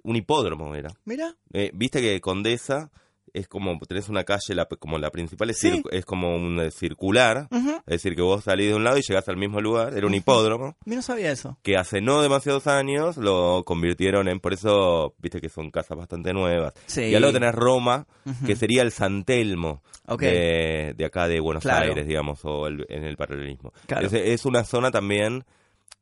un 0.04 0.16
hipódromo 0.16 0.74
era. 0.76 0.90
Mira. 1.06 1.36
Viste 1.74 2.02
que 2.02 2.20
Condesa 2.22 2.92
es 3.34 3.48
como, 3.48 3.78
tenés 3.80 4.10
una 4.10 4.24
calle, 4.24 4.54
la- 4.56 4.66
como 4.66 4.98
la 4.98 5.10
principal 5.12 5.50
es, 5.50 5.60
Sí. 5.60 5.82
es 5.92 6.06
como 6.06 6.36
un 6.36 6.60
eh, 6.60 6.72
circular, 6.72 7.48
es 7.52 7.86
decir, 7.86 8.16
que 8.16 8.22
vos 8.22 8.44
salís 8.44 8.68
de 8.70 8.76
un 8.76 8.84
lado 8.84 8.98
y 8.98 9.02
llegás 9.02 9.28
al 9.30 9.38
mismo 9.38 9.62
lugar, 9.62 9.94
era 9.96 10.06
un 10.08 10.14
hipódromo, 10.14 10.76
Mira, 10.86 10.98
no 10.98 11.02
sabía 11.02 11.32
eso. 11.32 11.58
que 11.62 11.78
hace 11.78 12.02
no 12.02 12.22
demasiados 12.22 12.68
años 12.68 13.18
lo 13.18 13.64
convirtieron 13.66 14.28
en, 14.28 14.40
por 14.40 14.54
eso, 14.54 15.16
viste 15.20 15.40
que 15.42 15.50
son 15.50 15.72
casas 15.72 15.98
bastante 15.98 16.34
nuevas. 16.34 16.74
Sí. 16.88 17.04
Y 17.04 17.16
al 17.16 17.22
lado 17.22 17.34
tenés 17.34 17.54
Roma, 17.56 18.08
que 18.46 18.56
sería 18.56 18.82
el 18.82 18.92
San 18.92 19.24
Telmo 19.24 19.82
de, 20.20 20.94
de 20.98 21.06
acá 21.06 21.28
de 21.28 21.40
Buenos 21.40 21.64
Claro. 21.64 21.86
Aires, 21.90 22.06
digamos, 22.08 22.40
o 22.44 22.68
el- 22.68 22.86
en 22.90 23.04
el 23.04 23.16
paralelismo. 23.18 23.72
Claro. 23.88 24.08
Es, 24.08 24.14
es 24.14 24.46
una 24.46 24.64
zona 24.64 24.92
también 24.92 25.46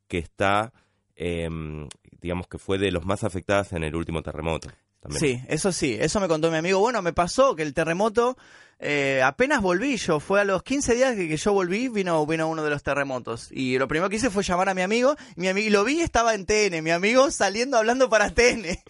que 0.08 0.18
está, 0.18 0.74
em, 1.16 1.88
digamos 2.22 2.48
que 2.48 2.58
fue 2.58 2.78
de 2.78 2.92
los 2.92 3.06
más 3.06 3.24
afectadas 3.24 3.72
en 3.74 3.84
el 3.84 3.96
último 3.96 4.22
terremoto. 4.24 4.70
También. 5.02 5.20
Sí, 5.20 5.42
eso 5.48 5.72
sí, 5.72 5.98
eso 6.00 6.20
me 6.20 6.28
contó 6.28 6.52
mi 6.52 6.58
amigo. 6.58 6.80
Bueno, 6.80 7.02
me 7.02 7.14
pasó 7.14 7.56
que 7.56 7.64
el 7.64 7.74
terremoto, 7.74 8.38
eh, 8.80 9.22
apenas 9.24 9.62
volví 9.62 9.96
yo, 9.98 10.20
fue 10.20 10.42
a 10.42 10.44
los 10.44 10.62
15 10.64 10.94
días 10.96 11.16
que, 11.16 11.28
que 11.30 11.38
yo 11.38 11.54
volví, 11.54 11.88
vino, 11.88 12.26
vino 12.26 12.48
uno 12.50 12.64
de 12.64 12.70
los 12.70 12.84
terremotos. 12.84 13.48
Y 13.52 13.78
lo 13.78 13.88
primero 13.88 14.10
que 14.10 14.18
hice 14.18 14.30
fue 14.30 14.44
llamar 14.44 14.68
a 14.70 14.74
mi 14.74 14.82
amigo, 14.82 15.16
y 15.38 15.42
mi 15.42 15.48
amigo, 15.48 15.68
y 15.68 15.70
lo 15.72 15.84
vi, 15.86 16.02
estaba 16.02 16.34
en 16.36 16.46
TN, 16.46 16.82
mi 16.84 16.92
amigo 16.92 17.32
saliendo 17.32 17.78
hablando 17.78 18.10
para 18.10 18.30
TN. 18.32 18.66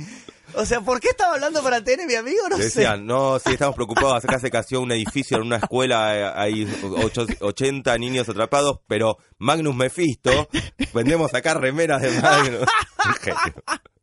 O 0.55 0.65
sea, 0.65 0.81
¿por 0.81 0.99
qué 0.99 1.09
estaba 1.09 1.35
hablando 1.35 1.61
para 1.61 1.83
TN 1.83 2.07
mi 2.07 2.15
amigo? 2.15 2.49
No 2.49 2.57
Le 2.57 2.71
sé. 2.71 2.79
Decían, 2.79 3.05
no, 3.05 3.37
sí, 3.37 3.51
estamos 3.53 3.75
preocupados, 3.75 4.25
acá 4.25 4.39
se 4.39 4.49
cayó 4.49 4.81
un 4.81 4.91
edificio 4.91 5.37
en 5.37 5.43
una 5.43 5.57
escuela, 5.57 6.17
eh, 6.17 6.31
hay 6.35 6.67
ocho- 7.03 7.27
80 7.39 7.95
niños 7.99 8.27
atrapados, 8.27 8.79
pero 8.87 9.19
Magnus 9.37 9.75
Mephisto, 9.75 10.49
vendemos 10.91 11.31
acá 11.35 11.53
remeras 11.53 12.01
de 12.01 12.19
Magnus. 12.19 12.65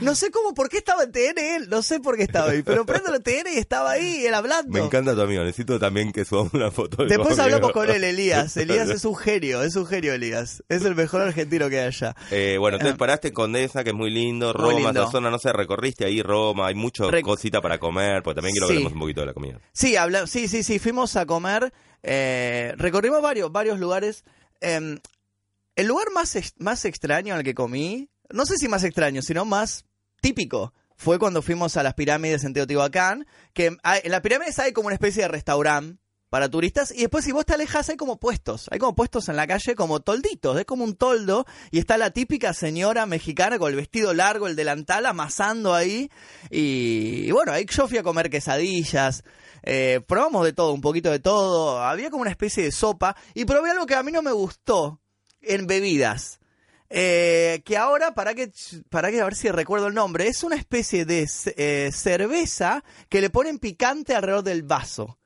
No 0.00 0.14
sé 0.14 0.30
cómo, 0.30 0.54
por 0.54 0.68
qué 0.68 0.78
estaba 0.78 1.04
en 1.04 1.12
TN 1.12 1.38
él, 1.38 1.68
no 1.68 1.82
sé 1.82 2.00
por 2.00 2.16
qué 2.16 2.22
estaba 2.24 2.50
ahí, 2.50 2.62
pero 2.62 2.84
prendo 2.86 3.10
la 3.10 3.20
TN 3.20 3.46
y 3.54 3.58
estaba 3.58 3.92
ahí, 3.92 4.26
él 4.26 4.34
hablando. 4.34 4.72
Me 4.72 4.80
encanta 4.84 5.14
tu 5.14 5.20
amigo, 5.22 5.42
necesito 5.44 5.78
también 5.78 6.12
que 6.12 6.24
subamos 6.24 6.52
una 6.54 6.70
foto 6.70 7.04
de 7.04 7.08
Después 7.08 7.38
hablamos 7.38 7.72
con 7.72 7.88
él, 7.90 8.02
Elías. 8.04 8.56
Elías 8.56 8.88
es 8.90 9.04
un 9.04 9.16
genio, 9.16 9.62
es 9.62 9.76
un 9.76 9.86
genio, 9.86 10.12
Elías. 10.14 10.62
Es 10.68 10.84
el 10.84 10.94
mejor 10.94 11.22
argentino 11.22 11.68
que 11.68 11.78
hay 11.80 11.86
allá. 11.86 12.14
Eh, 12.30 12.56
bueno, 12.58 12.76
entonces 12.76 12.98
paraste 12.98 13.28
en 13.28 13.34
Condesa, 13.34 13.84
que 13.84 13.90
es 13.90 13.96
muy 13.96 14.10
lindo, 14.10 14.52
Muy 14.54 14.62
Roma, 14.74 14.80
lindo. 14.90 15.02
esa 15.02 15.10
zona, 15.10 15.30
no 15.30 15.38
sé, 15.38 15.52
recorriste 15.52 16.04
ahí 16.04 16.22
Roma, 16.22 16.66
hay 16.68 16.74
mucho 16.74 17.08
cosita 17.22 17.60
para 17.60 17.78
comer, 17.78 18.22
porque 18.22 18.36
también 18.36 18.54
quiero 18.54 18.66
que 18.66 18.72
Sí. 18.72 18.76
hablemos 18.78 18.92
un 18.94 19.00
poquito 19.00 19.20
de 19.20 19.26
la 19.26 19.34
comida. 19.34 19.60
Sí, 19.72 19.96
habla, 19.96 20.26
sí, 20.26 20.48
sí, 20.48 20.62
sí, 20.62 20.78
fuimos 20.78 21.16
a 21.16 21.26
comer, 21.26 21.72
eh, 22.02 22.72
recorrimos 22.76 23.22
varios, 23.22 23.50
varios 23.52 23.78
lugares. 23.78 24.24
Eh, 24.60 24.98
el 25.76 25.86
lugar 25.86 26.08
más, 26.14 26.36
ex- 26.36 26.54
más 26.58 26.84
extraño 26.84 27.34
al 27.34 27.42
que 27.42 27.54
comí, 27.54 28.08
no 28.30 28.46
sé 28.46 28.56
si 28.58 28.68
más 28.68 28.84
extraño, 28.84 29.22
sino 29.22 29.44
más 29.44 29.84
típico, 30.20 30.72
fue 30.96 31.18
cuando 31.18 31.42
fuimos 31.42 31.76
a 31.76 31.82
las 31.82 31.94
pirámides 31.94 32.44
en 32.44 32.54
Teotihuacán, 32.54 33.26
que 33.52 33.76
hay- 33.82 34.00
en 34.04 34.10
las 34.12 34.20
pirámides 34.20 34.58
hay 34.58 34.72
como 34.72 34.86
una 34.86 34.94
especie 34.94 35.22
de 35.22 35.28
restaurante 35.28 36.00
para 36.30 36.48
turistas 36.48 36.90
y 36.92 37.00
después 37.02 37.24
si 37.24 37.30
vos 37.32 37.44
te 37.46 37.54
alejas 37.54 37.88
hay 37.90 37.96
como 37.96 38.18
puestos, 38.18 38.66
hay 38.72 38.78
como 38.80 38.94
puestos 38.96 39.28
en 39.28 39.36
la 39.36 39.46
calle 39.46 39.74
como 39.76 40.00
tolditos, 40.00 40.58
es 40.58 40.64
como 40.64 40.82
un 40.82 40.96
toldo 40.96 41.46
y 41.70 41.78
está 41.78 41.96
la 41.96 42.10
típica 42.10 42.52
señora 42.54 43.06
mexicana 43.06 43.58
con 43.58 43.70
el 43.70 43.76
vestido 43.76 44.14
largo, 44.14 44.48
el 44.48 44.56
delantal 44.56 45.06
amasando 45.06 45.74
ahí 45.74 46.10
y, 46.50 47.30
bueno, 47.30 47.52
ahí 47.52 47.66
yo 47.68 47.86
fui 47.86 47.98
a 47.98 48.02
comer 48.02 48.30
quesadillas, 48.30 49.22
eh, 49.62 50.00
probamos 50.06 50.44
de 50.44 50.52
todo, 50.52 50.72
un 50.72 50.80
poquito 50.80 51.10
de 51.10 51.20
todo, 51.20 51.80
había 51.82 52.10
como 52.10 52.22
una 52.22 52.30
especie 52.30 52.64
de 52.64 52.72
sopa 52.72 53.14
y 53.34 53.44
probé 53.44 53.70
algo 53.70 53.86
que 53.86 53.94
a 53.94 54.02
mí 54.02 54.10
no 54.10 54.22
me 54.22 54.32
gustó 54.32 55.00
en 55.40 55.66
bebidas. 55.66 56.40
Eh, 56.96 57.62
que 57.64 57.76
ahora, 57.76 58.14
para 58.14 58.34
que, 58.34 58.52
para 58.88 59.10
que 59.10 59.20
a 59.20 59.24
ver 59.24 59.34
si 59.34 59.50
recuerdo 59.50 59.88
el 59.88 59.94
nombre, 59.94 60.28
es 60.28 60.44
una 60.44 60.54
especie 60.54 61.04
de 61.04 61.28
eh, 61.56 61.90
cerveza 61.92 62.84
que 63.08 63.20
le 63.20 63.30
ponen 63.30 63.58
picante 63.58 64.14
alrededor 64.14 64.44
del 64.44 64.62
vaso. 64.62 65.18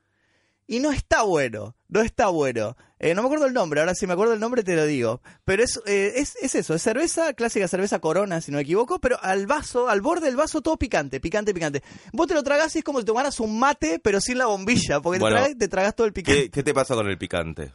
Y 0.65 0.79
no 0.79 0.91
está 0.91 1.21
bueno, 1.21 1.75
no 1.87 2.01
está 2.01 2.29
bueno. 2.29 2.75
Eh, 2.97 3.13
no 3.13 3.21
me 3.21 3.27
acuerdo 3.27 3.45
el 3.45 3.53
nombre, 3.53 3.81
ahora 3.81 3.93
si 3.93 4.07
me 4.07 4.13
acuerdo 4.13 4.33
el 4.33 4.39
nombre 4.39 4.63
te 4.63 4.75
lo 4.75 4.87
digo. 4.87 5.21
Pero 5.45 5.63
es, 5.63 5.79
es, 5.85 6.37
es 6.41 6.55
eso, 6.55 6.73
es 6.73 6.81
cerveza, 6.81 7.33
clásica 7.33 7.67
cerveza 7.67 7.99
corona, 7.99 8.41
si 8.41 8.49
no 8.51 8.55
me 8.55 8.63
equivoco, 8.63 8.97
pero 8.97 9.21
al 9.21 9.45
vaso, 9.45 9.89
al 9.89 10.01
borde 10.01 10.25
del 10.25 10.37
vaso 10.37 10.61
todo 10.61 10.75
picante, 10.75 11.19
picante, 11.19 11.53
picante. 11.53 11.83
Vos 12.13 12.25
te 12.25 12.33
lo 12.33 12.41
tragás 12.41 12.75
y 12.75 12.79
es 12.79 12.83
como 12.83 12.97
si 12.97 13.05
tomaras 13.05 13.39
un 13.39 13.59
mate, 13.59 13.99
pero 13.99 14.19
sin 14.21 14.39
la 14.39 14.47
bombilla, 14.47 15.01
porque 15.01 15.19
Bueno, 15.19 15.35
te, 15.35 15.41
tragas, 15.41 15.57
te 15.59 15.67
tragas 15.67 15.95
todo 15.95 16.07
el 16.07 16.13
picante. 16.13 16.45
¿Qué, 16.45 16.49
qué 16.49 16.63
te 16.63 16.73
pasa 16.73 16.95
con 16.95 17.07
el 17.07 17.19
picante? 17.19 17.71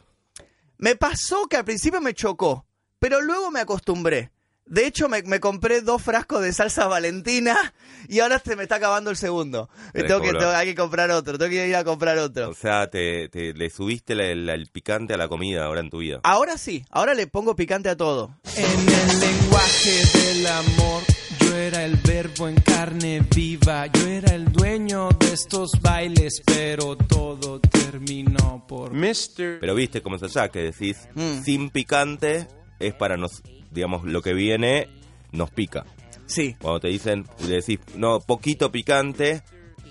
Me 0.77 0.97
pasó 0.97 1.47
que 1.47 1.55
al 1.55 1.63
principio 1.63 2.01
me 2.01 2.13
chocó, 2.13 2.64
pero 2.99 3.21
luego 3.21 3.51
me 3.51 3.59
acostumbré. 3.59 4.31
De 4.67 4.87
hecho, 4.87 5.07
me, 5.09 5.21
me 5.21 5.39
compré 5.39 5.81
dos 5.81 6.01
frascos 6.01 6.41
de 6.41 6.51
salsa 6.51 6.87
valentina 6.87 7.55
y 8.09 8.19
ahora 8.19 8.41
se 8.43 8.55
me 8.55 8.63
está 8.63 8.77
acabando 8.77 9.11
el 9.11 9.15
segundo. 9.15 9.69
Tengo 9.93 10.19
que 10.21 10.31
tengo- 10.31 10.47
hay 10.49 10.65
que 10.69 10.75
comprar 10.75 11.11
otro, 11.11 11.37
tengo 11.37 11.51
que 11.51 11.67
ir 11.67 11.75
a 11.75 11.83
comprar 11.83 12.17
otro. 12.17 12.49
O 12.49 12.53
sea, 12.55 12.89
te, 12.89 13.29
te- 13.29 13.53
le 13.53 13.69
subiste 13.69 14.15
la- 14.15 14.33
la- 14.33 14.55
el 14.55 14.65
picante 14.71 15.13
a 15.13 15.17
la 15.17 15.27
comida 15.27 15.65
ahora 15.65 15.81
en 15.81 15.91
tu 15.91 15.99
vida. 15.99 16.19
Ahora 16.23 16.57
sí, 16.57 16.83
ahora 16.89 17.13
le 17.13 17.27
pongo 17.27 17.55
picante 17.55 17.89
a 17.89 17.95
todo. 17.95 18.39
En 18.55 18.65
el 18.65 19.19
lenguaje 19.19 20.01
del 20.17 20.47
amor, 20.47 21.03
yo 21.41 21.55
era 21.55 21.85
el 21.85 21.97
verbo 21.97 22.47
en 22.47 22.55
carne 22.55 23.23
viva, 23.35 23.85
yo 23.85 24.07
era 24.07 24.33
el 24.33 24.51
dueño 24.51 25.09
de 25.19 25.31
estos 25.33 25.73
bailes, 25.79 26.41
pero 26.43 26.97
todo 26.97 27.59
terminó 27.59 28.65
por 28.67 28.93
Mr. 28.93 29.59
Pero 29.59 29.75
viste 29.75 30.01
cómo 30.01 30.15
es 30.15 30.23
allá, 30.23 30.49
que 30.49 30.59
decís, 30.63 30.97
Mm. 31.13 31.43
sin 31.43 31.69
picante 31.69 32.47
es 32.79 32.93
para 32.93 33.17
nos, 33.17 33.43
digamos, 33.71 34.03
lo 34.05 34.21
que 34.21 34.33
viene 34.33 34.87
nos 35.31 35.51
pica. 35.51 35.85
Sí, 36.25 36.55
Cuando 36.59 36.79
te 36.79 36.87
dicen, 36.87 37.25
le 37.47 37.57
decís, 37.57 37.79
no, 37.95 38.19
poquito 38.19 38.71
picante, 38.71 39.43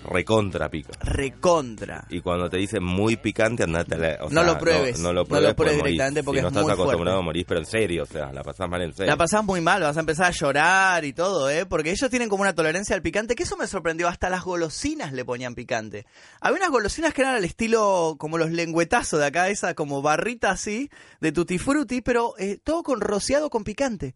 recontra 0.07 0.69
pica. 0.69 0.91
recontra. 1.01 2.05
Y 2.09 2.21
cuando 2.21 2.49
te 2.49 2.57
dicen 2.57 2.83
muy 2.83 3.17
picante, 3.17 3.63
andate 3.63 3.95
a 3.95 3.97
la, 3.97 4.17
o 4.21 4.29
No 4.29 4.41
sea, 4.41 4.43
lo 4.53 4.57
pruebes. 4.59 4.99
No, 4.99 5.13
lo 5.13 5.21
No 5.21 5.27
pruebes 5.27 5.49
lo 5.49 5.55
pruebes 5.55 5.55
porque 5.55 5.71
morís. 5.77 5.91
directamente 5.93 6.23
porque 6.23 6.39
si 6.39 6.41
no 6.43 6.47
es 6.47 6.51
estás 6.53 6.63
muy 6.63 6.71
acostumbrado 6.73 7.17
fuerte. 7.17 7.23
a 7.23 7.25
morir, 7.25 7.45
pero 7.47 7.59
en 7.59 7.65
serio, 7.65 8.03
o 8.03 8.05
sea, 8.05 8.31
la 8.33 8.43
pasás 8.43 8.69
mal 8.69 8.81
en 8.81 8.93
serio. 8.93 9.11
La 9.11 9.17
pasás 9.17 9.43
muy 9.43 9.61
mal, 9.61 9.81
vas 9.81 9.97
a 9.97 9.99
empezar 9.99 10.27
a 10.27 10.31
llorar 10.31 11.05
y 11.05 11.13
todo, 11.13 11.49
¿eh? 11.49 11.65
Porque 11.65 11.91
ellos 11.91 12.09
tienen 12.09 12.29
como 12.29 12.41
una 12.41 12.53
tolerancia 12.55 12.95
al 12.95 13.01
picante, 13.01 13.35
que 13.35 13.43
eso 13.43 13.57
me 13.57 13.67
sorprendió, 13.67 14.07
hasta 14.07 14.29
las 14.29 14.43
golosinas 14.43 15.13
le 15.13 15.25
ponían 15.25 15.55
picante. 15.55 16.05
Había 16.41 16.57
unas 16.59 16.69
golosinas 16.71 17.13
que 17.13 17.21
eran 17.21 17.35
al 17.35 17.45
estilo 17.45 18.15
como 18.17 18.37
los 18.37 18.51
lengüetazos 18.51 19.19
de 19.19 19.25
acá, 19.25 19.49
esa 19.49 19.73
como 19.73 20.01
barrita 20.01 20.51
así, 20.51 20.89
de 21.21 21.31
tutti 21.31 21.57
frutti, 21.57 22.01
pero 22.01 22.33
eh, 22.37 22.59
todo 22.63 22.83
con 22.83 23.01
rociado 23.01 23.49
con 23.49 23.63
picante. 23.63 24.15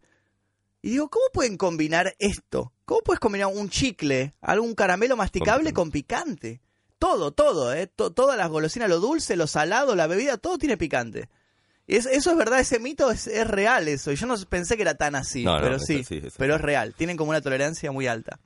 Y 0.82 0.90
digo, 0.92 1.10
¿cómo 1.10 1.24
pueden 1.34 1.58
combinar 1.58 2.14
esto? 2.18 2.72
¿Cómo 2.90 3.02
puedes 3.02 3.20
combinar 3.20 3.46
un 3.46 3.70
chicle, 3.70 4.34
algún 4.40 4.74
caramelo 4.74 5.16
masticable 5.16 5.72
con 5.72 5.92
picante? 5.92 6.60
Todo, 6.98 7.30
todo, 7.30 7.72
¿eh? 7.72 7.86
To- 7.86 8.10
todas 8.10 8.36
las 8.36 8.48
golosinas, 8.48 8.88
lo 8.88 8.98
dulce, 8.98 9.36
lo 9.36 9.46
salado, 9.46 9.94
la 9.94 10.08
bebida, 10.08 10.38
todo 10.38 10.58
tiene 10.58 10.76
picante. 10.76 11.28
Es- 11.86 12.06
eso 12.06 12.32
es 12.32 12.36
verdad, 12.36 12.58
ese 12.58 12.80
mito 12.80 13.12
es, 13.12 13.28
es 13.28 13.46
real 13.46 13.86
eso. 13.86 14.10
Y 14.10 14.16
yo 14.16 14.26
no 14.26 14.34
pensé 14.48 14.74
que 14.74 14.82
era 14.82 14.96
tan 14.96 15.14
así, 15.14 15.44
No, 15.44 15.54
no, 15.58 15.62
pero 15.62 15.78
sí, 15.78 16.04
pero 16.36 16.56
es 16.56 16.60
real. 16.60 16.92
Tienen 16.96 17.16
como 17.16 17.30
una 17.30 17.40
tolerancia 17.40 17.92
muy 17.92 18.08
alta. 18.08 18.40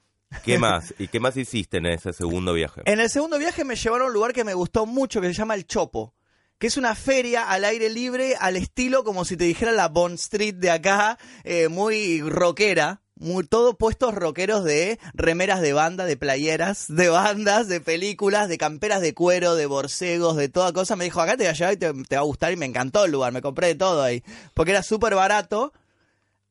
¿Qué 0.44 0.58
más? 0.58 0.92
¿Y 0.98 1.08
qué 1.08 1.20
más 1.20 1.38
hiciste 1.38 1.78
en 1.78 1.86
ese 1.86 2.12
segundo 2.12 2.52
viaje? 2.52 2.82
En 2.84 3.00
el 3.00 3.08
segundo 3.08 3.38
viaje 3.38 3.64
me 3.64 3.76
llevaron 3.76 4.04
a 4.04 4.08
un 4.08 4.12
lugar 4.14 4.34
que 4.34 4.44
me 4.44 4.52
gustó 4.52 4.84
mucho, 4.84 5.22
que 5.22 5.28
se 5.28 5.32
llama 5.32 5.54
El 5.54 5.66
Chopo. 5.66 6.12
Que 6.58 6.66
es 6.66 6.76
una 6.76 6.94
feria 6.94 7.48
al 7.48 7.64
aire 7.64 7.88
libre, 7.88 8.36
al 8.38 8.56
estilo 8.56 9.04
como 9.04 9.24
si 9.24 9.38
te 9.38 9.44
dijera 9.44 9.72
la 9.72 9.88
Bond 9.88 10.16
Street 10.16 10.56
de 10.56 10.70
acá, 10.70 11.18
eh, 11.44 11.68
muy 11.68 12.20
rockera. 12.20 13.00
Muy, 13.16 13.46
todo 13.46 13.76
puestos 13.76 14.14
rockeros 14.14 14.64
de 14.64 14.98
remeras 15.14 15.60
de 15.60 15.72
banda, 15.72 16.04
de 16.04 16.16
playeras, 16.16 16.86
de 16.88 17.08
bandas, 17.08 17.68
de 17.68 17.80
películas, 17.80 18.48
de 18.48 18.58
camperas 18.58 19.00
de 19.00 19.14
cuero, 19.14 19.54
de 19.54 19.66
borcegos, 19.66 20.36
de 20.36 20.48
toda 20.48 20.72
cosa. 20.72 20.96
Me 20.96 21.04
dijo, 21.04 21.20
acá 21.20 21.36
te 21.36 21.44
voy 21.44 21.50
a 21.50 21.52
llevar 21.52 21.74
y 21.74 21.76
te, 21.76 21.92
te 22.08 22.16
va 22.16 22.22
a 22.22 22.24
gustar 22.24 22.52
y 22.52 22.56
me 22.56 22.66
encantó 22.66 23.04
el 23.04 23.12
lugar, 23.12 23.32
me 23.32 23.40
compré 23.42 23.68
de 23.68 23.74
todo 23.76 24.02
ahí. 24.02 24.24
Porque 24.52 24.72
era 24.72 24.82
súper 24.82 25.14
barato, 25.14 25.72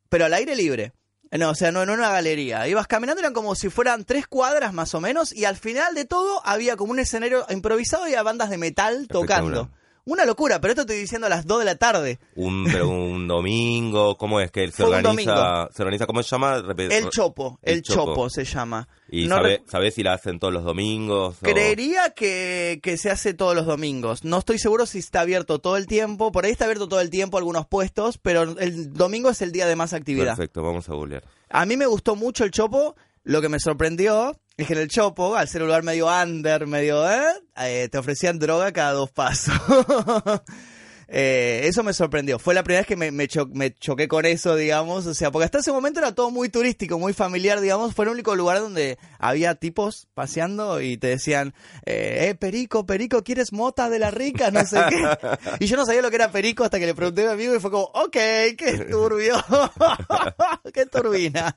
pero 0.09 0.25
al 0.25 0.33
aire 0.33 0.55
libre. 0.55 0.93
No, 1.37 1.49
o 1.49 1.55
sea, 1.55 1.71
no 1.71 1.81
en 1.81 1.89
una 1.89 2.09
galería. 2.09 2.67
Ibas 2.67 2.85
caminando, 2.87 3.19
eran 3.19 3.33
como 3.33 3.55
si 3.55 3.69
fueran 3.69 4.05
tres 4.05 4.27
cuadras 4.27 4.71
más 4.71 4.93
o 4.93 5.01
menos, 5.01 5.33
y 5.33 5.45
al 5.45 5.57
final 5.57 5.95
de 5.95 6.05
todo 6.05 6.45
había 6.45 6.77
como 6.77 6.91
un 6.91 6.99
escenario 6.99 7.45
improvisado 7.49 8.03
y 8.03 8.09
había 8.09 8.23
bandas 8.23 8.51
de 8.51 8.57
metal 8.57 9.07
tocando. 9.07 9.69
Una 10.05 10.25
locura, 10.25 10.59
pero 10.59 10.71
esto 10.73 10.81
estoy 10.81 10.97
diciendo 10.97 11.27
a 11.27 11.29
las 11.29 11.45
2 11.47 11.59
de 11.59 11.65
la 11.65 11.75
tarde. 11.75 12.19
Un, 12.35 12.65
pero 12.69 12.89
un 12.89 13.25
domingo, 13.27 14.17
¿cómo 14.17 14.41
es 14.41 14.51
que 14.51 14.65
se 14.67 14.83
Fue 14.83 14.87
un 14.87 14.95
organiza? 14.95 15.31
domingo. 15.33 15.69
¿Se 15.73 15.81
organiza 15.81 16.05
cómo 16.05 16.21
se 16.23 16.29
llama? 16.29 16.57
Repe- 16.59 16.91
El 16.91 17.09
Chopo, 17.09 17.57
el, 17.61 17.75
El 17.75 17.81
chopo. 17.83 18.05
Chopo. 18.13 18.29
se 18.29 18.43
llama. 18.43 18.89
¿Y 19.09 19.27
No 19.27 19.37
sabe- 19.37 19.47
re- 19.59 19.63
sabés 19.69 19.93
si 19.93 20.03
la 20.03 20.13
hacen 20.13 20.39
todos 20.39 20.51
los 20.53 20.65
domingos? 20.65 21.37
o- 21.41 21.45
Creería 21.45 22.09
que, 22.09 22.81
que 22.83 22.97
se 22.97 23.11
hace 23.11 23.33
todos 23.33 23.55
los 23.55 23.65
domingos. 23.65 24.25
No 24.25 24.39
estoy 24.39 24.59
seguro 24.59 24.85
si 24.85 24.99
está 24.99 25.21
abierto 25.21 25.59
todo 25.59 25.77
el 25.77 25.87
tiempo. 25.87 26.33
Por 26.33 26.43
ahí 26.43 26.51
está 26.51 26.65
abierto 26.65 26.89
todo 26.89 26.99
el 26.99 27.09
tiempo 27.09 27.37
algunos 27.37 27.65
puestos, 27.67 28.17
pero 28.17 28.41
el 28.59 28.91
domingo 28.93 29.29
es 29.29 29.41
el 29.41 29.53
día 29.53 29.67
de 29.67 29.77
más 29.77 29.93
actividad. 29.93 30.35
Perfecto, 30.35 30.61
vamos 30.63 30.89
a 30.89 30.93
googlear. 30.95 31.23
A 31.49 31.65
mí 31.65 31.77
me 31.77 31.85
gustó 31.85 32.15
mucho 32.17 32.43
el 32.43 32.51
Chopo. 32.51 32.95
Lo 33.23 33.41
que 33.41 33.49
me 33.49 33.59
sorprendió 33.59 34.37
es 34.57 34.67
que 34.67 34.73
en 34.73 34.79
el 34.79 34.89
Chopo, 34.89 35.35
al 35.35 35.47
ser 35.47 35.63
un 35.63 35.85
medio 35.85 36.07
under, 36.07 36.67
medio, 36.67 37.09
¿eh? 37.09 37.23
Eh, 37.57 37.89
te 37.91 37.97
ofrecían 37.97 38.37
droga 38.37 38.71
cada 38.71 38.91
dos 38.91 39.11
pasos. 39.11 39.53
Eh, 41.07 41.61
eso 41.65 41.83
me 41.83 41.93
sorprendió. 41.93 42.39
Fue 42.39 42.53
la 42.53 42.63
primera 42.63 42.81
vez 42.81 42.87
que 42.87 42.95
me, 42.95 43.11
me, 43.11 43.27
cho- 43.27 43.47
me 43.47 43.73
choqué 43.73 44.07
con 44.07 44.25
eso, 44.25 44.55
digamos. 44.55 45.05
O 45.05 45.13
sea, 45.13 45.31
porque 45.31 45.45
hasta 45.45 45.59
ese 45.59 45.71
momento 45.71 45.99
era 45.99 46.13
todo 46.15 46.31
muy 46.31 46.49
turístico, 46.49 46.97
muy 46.99 47.13
familiar, 47.13 47.61
digamos. 47.61 47.93
Fue 47.93 48.05
el 48.05 48.11
único 48.11 48.35
lugar 48.35 48.59
donde 48.59 48.97
había 49.19 49.55
tipos 49.55 50.07
paseando 50.13 50.81
y 50.81 50.97
te 50.97 51.07
decían, 51.07 51.53
eh, 51.85 52.27
eh, 52.29 52.35
Perico, 52.35 52.85
Perico, 52.85 53.23
¿quieres 53.23 53.51
mota 53.53 53.89
de 53.89 53.99
la 53.99 54.11
rica? 54.11 54.51
No 54.51 54.65
sé 54.65 54.79
qué. 54.89 55.03
Y 55.59 55.65
yo 55.67 55.77
no 55.77 55.85
sabía 55.85 56.01
lo 56.01 56.09
que 56.09 56.15
era 56.15 56.31
Perico 56.31 56.63
hasta 56.63 56.79
que 56.79 56.85
le 56.85 56.95
pregunté 56.95 57.21
a 57.23 57.27
mi 57.27 57.31
amigo 57.33 57.55
y 57.55 57.59
fue 57.59 57.69
como, 57.71 57.85
ok, 57.85 58.11
qué 58.57 58.87
turbio. 58.89 59.35
qué 60.73 60.85
turbina. 60.85 61.55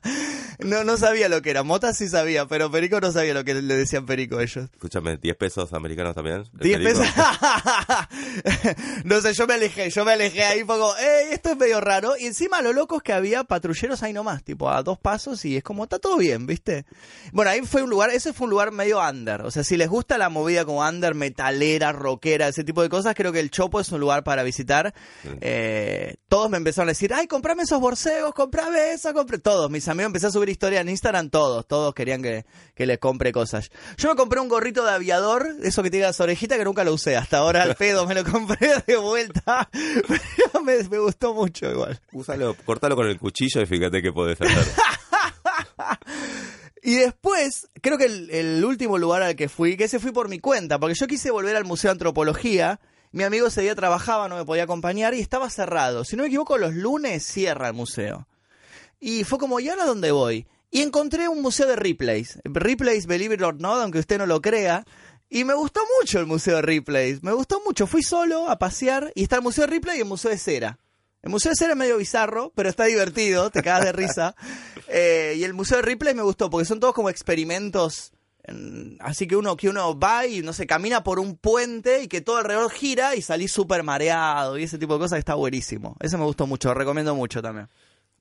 No, 0.59 0.83
no 0.83 0.97
sabía 0.97 1.29
lo 1.29 1.41
que 1.41 1.49
era. 1.51 1.63
Mota 1.63 1.93
sí 1.93 2.07
sabía, 2.07 2.45
pero 2.47 2.69
Perico 2.71 2.99
no 3.01 3.11
sabía 3.11 3.33
lo 3.33 3.43
que 3.43 3.53
le 3.55 3.75
decían 3.75 4.05
Perico 4.05 4.39
ellos. 4.39 4.69
Escúchame, 4.71 5.19
¿10 5.19 5.37
pesos 5.37 5.73
americanos 5.73 6.15
también? 6.15 6.43
¿El 6.53 6.59
10 6.59 6.77
perico? 6.79 6.99
pesos. 6.99 7.15
no 9.03 9.21
sé, 9.21 9.33
yo 9.37 9.45
me 9.45 9.53
alejé, 9.53 9.89
yo 9.91 10.03
me 10.03 10.13
alejé 10.13 10.43
ahí 10.43 10.61
un 10.61 10.67
poco, 10.67 10.97
eh, 10.97 11.29
esto 11.31 11.51
es 11.51 11.57
medio 11.57 11.79
raro. 11.79 12.17
Y 12.17 12.25
encima 12.25 12.61
lo 12.61 12.73
loco 12.73 12.97
es 12.97 13.03
que 13.03 13.13
había 13.13 13.43
patrulleros 13.43 14.01
ahí 14.01 14.11
nomás, 14.11 14.43
tipo 14.43 14.69
a 14.69 14.81
dos 14.81 14.97
pasos 14.97 15.45
y 15.45 15.57
es 15.57 15.63
como, 15.63 15.83
está 15.83 15.99
todo 15.99 16.17
bien, 16.17 16.47
¿viste? 16.47 16.85
Bueno, 17.31 17.51
ahí 17.51 17.61
fue 17.61 17.83
un 17.83 17.89
lugar, 17.89 18.09
ese 18.09 18.33
fue 18.33 18.45
un 18.45 18.51
lugar 18.51 18.71
medio 18.71 18.99
under. 18.99 19.43
O 19.43 19.51
sea, 19.51 19.63
si 19.63 19.77
les 19.77 19.89
gusta 19.89 20.17
la 20.17 20.29
movida 20.29 20.65
como 20.65 20.81
under, 20.81 21.13
metalera, 21.13 21.91
rockera, 21.91 22.47
ese 22.47 22.63
tipo 22.63 22.81
de 22.81 22.89
cosas, 22.89 23.13
creo 23.13 23.31
que 23.31 23.39
el 23.39 23.51
Chopo 23.51 23.79
es 23.79 23.91
un 23.91 23.99
lugar 23.99 24.23
para 24.23 24.41
visitar. 24.41 24.93
Eh, 25.41 26.15
todos 26.27 26.49
me 26.49 26.57
empezaron 26.57 26.89
a 26.89 26.91
decir, 26.91 27.13
ay, 27.13 27.27
comprame 27.27 27.63
esos 27.63 27.79
borseos, 27.79 28.33
comprame 28.33 28.93
eso, 28.93 29.13
compré. 29.13 29.37
Todos, 29.37 29.69
mis 29.69 29.87
amigos 29.87 30.07
empecé 30.07 30.27
a 30.27 30.31
subir 30.31 30.49
historia 30.49 30.81
en 30.81 30.89
Instagram, 30.89 31.29
todos, 31.29 31.67
todos 31.67 31.93
querían 31.93 32.23
que, 32.23 32.45
que 32.73 32.87
les 32.87 32.97
compre 32.97 33.31
cosas. 33.31 33.69
Yo 33.97 34.09
me 34.09 34.15
compré 34.15 34.39
un 34.39 34.47
gorrito 34.47 34.83
de 34.83 34.91
aviador, 34.91 35.47
eso 35.61 35.83
que 35.83 35.91
tiene 35.91 36.07
las 36.07 36.19
orejitas 36.19 36.57
que 36.57 36.65
nunca 36.65 36.83
lo 36.83 36.93
usé. 36.93 37.15
Hasta 37.15 37.37
ahora 37.37 37.63
al 37.63 37.75
pedo 37.75 38.07
me 38.07 38.15
lo 38.15 38.23
compré 38.23 38.71
de 38.87 38.97
vuelta. 38.97 39.26
Me, 40.63 40.83
me 40.83 40.99
gustó 40.99 41.33
mucho 41.33 41.69
igual. 41.69 41.99
Úsalo, 42.11 42.55
cortalo 42.65 42.95
con 42.95 43.07
el 43.07 43.17
cuchillo 43.17 43.61
y 43.61 43.65
fíjate 43.65 44.01
qué 44.01 44.11
podés 44.11 44.39
hacer. 44.41 44.57
Y 46.83 46.95
después, 46.95 47.67
creo 47.81 47.97
que 47.97 48.05
el, 48.05 48.29
el 48.29 48.63
último 48.63 48.97
lugar 48.97 49.21
al 49.21 49.35
que 49.35 49.49
fui, 49.49 49.75
que 49.75 49.83
ese 49.85 49.99
fui 49.99 50.11
por 50.11 50.29
mi 50.29 50.39
cuenta, 50.39 50.79
porque 50.79 50.95
yo 50.97 51.05
quise 51.05 51.31
volver 51.31 51.57
al 51.57 51.65
Museo 51.65 51.89
de 51.89 51.93
Antropología. 51.93 52.79
Mi 53.11 53.23
amigo 53.23 53.47
ese 53.47 53.61
día 53.61 53.75
trabajaba, 53.75 54.29
no 54.29 54.37
me 54.37 54.45
podía 54.45 54.63
acompañar 54.63 55.13
y 55.13 55.19
estaba 55.19 55.49
cerrado. 55.49 56.05
Si 56.05 56.15
no 56.15 56.23
me 56.23 56.27
equivoco, 56.27 56.57
los 56.57 56.73
lunes 56.73 57.25
cierra 57.25 57.67
el 57.67 57.73
museo. 57.73 58.27
Y 59.01 59.25
fue 59.25 59.37
como, 59.37 59.59
¿y 59.59 59.67
ahora 59.67 59.85
dónde 59.85 60.11
voy? 60.11 60.47
Y 60.71 60.81
encontré 60.81 61.27
un 61.27 61.41
museo 61.41 61.67
de 61.67 61.75
Ripley's. 61.75 62.39
Ripley's, 62.45 63.05
believe 63.05 63.35
it 63.35 63.41
or 63.41 63.59
not, 63.59 63.81
aunque 63.81 63.99
usted 63.99 64.17
no 64.17 64.25
lo 64.25 64.41
crea. 64.41 64.85
Y 65.29 65.43
me 65.43 65.53
gustó 65.53 65.81
mucho 65.99 66.19
el 66.19 66.25
museo 66.25 66.55
de 66.57 66.61
Ripley's. 66.61 67.21
Me 67.23 67.33
gustó 67.33 67.61
mucho. 67.65 67.85
Fui 67.87 68.01
solo 68.03 68.49
a 68.49 68.57
pasear 68.59 69.11
y 69.15 69.23
está 69.23 69.37
el 69.37 69.41
museo 69.41 69.65
de 69.65 69.71
Ripley 69.71 69.97
y 69.97 70.01
el 70.01 70.05
museo 70.07 70.31
de 70.31 70.37
cera. 70.37 70.79
El 71.21 71.29
museo 71.31 71.51
de 71.51 71.55
cera 71.57 71.71
es 71.73 71.77
medio 71.77 71.97
bizarro, 71.97 72.53
pero 72.55 72.69
está 72.69 72.85
divertido, 72.85 73.49
te 73.49 73.61
cagas 73.61 73.85
de 73.85 73.91
risa. 73.91 74.35
Eh, 74.89 75.33
y 75.37 75.43
el 75.43 75.53
museo 75.53 75.75
de 75.77 75.81
Ripley 75.83 76.13
me 76.15 76.21
gustó 76.21 76.49
porque 76.49 76.63
son 76.63 76.79
todos 76.79 76.93
como 76.93 77.09
experimentos. 77.09 78.13
en- 78.45 78.95
Así 79.01 79.27
que 79.27 79.35
uno, 79.35 79.57
que 79.57 79.67
uno 79.67 79.99
va 79.99 80.25
y 80.25 80.41
no 80.41 80.53
sé, 80.53 80.65
camina 80.65 81.03
por 81.03 81.19
un 81.19 81.35
puente 81.35 82.03
y 82.03 82.07
que 82.07 82.21
todo 82.21 82.37
alrededor 82.37 82.71
gira 82.71 83.13
y 83.13 83.21
salís 83.21 83.51
súper 83.51 83.83
mareado 83.83 84.57
y 84.57 84.63
ese 84.63 84.77
tipo 84.77 84.93
de 84.93 84.99
cosas 84.99 85.17
que 85.17 85.19
está 85.19 85.35
buenísimo. 85.35 85.97
Ese 85.99 86.17
me 86.17 86.23
gustó 86.23 86.47
mucho, 86.47 86.69
lo 86.69 86.73
recomiendo 86.75 87.13
mucho 87.15 87.41
también. 87.41 87.67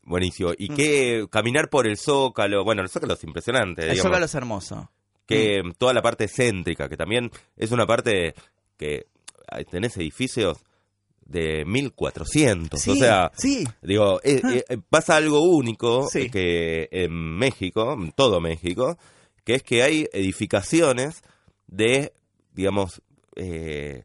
Buenísimo. 0.02 0.50
Y 0.58 0.70
que 0.70 1.28
caminar 1.30 1.70
por 1.70 1.86
el 1.86 1.96
Zócalo, 1.98 2.64
bueno, 2.64 2.82
el 2.82 2.88
Zócalo 2.88 3.14
es 3.14 3.22
impresionante. 3.22 3.82
El 3.82 3.90
digamos. 3.90 4.08
Zócalo 4.08 4.24
es 4.26 4.34
hermoso. 4.34 4.90
Que 5.26 5.62
toda 5.78 5.92
la 5.92 6.02
parte 6.02 6.28
céntrica, 6.28 6.88
que 6.88 6.96
también 6.96 7.30
es 7.56 7.72
una 7.72 7.86
parte 7.86 8.34
que 8.76 9.06
tenés 9.70 9.96
edificios 9.96 10.58
de 11.24 11.64
1400, 11.64 12.80
Sí, 12.80 12.90
o 12.90 12.94
sea, 12.94 13.32
sí. 13.36 13.64
digo, 13.82 14.20
eh, 14.22 14.40
eh, 14.68 14.78
pasa 14.88 15.16
algo 15.16 15.40
único 15.42 16.06
Sí. 16.08 16.22
eh, 16.22 16.30
que 16.30 16.88
en 16.92 17.12
México, 17.12 17.94
en 17.94 18.12
todo 18.12 18.40
México, 18.40 18.96
que 19.44 19.54
es 19.56 19.62
que 19.64 19.82
hay 19.82 20.08
edificaciones 20.12 21.22
de, 21.66 22.12
digamos, 22.52 23.02
eh, 23.34 24.04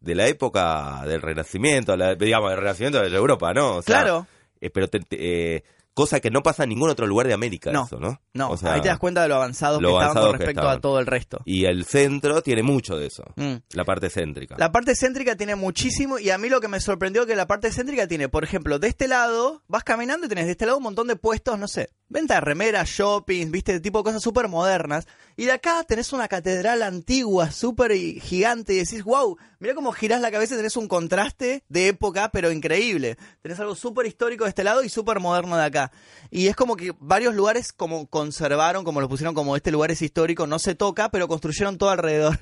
de 0.00 0.14
la 0.14 0.26
época 0.28 1.02
del 1.06 1.20
Renacimiento, 1.22 1.96
la- 1.96 2.14
digamos, 2.14 2.50
del 2.50 2.58
Renacimiento 2.60 3.00
de 3.02 3.14
Europa, 3.16 3.52
¿no? 3.52 3.76
O 3.76 3.82
sea, 3.82 4.00
Claro. 4.02 4.26
eh, 4.60 4.70
pero 4.70 4.88
te- 4.88 5.00
te- 5.00 5.56
eh, 5.56 5.64
cosa 5.94 6.20
que 6.20 6.30
no 6.30 6.42
pasa 6.42 6.62
en 6.64 6.70
ningún 6.70 6.88
otro 6.90 7.06
lugar 7.06 7.26
de 7.26 7.34
América, 7.34 7.70
No, 7.72 7.84
eso, 7.84 7.98
¿no? 7.98 8.20
No, 8.34 8.50
O 8.50 8.56
sea, 8.56 8.74
ahí 8.74 8.80
te 8.80 8.88
das 8.88 8.98
cuenta 8.98 9.22
de 9.22 9.28
lo 9.28 9.34
avanzados 9.36 9.80
lo 9.82 9.88
que 9.88 9.92
estaban 9.92 10.04
avanzados 10.10 10.30
con 10.30 10.38
respecto 10.38 10.60
estaban. 10.60 10.78
a 10.78 10.80
todo 10.80 10.98
el 10.98 11.06
resto. 11.06 11.38
Y 11.44 11.64
el 11.66 11.84
centro 11.84 12.42
tiene 12.42 12.62
mucho 12.62 12.96
de 12.96 13.06
eso, 13.06 13.24
Mm. 13.36 13.54
la 13.74 13.84
parte 13.84 14.08
céntrica. 14.10 14.56
La 14.58 14.72
parte 14.72 14.94
céntrica 14.94 15.36
tiene 15.36 15.54
muchísimo 15.54 16.18
y 16.18 16.30
a 16.30 16.38
mí 16.38 16.48
lo 16.48 16.60
que 16.60 16.68
me 16.68 16.80
sorprendió 16.80 17.26
que 17.26 17.36
la 17.36 17.46
parte 17.46 17.70
céntrica 17.70 18.06
tiene, 18.06 18.28
por 18.28 18.44
ejemplo, 18.44 18.78
de 18.78 18.88
este 18.88 19.08
lado 19.08 19.62
vas 19.68 19.84
caminando 19.84 20.26
y 20.26 20.28
tenés 20.28 20.46
de 20.46 20.52
este 20.52 20.66
lado 20.66 20.78
un 20.78 20.84
montón 20.84 21.06
de 21.08 21.16
puestos, 21.16 21.58
no 21.58 21.68
sé, 21.68 21.90
venta 22.12 22.34
de 22.34 22.40
remeras, 22.42 22.88
shopping, 22.88 23.50
viste, 23.50 23.80
tipo 23.80 23.98
de 23.98 24.04
cosas 24.04 24.22
súper 24.22 24.48
modernas. 24.48 25.06
Y 25.36 25.46
de 25.46 25.52
acá 25.52 25.82
tenés 25.84 26.12
una 26.12 26.28
catedral 26.28 26.82
antigua, 26.82 27.50
súper 27.50 27.92
y- 27.92 28.20
gigante 28.20 28.74
y 28.74 28.78
decís, 28.78 29.02
wow, 29.02 29.36
mira 29.58 29.74
cómo 29.74 29.90
girás 29.92 30.20
la 30.20 30.30
cabeza 30.30 30.54
y 30.54 30.58
tenés 30.58 30.76
un 30.76 30.88
contraste 30.88 31.64
de 31.68 31.88
época, 31.88 32.30
pero 32.32 32.52
increíble. 32.52 33.16
Tenés 33.40 33.58
algo 33.60 33.74
súper 33.74 34.06
histórico 34.06 34.44
de 34.44 34.50
este 34.50 34.62
lado 34.64 34.84
y 34.84 34.88
súper 34.88 35.20
moderno 35.20 35.56
de 35.56 35.64
acá. 35.64 35.90
Y 36.30 36.46
es 36.48 36.54
como 36.56 36.76
que 36.76 36.92
varios 37.00 37.34
lugares 37.34 37.72
como 37.72 38.06
conservaron, 38.06 38.84
como 38.84 39.00
lo 39.00 39.08
pusieron 39.08 39.34
como 39.34 39.56
este 39.56 39.70
lugar 39.70 39.90
es 39.90 40.02
histórico, 40.02 40.46
no 40.46 40.58
se 40.58 40.74
toca, 40.74 41.10
pero 41.10 41.28
construyeron 41.28 41.78
todo 41.78 41.90
alrededor. 41.90 42.38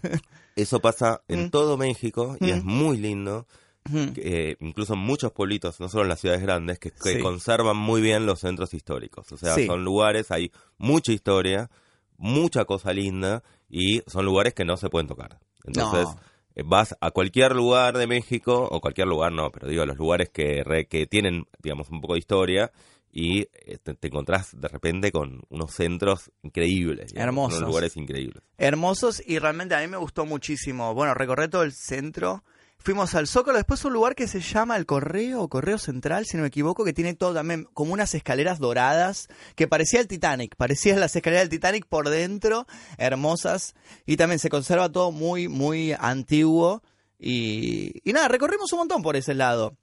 Eso 0.56 0.80
pasa 0.80 1.22
en 1.28 1.44
Mm. 1.44 1.50
todo 1.50 1.76
México 1.76 2.36
y 2.40 2.46
Mm. 2.46 2.54
es 2.56 2.64
muy 2.64 2.96
lindo. 2.98 3.46
Mm. 3.88 4.08
eh, 4.16 4.56
incluso 4.60 4.94
muchos 4.94 5.32
pueblitos, 5.32 5.80
no 5.80 5.88
solo 5.88 6.02
en 6.04 6.08
las 6.10 6.20
ciudades 6.20 6.42
grandes, 6.42 6.78
que, 6.78 6.90
que 6.90 7.14
Sí. 7.14 7.20
conservan 7.20 7.76
muy 7.76 8.00
bien 8.02 8.26
los 8.26 8.40
centros 8.40 8.74
históricos. 8.74 9.32
O 9.32 9.36
sea, 9.36 9.54
Sí. 9.54 9.66
son 9.66 9.84
lugares, 9.84 10.30
hay 10.30 10.52
mucha 10.78 11.12
historia, 11.12 11.70
mucha 12.18 12.64
cosa 12.66 12.92
linda 12.92 13.42
y 13.68 14.02
son 14.06 14.24
lugares 14.26 14.54
que 14.54 14.64
no 14.64 14.76
se 14.76 14.90
pueden 14.90 15.06
tocar. 15.08 15.38
Entonces, 15.64 16.04
No. 16.04 16.20
eh, 16.56 16.62
vas 16.64 16.94
a 17.00 17.10
cualquier 17.10 17.54
lugar 17.56 17.96
de 17.96 18.06
México, 18.06 18.68
o 18.70 18.80
cualquier 18.80 19.06
lugar 19.06 19.32
no, 19.32 19.50
pero 19.50 19.68
digo, 19.68 19.86
los 19.86 19.96
lugares 19.96 20.28
que, 20.28 20.62
re- 20.62 20.86
que 20.86 21.06
tienen, 21.06 21.46
digamos, 21.62 21.88
un 21.90 22.00
poco 22.00 22.14
de 22.14 22.18
historia 22.18 22.70
y 23.12 23.40
eh, 23.40 23.78
te, 23.82 23.94
te 23.94 24.08
encontrás 24.08 24.60
de 24.60 24.68
repente 24.68 25.10
con 25.10 25.40
unos 25.48 25.72
centros 25.72 26.30
increíbles. 26.42 27.12
digamos, 27.12 27.26
Hermosos. 27.28 27.58
Unos 27.58 27.68
lugares 27.70 27.96
increíbles. 27.96 28.42
hermosos 28.58 29.22
y 29.26 29.38
realmente 29.38 29.74
a 29.74 29.80
mí 29.80 29.86
me 29.88 29.96
gustó 29.96 30.26
muchísimo. 30.26 30.92
Bueno, 30.94 31.14
recorrí 31.14 31.48
todo 31.48 31.62
el 31.62 31.72
centro. 31.72 32.44
Fuimos 32.82 33.14
al 33.14 33.26
Zócalo, 33.26 33.58
después 33.58 33.84
un 33.84 33.92
lugar 33.92 34.14
que 34.14 34.26
se 34.26 34.40
llama 34.40 34.74
el 34.78 34.86
Correo, 34.86 35.42
o 35.42 35.48
Correo 35.50 35.76
Central, 35.76 36.24
si 36.24 36.38
no 36.38 36.42
me 36.42 36.48
equivoco, 36.48 36.82
que 36.82 36.94
tiene 36.94 37.12
todo 37.12 37.34
también 37.34 37.68
como 37.74 37.92
unas 37.92 38.14
escaleras 38.14 38.58
doradas, 38.58 39.28
que 39.54 39.68
parecía 39.68 40.00
el 40.00 40.08
Titanic, 40.08 40.56
parecían 40.56 40.98
las 40.98 41.14
escaleras 41.14 41.42
del 41.42 41.50
Titanic 41.50 41.84
por 41.86 42.08
dentro, 42.08 42.66
hermosas, 42.96 43.74
y 44.06 44.16
también 44.16 44.38
se 44.38 44.48
conserva 44.48 44.90
todo 44.90 45.12
muy, 45.12 45.46
muy 45.46 45.92
antiguo. 45.92 46.82
Y, 47.18 48.00
y 48.02 48.14
nada, 48.14 48.28
recorrimos 48.28 48.72
un 48.72 48.78
montón 48.78 49.02
por 49.02 49.14
ese 49.14 49.34
lado. 49.34 49.76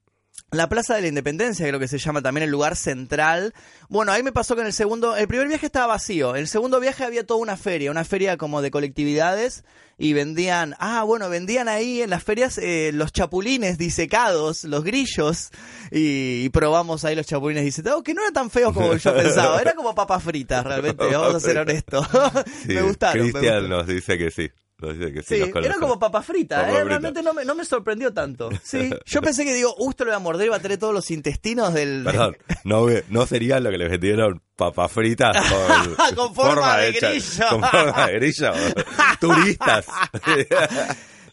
La 0.52 0.70
Plaza 0.70 0.96
de 0.96 1.02
la 1.02 1.08
Independencia, 1.10 1.68
creo 1.68 1.80
que 1.80 1.90
se 1.90 1.98
llama 1.98 2.22
también 2.22 2.44
el 2.44 2.50
lugar 2.50 2.78
central. 2.78 3.54
Bueno, 3.90 4.14
ahí 4.14 4.24
me 4.24 4.32
pasó 4.32 4.56
que 4.56 4.62
en 4.62 4.68
el 4.68 4.74
segundo, 4.74 5.18
el 5.18 5.28
primer 5.28 5.50
viaje 5.50 5.66
estaba 5.66 5.88
vacío. 5.88 6.36
En 6.36 6.42
el 6.42 6.48
segundo 6.48 6.80
viaje 6.80 7.04
había 7.04 7.26
toda 7.26 7.42
una 7.42 7.58
feria, 7.58 7.92
una 7.92 8.06
feria 8.06 8.38
como 8.38 8.62
de 8.62 8.72
colectividades 8.72 9.66
y 9.98 10.14
vendían, 10.14 10.76
ah, 10.80 11.04
bueno, 11.04 11.28
vendían 11.28 11.68
ahí 11.68 12.02
en 12.02 12.12
las 12.12 12.24
ferias 12.24 12.58
eh, 12.60 12.92
los 12.94 13.12
chapulines 13.12 13.78
disecados, 13.78 14.64
los 14.64 14.86
grillos 14.86 15.50
y, 15.92 16.46
y 16.46 16.50
probamos 16.50 17.04
ahí 17.04 17.16
los 17.16 17.26
chapulines 17.26 17.66
disecados, 17.66 18.04
que 18.04 18.14
no 18.14 18.22
eran 18.22 18.34
tan 18.34 18.50
feos 18.50 18.74
como 18.74 18.96
yo 18.96 19.16
pensaba, 19.16 19.60
era 19.62 19.74
como 19.74 19.96
papas 19.96 20.24
fritas 20.24 20.64
realmente, 20.64 21.08
vamos 21.08 21.36
a 21.36 21.40
ser 21.40 21.58
honestos. 21.60 22.08
Sí, 22.66 22.74
me 22.74 22.82
gustaron. 22.84 23.30
Cristian 23.30 23.70
nos 23.70 23.88
dice 23.88 24.18
que 24.18 24.32
sí. 24.32 24.50
Nos 24.80 24.98
dice 24.98 25.12
que 25.12 25.24
sí. 25.24 25.36
Sí, 25.44 25.52
nos 25.52 25.66
era 25.66 25.76
como 25.80 25.98
papa 25.98 26.22
frita, 26.22 26.58
Papa 26.58 26.68
¿eh? 26.68 26.72
frita. 26.74 26.88
realmente 26.88 27.24
no 27.24 27.34
me, 27.34 27.44
no 27.44 27.56
me 27.56 27.66
sorprendió 27.66 28.14
tanto. 28.14 28.50
Sí, 28.64 28.90
yo 29.08 29.22
pensé 29.22 29.44
que 29.44 29.54
digo, 29.56 29.76
esto 29.90 30.06
lo 30.06 30.12
voy 30.12 30.16
a 30.16 30.20
morder 30.20 30.46
y 30.46 30.50
va 30.50 30.58
a 30.58 30.60
tener 30.60 30.78
todos 30.78 30.94
los 30.94 31.10
intestinos 31.10 31.74
del... 31.74 32.04
Perdón, 32.04 32.38
no, 32.64 32.86
no 33.10 33.26
sería 33.26 33.60
lo 33.60 33.72
que 33.72 33.78
les 33.80 33.90
vendieron 33.90 34.42
papas 34.56 34.92
fritas 34.92 35.36
con, 36.06 36.16
Con 36.16 36.36
forma 36.36 36.78
de 36.78 36.90
hecha- 36.90 37.10
grillo. 37.10 37.50
Con 37.50 37.64
forma 37.64 38.06
de 38.08 38.14
grillo. 38.14 38.52
Turistas. 39.20 39.86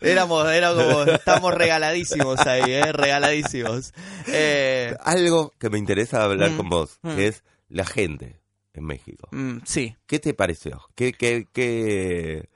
Éramos, 0.00 0.46
era 0.50 0.72
como, 0.74 1.02
estamos 1.04 1.54
regaladísimos 1.54 2.38
ahí, 2.46 2.72
¿eh? 2.72 2.92
Regaladísimos. 2.92 3.92
Eh, 4.26 4.94
Algo 5.00 5.52
que 5.58 5.70
me 5.70 5.78
interesa 5.78 6.22
hablar 6.24 6.50
Mm, 6.50 6.56
con 6.56 6.68
vos, 6.68 6.98
mm. 7.02 7.16
que 7.16 7.26
es 7.28 7.44
la 7.68 7.84
gente 7.86 8.40
en 8.74 8.84
México. 8.84 9.28
mm, 9.32 9.58
sí, 9.64 9.96
¿Qué 10.06 10.18
te 10.18 10.34
pareció? 10.34 10.82
¿Qué, 10.94 11.12
qué, 11.12 11.46
qué... 11.52 12.48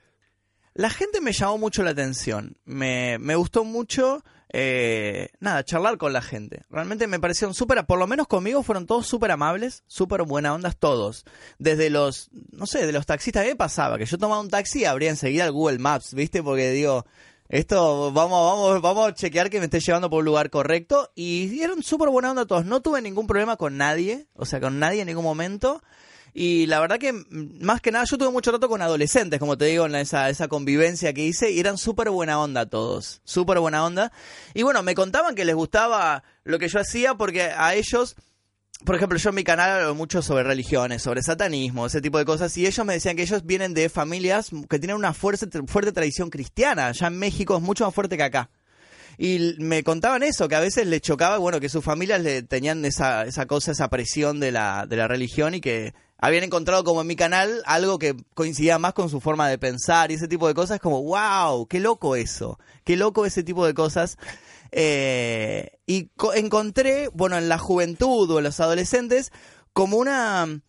La 0.79 0.91
gente 0.91 1.21
me 1.21 1.33
llamó 1.33 1.59
mucho 1.59 1.83
la 1.83 1.91
atención. 1.91 2.57
Me, 2.65 3.19
me 3.19 3.35
gustó 3.35 3.65
mucho, 3.65 4.23
eh, 4.53 5.31
nada, 5.41 5.65
charlar 5.65 5.99
con 5.99 6.13
la 6.13 6.23
gente. 6.23 6.67
Realmente 6.71 7.09
me 7.09 7.19
parecieron 7.19 7.53
súper, 7.53 7.85
por 7.85 7.99
lo 7.99 8.07
menos 8.07 8.29
conmigo 8.29 8.63
fueron 8.63 8.87
todos 8.87 9.05
súper 9.05 9.33
amables, 9.33 9.83
súper 9.89 10.23
buena 10.23 10.55
ondas 10.55 10.77
todos. 10.77 11.25
Desde 11.59 11.91
los, 11.91 12.31
no 12.53 12.65
sé, 12.67 12.87
de 12.87 12.93
los 12.93 13.07
taxistas, 13.07 13.45
¿qué 13.45 13.57
pasaba? 13.57 13.99
Que 13.99 14.07
yo 14.07 14.19
tomaba 14.19 14.41
un 14.41 14.51
taxi 14.51 14.83
y 14.83 14.85
abría 14.85 15.11
enseguida 15.11 15.47
el 15.47 15.51
Google 15.51 15.81
Maps, 15.81 16.15
¿viste? 16.15 16.45
Porque 16.45 16.71
digo, 16.71 17.05
esto, 17.49 18.13
vamos, 18.13 18.41
vamos, 18.41 18.81
vamos 18.81 19.09
a 19.09 19.15
chequear 19.15 19.51
que 19.51 19.59
me 19.59 19.65
esté 19.65 19.81
llevando 19.81 20.09
por 20.09 20.21
un 20.21 20.27
lugar 20.27 20.49
correcto. 20.49 21.11
Y 21.17 21.49
dieron 21.49 21.83
súper 21.83 22.09
buena 22.11 22.31
onda 22.31 22.47
todos. 22.47 22.65
No 22.67 22.83
tuve 22.83 23.03
ningún 23.03 23.27
problema 23.27 23.57
con 23.57 23.79
nadie, 23.79 24.29
o 24.35 24.47
sea, 24.47 24.61
con 24.61 24.79
nadie 24.79 25.01
en 25.01 25.09
ningún 25.09 25.25
momento. 25.25 25.83
Y 26.35 26.67
la 26.67 26.79
verdad 26.81 26.99
que, 26.99 27.13
más 27.33 27.81
que 27.81 27.91
nada, 27.91 28.05
yo 28.05 28.19
tuve 28.19 28.31
mucho 28.31 28.53
rato 28.53 28.69
con 28.69 28.83
adolescentes, 28.83 29.41
como 29.41 29.59
te 29.59 29.65
digo, 29.65 29.87
en 29.87 29.95
esa, 29.95 30.29
esa 30.31 30.47
convivencia 30.49 31.13
que 31.13 31.25
hice, 31.25 31.51
y 31.51 31.59
eran 31.59 31.79
súper 31.79 32.11
buena 32.11 32.39
onda 32.41 32.67
todos, 32.67 33.21
súper 33.25 33.59
buena 33.59 33.85
onda. 33.85 34.13
Y 34.55 34.63
bueno, 34.63 34.83
me 34.83 34.95
contaban 34.95 35.35
que 35.35 35.45
les 35.45 35.55
gustaba 35.55 36.23
lo 36.45 36.59
que 36.59 36.69
yo 36.69 36.81
hacía 36.81 37.15
porque 37.15 37.43
a 37.43 37.75
ellos, 37.75 38.15
por 38.85 38.95
ejemplo, 38.95 39.19
yo 39.19 39.31
en 39.31 39.35
mi 39.35 39.45
canal 39.45 39.71
hablo 39.81 39.95
mucho 39.95 40.23
sobre 40.23 40.45
religiones, 40.45 41.03
sobre 41.03 41.23
satanismo, 41.23 41.87
ese 41.87 42.01
tipo 42.01 42.19
de 42.19 42.25
cosas, 42.25 42.57
y 42.57 42.67
ellos 42.67 42.87
me 42.87 42.93
decían 42.95 43.17
que 43.17 43.23
ellos 43.23 43.45
vienen 43.45 43.75
de 43.75 43.89
familias 43.89 44.51
que 44.69 44.79
tienen 44.79 44.97
una 44.97 45.15
fuerte, 45.15 45.49
fuerte 45.67 45.93
tradición 45.93 46.31
cristiana, 46.31 46.93
ya 46.93 47.09
en 47.09 47.19
México 47.19 47.57
es 47.57 47.63
mucho 47.63 47.85
más 47.85 47.95
fuerte 47.95 48.17
que 48.17 48.23
acá. 48.23 48.51
y 49.19 49.57
me 49.59 49.83
contaban 49.83 50.23
eso, 50.23 50.47
que 50.47 50.55
a 50.55 50.61
veces 50.61 50.87
le 50.87 51.01
chocaba, 51.01 51.39
bueno, 51.39 51.59
que 51.59 51.69
sus 51.69 51.83
familias 51.83 52.23
le 52.23 52.43
tenían 52.43 52.85
esa, 52.85 53.25
esa 53.25 53.47
cosa, 53.47 53.73
esa 53.73 53.89
presión 53.89 54.39
de 54.39 54.53
la, 54.53 54.87
de 54.87 54.97
la 54.97 55.09
religión 55.09 55.55
y 55.55 55.61
que 55.61 55.93
habían 56.19 56.45
encontrado 56.45 56.85
como 56.85 57.01
en 57.01 57.07
mi 57.07 57.17
canal 57.17 57.63
algo 57.65 57.99
que 57.99 58.17
coincidía 58.35 58.79
más 58.79 58.93
con 58.93 59.09
su 59.09 59.21
forma 59.21 59.49
de 59.49 59.59
pensar 59.59 60.11
y 60.11 60.15
ese 60.15 60.29
tipo 60.29 60.49
de 60.49 60.55
cosas, 60.55 60.81
como, 60.81 61.03
wow, 61.03 61.67
qué 61.67 61.81
loco 61.81 62.17
eso, 62.17 62.59
qué 62.85 62.97
loco 62.97 63.25
ese 63.25 63.43
tipo 63.43 63.65
de 63.65 63.75
cosas. 63.75 64.19
Eh, 64.71 65.79
y 65.87 66.11
encontré, 66.35 67.09
bueno, 67.15 67.39
en 67.39 67.49
la 67.49 67.59
juventud 67.59 68.31
o 68.31 68.39
en 68.39 68.45
los 68.45 68.61
adolescentes, 68.61 69.33
como 69.73 69.97
una 69.97 70.61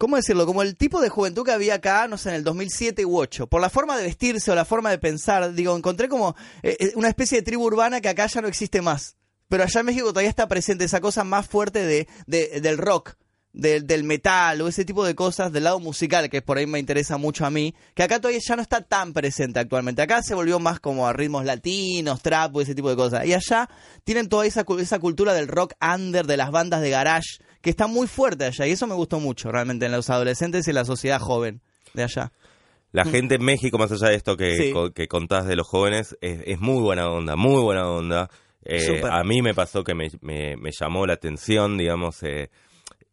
¿cómo 0.00 0.16
decirlo? 0.16 0.46
Como 0.46 0.62
el 0.62 0.76
tipo 0.76 1.02
de 1.02 1.10
juventud 1.10 1.44
que 1.44 1.52
había 1.52 1.74
acá, 1.74 2.08
no 2.08 2.16
sé, 2.16 2.30
en 2.30 2.36
el 2.36 2.44
2007 2.44 3.04
u 3.04 3.18
8. 3.18 3.48
Por 3.48 3.60
la 3.60 3.68
forma 3.68 3.98
de 3.98 4.04
vestirse 4.04 4.50
o 4.50 4.54
la 4.54 4.64
forma 4.64 4.90
de 4.90 4.98
pensar, 4.98 5.52
digo, 5.52 5.76
encontré 5.76 6.08
como 6.08 6.34
eh, 6.62 6.74
eh, 6.80 6.92
una 6.94 7.08
especie 7.08 7.38
de 7.38 7.42
tribu 7.42 7.64
urbana 7.64 8.00
que 8.00 8.08
acá 8.08 8.26
ya 8.26 8.40
no 8.40 8.48
existe 8.48 8.80
más. 8.80 9.16
Pero 9.48 9.62
allá 9.62 9.80
en 9.80 9.86
México 9.86 10.08
todavía 10.08 10.30
está 10.30 10.48
presente 10.48 10.84
esa 10.84 11.02
cosa 11.02 11.22
más 11.22 11.46
fuerte 11.46 11.84
de, 11.84 12.08
de 12.26 12.60
del 12.62 12.78
rock, 12.78 13.16
del 13.52 14.04
metal 14.04 14.60
o 14.60 14.68
ese 14.68 14.84
tipo 14.84 15.04
de 15.04 15.14
cosas 15.14 15.52
del 15.52 15.64
lado 15.64 15.80
musical, 15.80 16.30
que 16.30 16.40
por 16.40 16.58
ahí 16.58 16.66
me 16.66 16.78
interesa 16.78 17.16
mucho 17.16 17.44
a 17.44 17.50
mí, 17.50 17.74
que 17.94 18.02
acá 18.02 18.20
todavía 18.20 18.40
ya 18.46 18.56
no 18.56 18.62
está 18.62 18.80
tan 18.80 19.12
presente 19.12 19.58
actualmente. 19.58 20.02
Acá 20.02 20.22
se 20.22 20.34
volvió 20.34 20.60
más 20.60 20.78
como 20.78 21.06
a 21.06 21.12
ritmos 21.12 21.44
latinos, 21.44 22.22
trap 22.22 22.54
o 22.54 22.60
ese 22.60 22.74
tipo 22.74 22.90
de 22.90 22.96
cosas. 22.96 23.26
Y 23.26 23.34
allá 23.34 23.68
tienen 24.04 24.28
toda 24.28 24.46
esa, 24.46 24.64
esa 24.78 24.98
cultura 25.00 25.34
del 25.34 25.48
rock 25.48 25.74
under, 25.82 26.26
de 26.26 26.36
las 26.36 26.50
bandas 26.50 26.80
de 26.80 26.90
garage, 26.90 27.38
que 27.60 27.70
está 27.70 27.86
muy 27.86 28.06
fuerte 28.06 28.44
allá. 28.44 28.66
Y 28.66 28.72
eso 28.72 28.86
me 28.86 28.94
gustó 28.94 29.18
mucho 29.18 29.50
realmente 29.50 29.86
en 29.86 29.92
los 29.92 30.10
adolescentes 30.10 30.66
y 30.66 30.70
en 30.70 30.76
la 30.76 30.84
sociedad 30.84 31.18
joven 31.18 31.60
de 31.94 32.04
allá. 32.04 32.32
La 32.92 33.04
gente 33.04 33.36
en 33.36 33.44
México, 33.44 33.78
más 33.78 33.92
allá 33.92 34.08
de 34.08 34.16
esto 34.16 34.36
que, 34.36 34.74
que 34.94 35.06
contás 35.06 35.46
de 35.46 35.54
los 35.54 35.66
jóvenes, 35.66 36.16
es, 36.20 36.58
muy 36.58 36.82
buena 36.82 37.08
onda, 37.08 37.36
muy 37.36 37.62
buena 37.62 37.88
onda. 37.88 38.28
Eh, 38.64 39.00
a 39.08 39.22
mí 39.22 39.42
me 39.42 39.54
pasó 39.54 39.84
que 39.84 39.94
me, 39.94 40.08
me, 40.20 40.70
llamó 40.72 41.06
la 41.06 41.14
atención, 41.14 41.78
digamos, 41.78 42.22
eh, 42.24 42.50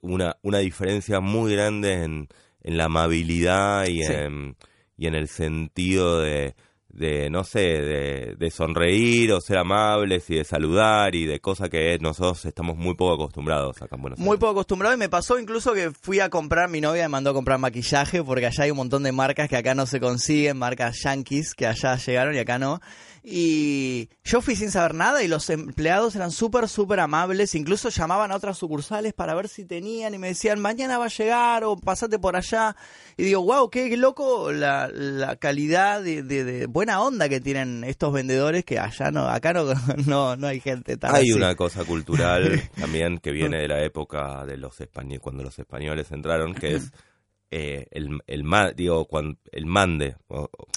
una, 0.01 0.37
una 0.41 0.59
diferencia 0.59 1.19
muy 1.19 1.53
grande 1.53 2.03
en, 2.03 2.27
en 2.61 2.77
la 2.77 2.85
amabilidad 2.85 3.87
y, 3.87 4.03
en, 4.03 4.55
y 4.97 5.07
en 5.07 5.15
el 5.15 5.27
sentido 5.27 6.19
de, 6.19 6.55
de 6.89 7.29
no 7.29 7.43
sé, 7.43 7.59
de, 7.59 8.35
de, 8.37 8.51
sonreír 8.51 9.31
o 9.31 9.39
ser 9.39 9.59
amables 9.59 10.29
y 10.29 10.35
de 10.35 10.43
saludar 10.43 11.13
y 11.13 11.25
de 11.25 11.39
cosas 11.39 11.69
que 11.69 11.97
nosotros 11.99 12.43
estamos 12.45 12.75
muy 12.75 12.95
poco 12.95 13.13
acostumbrados 13.13 13.81
acá 13.81 13.95
en 13.95 14.01
Buenos 14.01 14.19
Muy 14.19 14.37
poco 14.37 14.51
acostumbrados 14.51 14.97
y 14.97 14.99
me 14.99 15.09
pasó 15.09 15.39
incluso 15.39 15.73
que 15.73 15.91
fui 15.91 16.19
a 16.19 16.29
comprar, 16.29 16.69
mi 16.69 16.81
novia 16.81 17.03
me 17.03 17.09
mandó 17.09 17.29
a 17.29 17.33
comprar 17.33 17.59
maquillaje 17.59 18.23
porque 18.23 18.47
allá 18.47 18.63
hay 18.63 18.71
un 18.71 18.77
montón 18.77 19.03
de 19.03 19.11
marcas 19.11 19.47
que 19.47 19.57
acá 19.57 19.75
no 19.75 19.85
se 19.85 19.99
consiguen, 19.99 20.57
marcas 20.57 20.97
yankees 21.03 21.53
que 21.53 21.67
allá 21.67 21.95
llegaron 21.97 22.33
y 22.35 22.39
acá 22.39 22.57
no. 22.57 22.81
Y 23.29 24.07
yo 24.23 24.41
fui 24.41 24.55
sin 24.55 24.71
saber 24.71 24.93
nada 24.93 25.21
y 25.21 25.27
los 25.27 25.49
empleados 25.49 26.15
eran 26.15 26.31
súper, 26.31 26.69
súper 26.69 27.01
amables. 27.01 27.55
Incluso 27.55 27.89
llamaban 27.89 28.31
a 28.31 28.37
otras 28.37 28.57
sucursales 28.57 29.11
para 29.11 29.35
ver 29.35 29.49
si 29.49 29.65
tenían 29.65 30.13
y 30.13 30.17
me 30.17 30.29
decían, 30.29 30.61
mañana 30.61 30.97
va 30.97 31.05
a 31.05 31.09
llegar 31.09 31.65
o 31.65 31.75
pasate 31.75 32.19
por 32.19 32.37
allá. 32.37 32.77
Y 33.17 33.23
digo, 33.23 33.41
wow, 33.41 33.69
qué, 33.69 33.97
loco 33.97 34.53
la, 34.53 34.87
la 34.87 35.35
calidad 35.35 36.01
de, 36.01 36.23
de, 36.23 36.67
buena 36.67 37.01
onda 37.01 37.27
que 37.27 37.41
tienen 37.41 37.83
estos 37.83 38.13
vendedores 38.13 38.63
que 38.63 38.79
allá 38.79 39.11
no, 39.11 39.27
acá 39.27 39.51
no, 39.51 39.65
no, 40.05 40.37
no 40.37 40.47
hay 40.47 40.61
gente 40.61 40.95
tan 40.95 41.13
Hay 41.13 41.33
una 41.33 41.53
cosa 41.55 41.83
cultural 41.83 42.61
también 42.79 43.17
que 43.17 43.31
viene 43.31 43.57
de 43.57 43.67
la 43.67 43.83
época 43.83 44.45
de 44.45 44.55
los 44.55 44.79
españoles, 44.79 45.19
cuando 45.19 45.43
los 45.43 45.59
españoles 45.59 46.09
entraron, 46.13 46.53
que 46.53 46.75
es 46.75 46.93
eh, 47.49 47.87
el, 47.91 48.19
el, 48.27 48.43
digo, 48.75 49.05
cuando, 49.05 49.37
el 49.51 49.65
mande. 49.65 50.17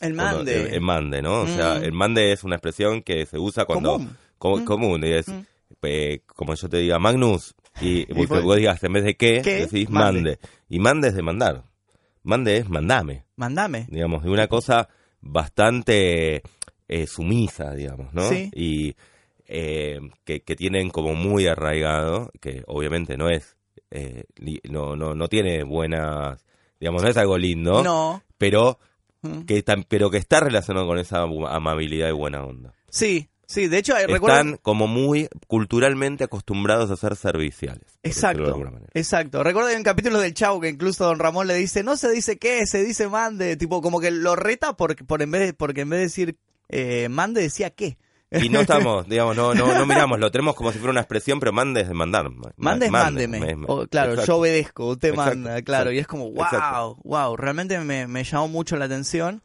el 0.01 0.15
mande. 0.15 0.75
el, 0.75 0.81
mande, 0.81 1.21
¿no? 1.21 1.43
O 1.43 1.47
sea, 1.47 1.81
mm. 1.81 1.85
el 1.85 1.93
mande 1.93 2.33
es 2.33 2.45
una 2.45 2.57
expresión 2.57 3.03
que 3.03 3.27
se 3.27 3.39
usa 3.39 3.65
cuando... 3.65 4.01
Común. 4.39 4.65
común 4.65 5.05
y 5.05 5.11
es, 5.11 5.29
mm. 5.29 5.41
eh, 5.83 6.23
como 6.27 6.55
yo 6.55 6.69
te 6.69 6.79
diga, 6.79 6.99
Magnus, 6.99 7.55
y, 7.81 8.07
vos, 8.15 8.57
digas, 8.57 8.83
en 8.85 8.93
vez 8.93 9.05
de 9.05 9.17
qué, 9.17 9.43
decís 9.43 9.91
mande. 9.91 10.39
Y 10.69 10.79
mande 10.79 11.09
es 11.09 11.15
de 11.15 11.23
mandar. 11.23 11.65
Mande 12.23 12.59
es 12.59 12.69
mandame. 12.69 13.25
Mandame. 13.37 13.87
Digamos, 13.91 14.23
de 14.23 14.31
una 14.31 14.47
cosa 14.47 14.89
bastante 15.21 16.43
eh, 16.87 17.07
sumisa, 17.07 17.75
digamos, 17.75 18.15
¿no? 18.15 18.29
Sí. 18.29 18.51
Y 18.55 18.97
que, 19.47 20.43
que 20.45 20.55
tienen 20.55 20.91
como 20.91 21.15
muy 21.15 21.49
arraigado, 21.49 22.31
que 22.41 22.63
obviamente 22.69 23.17
no 23.17 23.29
es 23.29 23.57
no, 24.69 24.95
no, 24.95 25.17
no 25.17 25.29
tiene 25.29 25.65
buenas 25.65 26.47
Digamos, 26.81 27.03
no 27.03 27.09
es 27.09 27.17
algo 27.17 27.39
lindo. 27.39 27.85
No. 27.85 28.23
Pero 28.39 28.79
mm. 29.23 29.43
que, 29.43 29.63
pero 29.87 30.11
que 30.11 30.17
está 30.17 30.41
relacionado 30.41 30.87
con 30.87 30.99
esa 30.99 31.23
amabilidad 31.23 32.09
y 32.09 32.13
buena 32.13 32.43
onda. 32.43 32.73
Sí, 32.89 33.29
sí. 33.47 33.69
De 33.69 33.79
hecho, 33.79 33.97
eh, 33.97 34.07
Están 34.09 34.57
como 34.57 34.87
muy 34.87 35.29
culturalmente 35.47 36.25
acostumbrados 36.25 36.91
a 36.91 36.97
ser 36.97 37.17
serviciales. 37.17 37.99
Exacto. 38.03 38.59
Exacto. 38.95 39.45
Recuerdo 39.45 39.71
en 39.71 39.79
un 39.79 39.85
capítulo 39.85 40.19
del 40.19 40.35
Chavo 40.35 40.61
que 40.61 40.71
incluso 40.71 41.05
Don 41.05 41.19
Ramón 41.19 41.47
le 41.47 41.55
dice, 41.55 41.85
no 41.85 41.97
se 41.97 42.11
dice 42.11 42.39
qué, 42.39 42.67
se 42.67 42.83
dice 42.83 43.09
mande. 43.09 43.57
Tipo, 43.57 43.83
como 43.83 44.01
que 44.01 44.11
lo 44.11 44.35
reta 44.35 44.75
por, 44.75 44.97
por 45.05 45.21
en 45.21 45.31
vez 45.31 45.53
porque 45.53 45.83
en 45.83 45.91
vez 45.91 45.99
de 45.99 46.05
decir 46.05 46.39
eh, 46.71 47.09
mande 47.11 47.43
decía 47.43 47.71
qué. 47.71 47.99
Y 48.31 48.49
no 48.49 48.61
estamos, 48.61 49.09
digamos, 49.09 49.37
no, 49.37 49.55
no, 49.55 49.75
no 49.75 49.87
miramos, 49.87 50.21
lo 50.21 50.31
tenemos 50.31 50.55
como 50.55 50.71
si 50.71 50.79
fuera 50.79 50.93
una 50.93 51.01
expresión, 51.01 51.41
pero 51.41 51.53
mande 51.53 51.81
es 51.81 51.89
de 51.89 51.95
mandar. 51.95 52.31
Mande 52.57 52.87
es 52.87 52.93
mándeme. 52.93 53.57
claro, 53.91 54.25
yo 54.25 54.37
obedezco, 54.37 54.87
usted 54.87 55.15
manda, 55.15 55.61
claro. 55.63 55.91
Y 55.91 55.99
es 55.99 56.07
como, 56.07 56.31
wow, 56.31 56.97
wow, 57.03 57.37
realmente 57.37 57.79
me, 57.81 58.07
me, 58.07 58.23
llamó 58.23 58.49
mucho 58.49 58.77
la 58.77 58.85
atención 58.85 59.43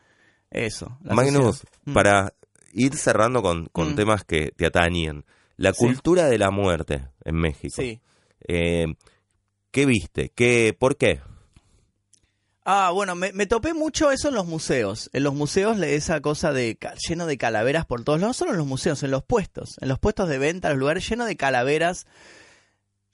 eso. 0.51 0.97
Magnus, 1.01 1.63
mm. 1.85 1.93
para 1.93 2.33
ir 2.73 2.95
cerrando 2.95 3.41
con, 3.41 3.67
con 3.67 3.93
mm. 3.93 3.95
temas 3.95 4.23
que 4.23 4.51
te 4.55 4.65
atañen, 4.67 5.25
la 5.57 5.73
cultura 5.73 6.25
de 6.25 6.37
la 6.37 6.51
muerte 6.51 7.07
en 7.23 7.35
México. 7.35 7.81
Sí. 7.81 7.99
Eh, 8.47 8.85
¿Qué 9.71 9.85
viste? 9.85 10.31
¿Qué, 10.35 10.75
¿Por 10.77 10.95
qué? 10.97 11.21
Ah, 12.67 12.89
bueno, 12.91 13.13
me, 13.13 13.45
topé 13.45 13.75
mucho 13.75 14.09
eso 14.09 14.29
en 14.29 14.33
los 14.33 14.47
museos. 14.47 15.11
En 15.13 15.21
los 15.21 15.35
museos, 15.35 15.79
esa 15.79 16.19
cosa 16.21 16.51
de 16.51 16.79
lleno 17.07 17.27
de 17.27 17.37
calaveras 17.37 17.85
por 17.85 18.03
todos 18.03 18.19
lados, 18.19 18.29
no 18.29 18.33
solo 18.33 18.51
en 18.53 18.57
los 18.57 18.65
museos, 18.65 19.03
en 19.03 19.11
los 19.11 19.23
puestos, 19.23 19.77
en 19.81 19.87
los 19.87 19.99
puestos 19.99 20.27
de 20.27 20.39
venta, 20.39 20.69
los 20.69 20.79
lugares 20.79 21.07
llenos 21.07 21.27
de 21.27 21.37
calaveras 21.37 22.07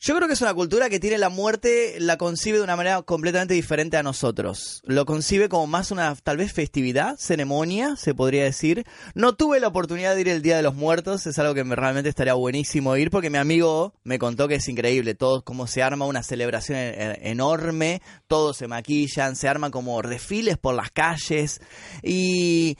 yo 0.04 0.16
creo 0.16 0.28
que 0.28 0.34
es 0.34 0.41
una 0.41 0.56
cultura 0.56 0.89
que 0.89 0.99
tiene 0.99 1.20
la 1.20 1.30
muerte, 1.30 1.97
la 1.99 2.18
concibe 2.18 2.58
de 2.58 2.64
una 2.64 2.76
manera 2.76 3.04
completamente 3.04 3.54
diferente 3.54 3.97
a 3.97 4.04
nosotros. 4.04 4.82
Lo 4.84 5.06
concibe 5.06 5.47
como 5.47 5.68
más 5.68 5.91
una, 5.91 6.16
tal 6.16 6.38
vez, 6.38 6.52
festividad, 6.54 7.18
ceremonia, 7.18 7.95
se 7.95 8.16
podría 8.16 8.43
decir. 8.43 8.84
No 9.14 9.36
tuve 9.36 9.60
la 9.60 9.68
oportunidad 9.68 10.16
de 10.16 10.22
ir 10.22 10.30
el 10.30 10.41
Día 10.41 10.58
de 10.58 10.64
los 10.64 10.74
Muertos, 10.74 11.28
es 11.28 11.38
algo 11.38 11.54
que 11.54 11.64
me, 11.64 11.76
realmente 11.76 12.10
estaría 12.10 12.34
buenísimo 12.34 12.97
ir, 12.97 13.12
porque 13.12 13.30
mi 13.30 13.38
amigo 13.38 13.93
me 14.04 14.18
contó 14.18 14.47
que 14.47 14.56
es 14.56 14.68
increíble, 14.68 15.14
todo 15.14 15.43
como 15.43 15.68
se 15.68 15.84
arma 15.84 16.08
una 16.08 16.24
celebración 16.24 16.80
enorme, 16.80 18.02
todos 18.26 18.58
se 18.58 18.68
maquillan, 18.68 19.36
se 19.36 19.49
arman 19.49 19.70
como 19.70 20.02
desfiles 20.02 20.58
por 20.58 20.74
las 20.74 20.89
calles 20.91 21.62
y... 22.02 22.76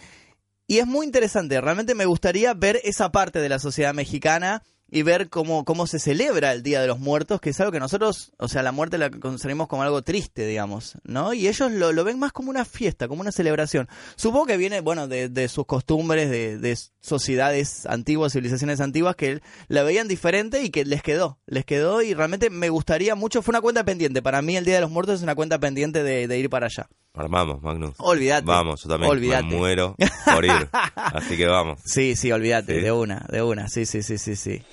Y 0.68 0.80
es 0.80 0.88
muy 0.88 1.06
interesante, 1.06 1.60
realmente 1.60 1.96
me 1.96 2.06
gustaría 2.06 2.54
ver 2.54 2.80
esa 2.86 3.12
parte 3.12 3.40
de 3.40 3.50
la 3.50 3.60
sociedad 3.60 3.94
mexicana 3.94 4.64
y 4.92 5.04
ver 5.04 5.30
cómo, 5.30 5.64
cómo 5.64 5.88
se 5.88 6.00
celebra 6.00 6.52
el 6.52 6.64
Día 6.64 6.82
de 6.82 6.88
los 6.88 7.00
Muertos, 7.00 7.39
que 7.39 7.52
es 7.52 7.60
algo 7.62 7.72
que 7.72 7.80
nosotros, 7.80 8.34
o 8.38 8.50
sea, 8.50 8.62
la 8.62 8.74
muerte 8.74 8.98
la 8.98 9.10
concebimos 9.10 9.70
como 9.70 9.84
algo 9.84 10.02
triste, 10.02 10.46
digamos, 10.46 10.98
¿no? 11.04 11.34
Y 11.34 11.48
ellos 11.48 11.72
lo, 11.72 11.94
lo 11.94 12.04
ven 12.04 12.20
más 12.20 12.34
como 12.34 12.50
una 12.50 12.66
fiesta, 12.66 13.08
como 13.08 13.22
una 13.22 13.32
celebración. 13.32 13.88
Supongo 14.18 14.48
que 14.48 14.58
viene, 14.58 14.82
bueno, 14.82 15.08
de, 15.08 15.30
de 15.30 15.48
sus 15.48 15.66
costumbres, 15.66 16.30
de, 16.30 16.58
de, 16.58 16.78
sociedades 17.00 17.86
antiguas, 17.86 18.34
civilizaciones 18.34 18.82
antiguas, 18.82 19.16
que 19.16 19.42
la 19.70 19.84
veían 19.84 20.08
diferente 20.08 20.62
y 20.62 20.70
que 20.70 20.86
les 20.86 21.02
quedó, 21.02 21.39
les 21.48 21.66
quedó 21.66 22.02
y 22.02 22.14
realmente 22.14 22.50
me 22.50 22.70
gustaría 22.70 23.16
mucho, 23.16 23.42
fue 23.42 23.54
una 23.54 23.62
cuenta 23.62 23.86
pendiente. 23.86 24.22
Para 24.22 24.42
mí 24.42 24.58
el 24.58 24.66
Día 24.66 24.76
de 24.76 24.82
los 24.82 24.92
Muertos 24.92 25.16
es 25.16 25.24
una 25.24 25.36
cuenta 25.36 25.58
pendiente 25.58 26.04
de, 26.04 26.28
de 26.28 26.38
ir 26.38 26.50
para 26.50 26.68
allá. 26.68 26.89
Armamos, 27.14 27.62
Magnus. 27.62 27.95
Olvídate. 27.97 28.45
Vamos, 28.45 28.84
yo 28.84 28.89
también 28.89 29.20
me 29.20 29.41
muero 29.43 29.95
por 30.34 30.45
ir. 30.45 30.70
Así 30.95 31.36
que 31.36 31.45
vamos. 31.45 31.80
Sí, 31.86 32.16
sí, 32.16 32.32
olvídate, 32.32 32.82
de 32.82 32.91
una, 32.91 33.26
de 33.30 33.41
una. 33.41 33.68
Sí, 33.68 33.86
sí, 33.86 34.01
sí, 34.01 34.18
sí, 34.18 34.36
sí. 34.36 34.64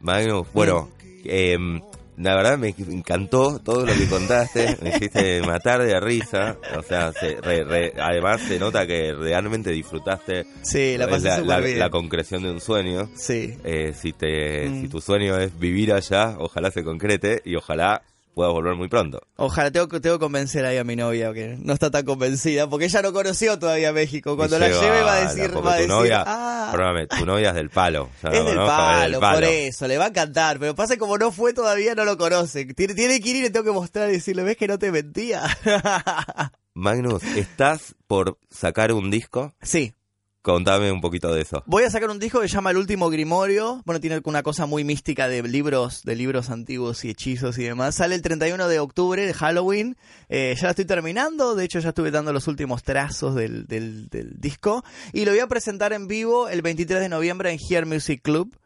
Magnus, 0.00 0.46
bueno, 0.52 0.88
eh, 1.24 1.58
la 2.18 2.34
verdad 2.34 2.58
me 2.58 2.74
encantó 2.90 3.60
todo 3.60 3.86
lo 3.86 3.94
que 3.94 4.06
contaste, 4.08 4.76
me 4.82 4.90
hiciste 4.90 5.40
matar 5.42 5.82
de 5.82 5.98
risa, 6.00 6.58
o 6.76 6.82
sea, 6.82 7.12
además 8.02 8.42
se 8.42 8.58
nota 8.58 8.86
que 8.86 9.12
realmente 9.12 9.70
disfrutaste 9.70 10.46
sí, 10.62 10.96
la, 10.98 11.06
la, 11.06 11.90
concreción 11.90 12.42
de 12.42 12.50
un 12.50 12.60
sueño. 12.60 13.08
Sí. 13.14 13.56
Eh, 13.64 13.92
si, 13.94 14.12
te, 14.12 14.68
si 14.68 14.86
mm. 14.86 14.90
tu 14.90 15.00
sueño 15.00 15.38
es 15.38 15.58
vivir 15.58 15.92
allá, 15.92 16.36
ojalá 16.38 16.70
se 16.70 16.82
concrete 16.82 17.40
y 17.44 17.54
ojalá 17.56 18.02
puedas 18.38 18.52
volver 18.52 18.76
muy 18.76 18.86
pronto. 18.86 19.20
Ojalá, 19.34 19.72
tengo, 19.72 19.88
tengo 20.00 20.16
que 20.16 20.20
convencer 20.20 20.64
ahí 20.64 20.76
a 20.76 20.84
mi 20.84 20.94
novia, 20.94 21.32
que 21.32 21.56
no 21.58 21.72
está 21.72 21.90
tan 21.90 22.04
convencida, 22.04 22.68
porque 22.70 22.84
ella 22.84 23.02
no 23.02 23.12
conoció 23.12 23.58
todavía 23.58 23.92
México. 23.92 24.36
Cuando 24.36 24.60
la 24.60 24.68
lleve 24.68 25.02
va 25.02 25.14
a 25.14 25.20
decir, 25.24 25.56
va 25.56 25.72
a 25.72 25.76
decir, 25.76 26.12
ah, 26.14 26.68
Perdóname, 26.70 27.08
tu 27.08 27.26
novia 27.26 27.48
es 27.48 27.56
del 27.56 27.68
palo. 27.68 28.10
ya 28.22 28.28
Es 28.28 28.44
del 28.44 28.54
conozco, 28.54 28.62
es 28.62 28.68
palo, 28.68 29.10
del 29.10 29.20
palo. 29.20 29.34
por 29.38 29.44
eso, 29.44 29.88
le 29.88 29.98
va 29.98 30.04
a 30.04 30.08
encantar. 30.08 30.60
Pero 30.60 30.76
pasa 30.76 30.96
como 30.98 31.18
no 31.18 31.32
fue 31.32 31.52
todavía, 31.52 31.96
no 31.96 32.04
lo 32.04 32.16
conoce. 32.16 32.64
Tiene, 32.74 32.94
tiene 32.94 33.20
que 33.20 33.28
ir 33.28 33.36
y 33.36 33.42
le 33.42 33.50
tengo 33.50 33.64
que 33.64 33.72
mostrar 33.72 34.08
y 34.08 34.12
decirle, 34.12 34.44
¿ves 34.44 34.56
que 34.56 34.68
no 34.68 34.78
te 34.78 34.92
mentía? 34.92 35.42
Magnus, 36.74 37.24
¿estás 37.24 37.96
por 38.06 38.38
sacar 38.50 38.92
un 38.92 39.10
disco? 39.10 39.52
sí, 39.62 39.94
Contame 40.42 40.92
un 40.92 41.00
poquito 41.00 41.34
de 41.34 41.42
eso. 41.42 41.62
Voy 41.66 41.82
a 41.82 41.90
sacar 41.90 42.10
un 42.10 42.18
disco 42.18 42.40
que 42.40 42.48
se 42.48 42.54
llama 42.54 42.70
El 42.70 42.76
último 42.76 43.10
Grimorio. 43.10 43.82
Bueno, 43.84 44.00
tiene 44.00 44.20
una 44.24 44.42
cosa 44.42 44.66
muy 44.66 44.84
mística 44.84 45.28
de 45.28 45.42
libros, 45.42 46.02
de 46.04 46.14
libros 46.14 46.48
antiguos 46.48 47.04
y 47.04 47.10
hechizos 47.10 47.58
y 47.58 47.64
demás. 47.64 47.96
Sale 47.96 48.14
el 48.14 48.22
31 48.22 48.68
de 48.68 48.78
octubre 48.78 49.26
de 49.26 49.34
Halloween. 49.34 49.96
Eh, 50.28 50.54
ya 50.58 50.70
estoy 50.70 50.84
terminando. 50.84 51.54
De 51.54 51.64
hecho, 51.64 51.80
ya 51.80 51.88
estuve 51.90 52.10
dando 52.10 52.32
los 52.32 52.46
últimos 52.46 52.82
trazos 52.84 53.34
del, 53.34 53.66
del, 53.66 54.08
del 54.08 54.40
disco. 54.40 54.84
Y 55.12 55.24
lo 55.24 55.32
voy 55.32 55.40
a 55.40 55.48
presentar 55.48 55.92
en 55.92 56.06
vivo 56.06 56.48
el 56.48 56.62
23 56.62 57.00
de 57.00 57.08
noviembre 57.08 57.50
en 57.50 57.58
Here 57.58 57.84
Music 57.84 58.22
Club. 58.22 58.56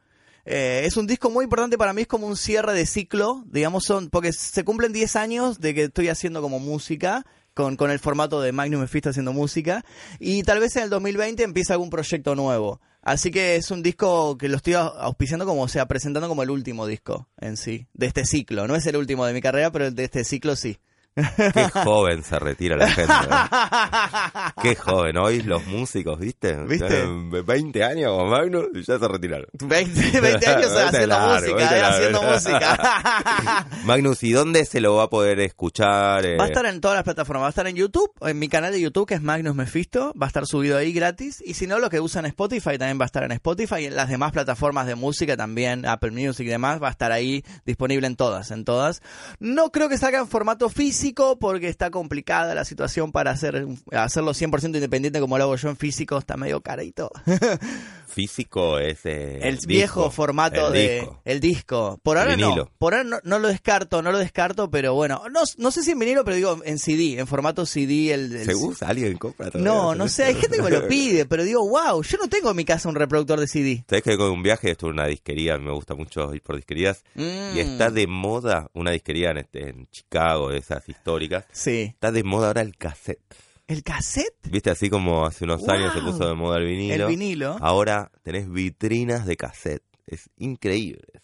Eh, 0.45 0.83
es 0.85 0.97
un 0.97 1.07
disco 1.07 1.31
muy 1.31 1.45
importante 1.45 1.79
para 1.79 1.93
mí, 1.93 2.03
es 2.03 2.09
como 2.09 2.27
un 2.27 2.37
cierre 2.37 2.73
de 2.73 2.85
ciclo, 2.85 3.45
digamos, 3.47 3.85
son 3.85 4.11
porque 4.11 4.33
se 4.33 4.65
cumplen 4.65 4.93
10 4.93 5.15
años 5.17 5.61
de 5.61 5.73
que 5.73 5.85
estoy 5.85 6.09
haciendo 6.09 6.43
como 6.43 6.59
música, 6.59 7.25
con, 7.55 7.77
con 7.77 7.91
el 7.91 7.99
formato 7.99 8.41
de 8.41 8.53
Magnum 8.53 8.81
Mephisto 8.81 9.11
haciendo 9.11 9.33
música, 9.33 9.85
y 10.19 10.43
tal 10.43 10.61
vez 10.61 10.77
en 10.77 10.85
el 10.85 10.91
2020 10.91 11.43
empiece 11.43 11.73
algún 11.73 11.91
proyecto 11.91 12.35
nuevo. 12.35 12.81
Así 13.03 13.33
que 13.33 13.57
es 13.57 13.71
un 13.73 13.83
disco 13.83 14.39
que 14.39 14.49
lo 14.49 14.57
estoy 14.57 14.75
auspiciando 14.75 15.45
como, 15.45 15.63
o 15.63 15.69
sea, 15.69 15.87
presentando 15.87 16.29
como 16.29 16.45
el 16.45 16.51
último 16.51 16.87
disco 16.87 17.29
en 17.41 17.57
sí, 17.57 17.89
de 17.95 18.07
este 18.07 18.25
ciclo. 18.25 18.69
No 18.69 18.77
es 18.77 18.87
el 18.87 18.97
último 18.97 19.27
de 19.27 19.33
mi 19.33 19.41
carrera, 19.41 19.73
pero 19.73 19.91
de 19.91 20.05
este 20.05 20.23
ciclo 20.23 20.55
sí. 20.55 20.79
Qué 21.53 21.69
joven 21.69 22.23
se 22.23 22.39
retira 22.39 22.75
la 22.77 22.89
gente. 22.89 23.13
¿eh? 23.13 24.53
Qué 24.63 24.75
joven. 24.77 25.19
Hoy 25.19 25.43
los 25.43 25.67
músicos, 25.67 26.19
¿viste? 26.19 26.57
¿Viste? 26.65 26.87
Tienen 26.87 27.31
20 27.45 27.85
años 27.85 28.17
con 28.17 28.31
Magnus 28.31 28.69
y 28.73 28.83
ya 28.83 28.99
se 28.99 29.09
retiraron. 29.09 29.47
20, 29.53 30.21
20 30.21 30.47
años 30.47 30.73
haciendo 30.77 31.07
largo, 31.09 31.35
música, 31.35 31.77
eh, 31.79 31.83
haciendo 31.83 32.23
música. 32.23 33.67
Magnus, 33.85 34.23
¿y 34.23 34.33
dónde 34.33 34.65
se 34.65 34.81
lo 34.81 34.95
va 34.97 35.05
a 35.05 35.11
poder 35.11 35.41
escuchar? 35.41 36.25
eh? 36.25 36.37
Va 36.39 36.45
a 36.45 36.47
estar 36.47 36.65
en 36.65 36.81
todas 36.81 36.97
las 36.97 37.05
plataformas. 37.05 37.43
Va 37.43 37.47
a 37.49 37.51
estar 37.51 37.67
en 37.67 37.77
YouTube, 37.77 38.11
en 38.23 38.39
mi 38.39 38.49
canal 38.49 38.73
de 38.73 38.81
YouTube 38.81 39.07
que 39.07 39.15
es 39.15 39.23
Magnus 39.23 39.55
Mephisto. 39.55 40.15
Va 40.21 40.27
a 40.27 40.29
estar 40.29 40.47
subido 40.47 40.79
ahí 40.79 40.95
gratis. 40.95 41.43
Y 41.45 41.55
si 41.55 41.67
no, 41.67 41.79
lo 41.79 41.91
que 41.91 42.01
usan 42.01 42.25
Spotify 42.25 42.79
también 42.79 42.99
va 42.99 43.05
a 43.05 43.07
estar 43.07 43.23
en 43.25 43.33
Spotify. 43.33 43.81
Y 43.81 43.87
en 43.87 43.97
las 43.97 44.09
demás 44.09 44.33
plataformas 44.33 44.87
de 44.87 44.95
música 44.95 45.37
también, 45.37 45.85
Apple 45.85 46.13
Music 46.13 46.47
y 46.47 46.51
demás, 46.51 46.83
va 46.83 46.89
a 46.89 46.93
estar 46.93 47.13
ahí 47.13 47.45
disponible 47.67 48.07
en 48.07 48.17
todas, 48.17 48.51
en 48.51 48.65
todas. 48.65 49.03
No 49.41 49.71
creo 49.71 49.91
que 49.91 49.99
salga 49.99 50.19
en 50.19 50.27
formato 50.27 50.71
físico 50.71 51.02
porque 51.41 51.69
está 51.69 51.91
complicada 51.91 52.55
la 52.55 52.65
situación 52.65 53.11
para 53.13 53.33
hacer 53.33 53.67
hacerlo 53.93 54.33
100% 54.33 54.75
independiente 54.75 55.21
como 55.21 55.37
lo 55.39 55.45
hago 55.45 55.57
yo 55.57 55.69
en 55.69 55.77
físico. 55.77 56.19
Está 56.19 56.37
medio 56.37 56.61
carito. 56.61 57.11
Físico 58.07 58.79
es 58.79 59.07
eh, 59.07 59.39
el 59.43 59.55
disco, 59.57 59.69
viejo 59.69 60.11
formato 60.11 60.67
el 60.67 60.73
de 60.75 60.95
disco. 61.01 61.21
el 61.25 61.41
disco. 61.41 62.01
Por 62.03 62.19
ahora 62.19 62.37
no. 62.37 62.69
Por 62.79 62.93
ahora 62.95 63.05
no, 63.09 63.19
no 63.25 63.39
lo 63.39 63.49
descarto, 63.49 64.03
no 64.03 64.13
lo 64.13 64.19
descarto, 64.19 64.71
pero 64.71 64.93
bueno, 64.95 65.23
no, 65.31 65.41
no 65.57 65.71
sé 65.71 65.83
si 65.83 65.93
en 65.93 65.99
vinilo, 65.99 66.23
pero 66.23 66.37
digo 66.37 66.61
en 66.65 66.79
CD, 66.79 67.19
en 67.19 67.27
formato 67.27 67.65
CD 67.65 68.13
el, 68.13 68.37
el- 68.37 68.45
¿Se 68.45 68.55
usa? 68.55 68.89
¿Alguien 68.89 69.17
compra 69.17 69.51
todavía? 69.51 69.73
No, 69.73 69.95
no 69.95 70.09
sé, 70.09 70.25
hay 70.25 70.35
gente 70.35 70.57
que 70.59 70.63
me 70.63 70.71
lo 70.71 70.87
pide, 70.89 71.25
pero 71.25 71.43
digo, 71.43 71.67
wow, 71.67 72.03
yo 72.03 72.19
no 72.19 72.29
tengo 72.29 72.51
en 72.51 72.57
mi 72.57 72.67
casa 72.67 72.87
un 72.91 72.97
reproductor 72.97 73.41
de 73.41 73.49
CD. 73.49 73.83
Sabes 73.89 74.03
que 74.05 74.19
con 74.19 74.31
un 74.31 74.43
viaje 74.43 74.71
estuve 74.73 74.91
en 74.91 74.97
una 74.99 75.07
disquería, 75.07 75.57
me 75.57 75.73
gusta 75.73 75.95
mucho 75.95 76.35
ir 76.35 76.43
por 76.43 76.57
disquerías, 76.57 77.03
Mm. 77.15 77.57
y 77.57 77.61
está 77.61 77.91
de 77.91 78.07
moda 78.07 78.69
una 78.75 78.91
disquería 78.91 79.31
en, 79.31 79.39
este, 79.39 79.71
en 79.71 79.87
Chicago, 79.91 80.51
de 80.51 80.59
esas 80.59 80.87
históricas. 80.93 81.45
Sí. 81.53 81.91
Está 81.95 82.13
de 82.13 82.23
moda 82.23 82.49
ahora 82.49 82.61
el 82.63 82.77
cassette. 82.77 83.21
¿El 83.67 83.83
cassette? 83.83 84.35
Viste, 84.51 84.71
así 84.71 84.91
como 84.91 85.25
hace 85.27 85.45
unos 85.45 85.67
años 85.69 85.93
se 85.95 86.01
puso 86.01 86.29
de 86.29 86.35
moda 86.35 86.59
el 86.59 86.67
vinilo. 86.67 87.05
El 87.07 87.11
vinilo. 87.11 87.57
Ahora 87.61 88.11
tenés 88.23 88.51
vitrinas 88.51 89.27
de 89.27 89.37
cassette. 89.37 89.83
Es 90.07 90.29
increíble 90.37 91.03
eso. 91.15 91.23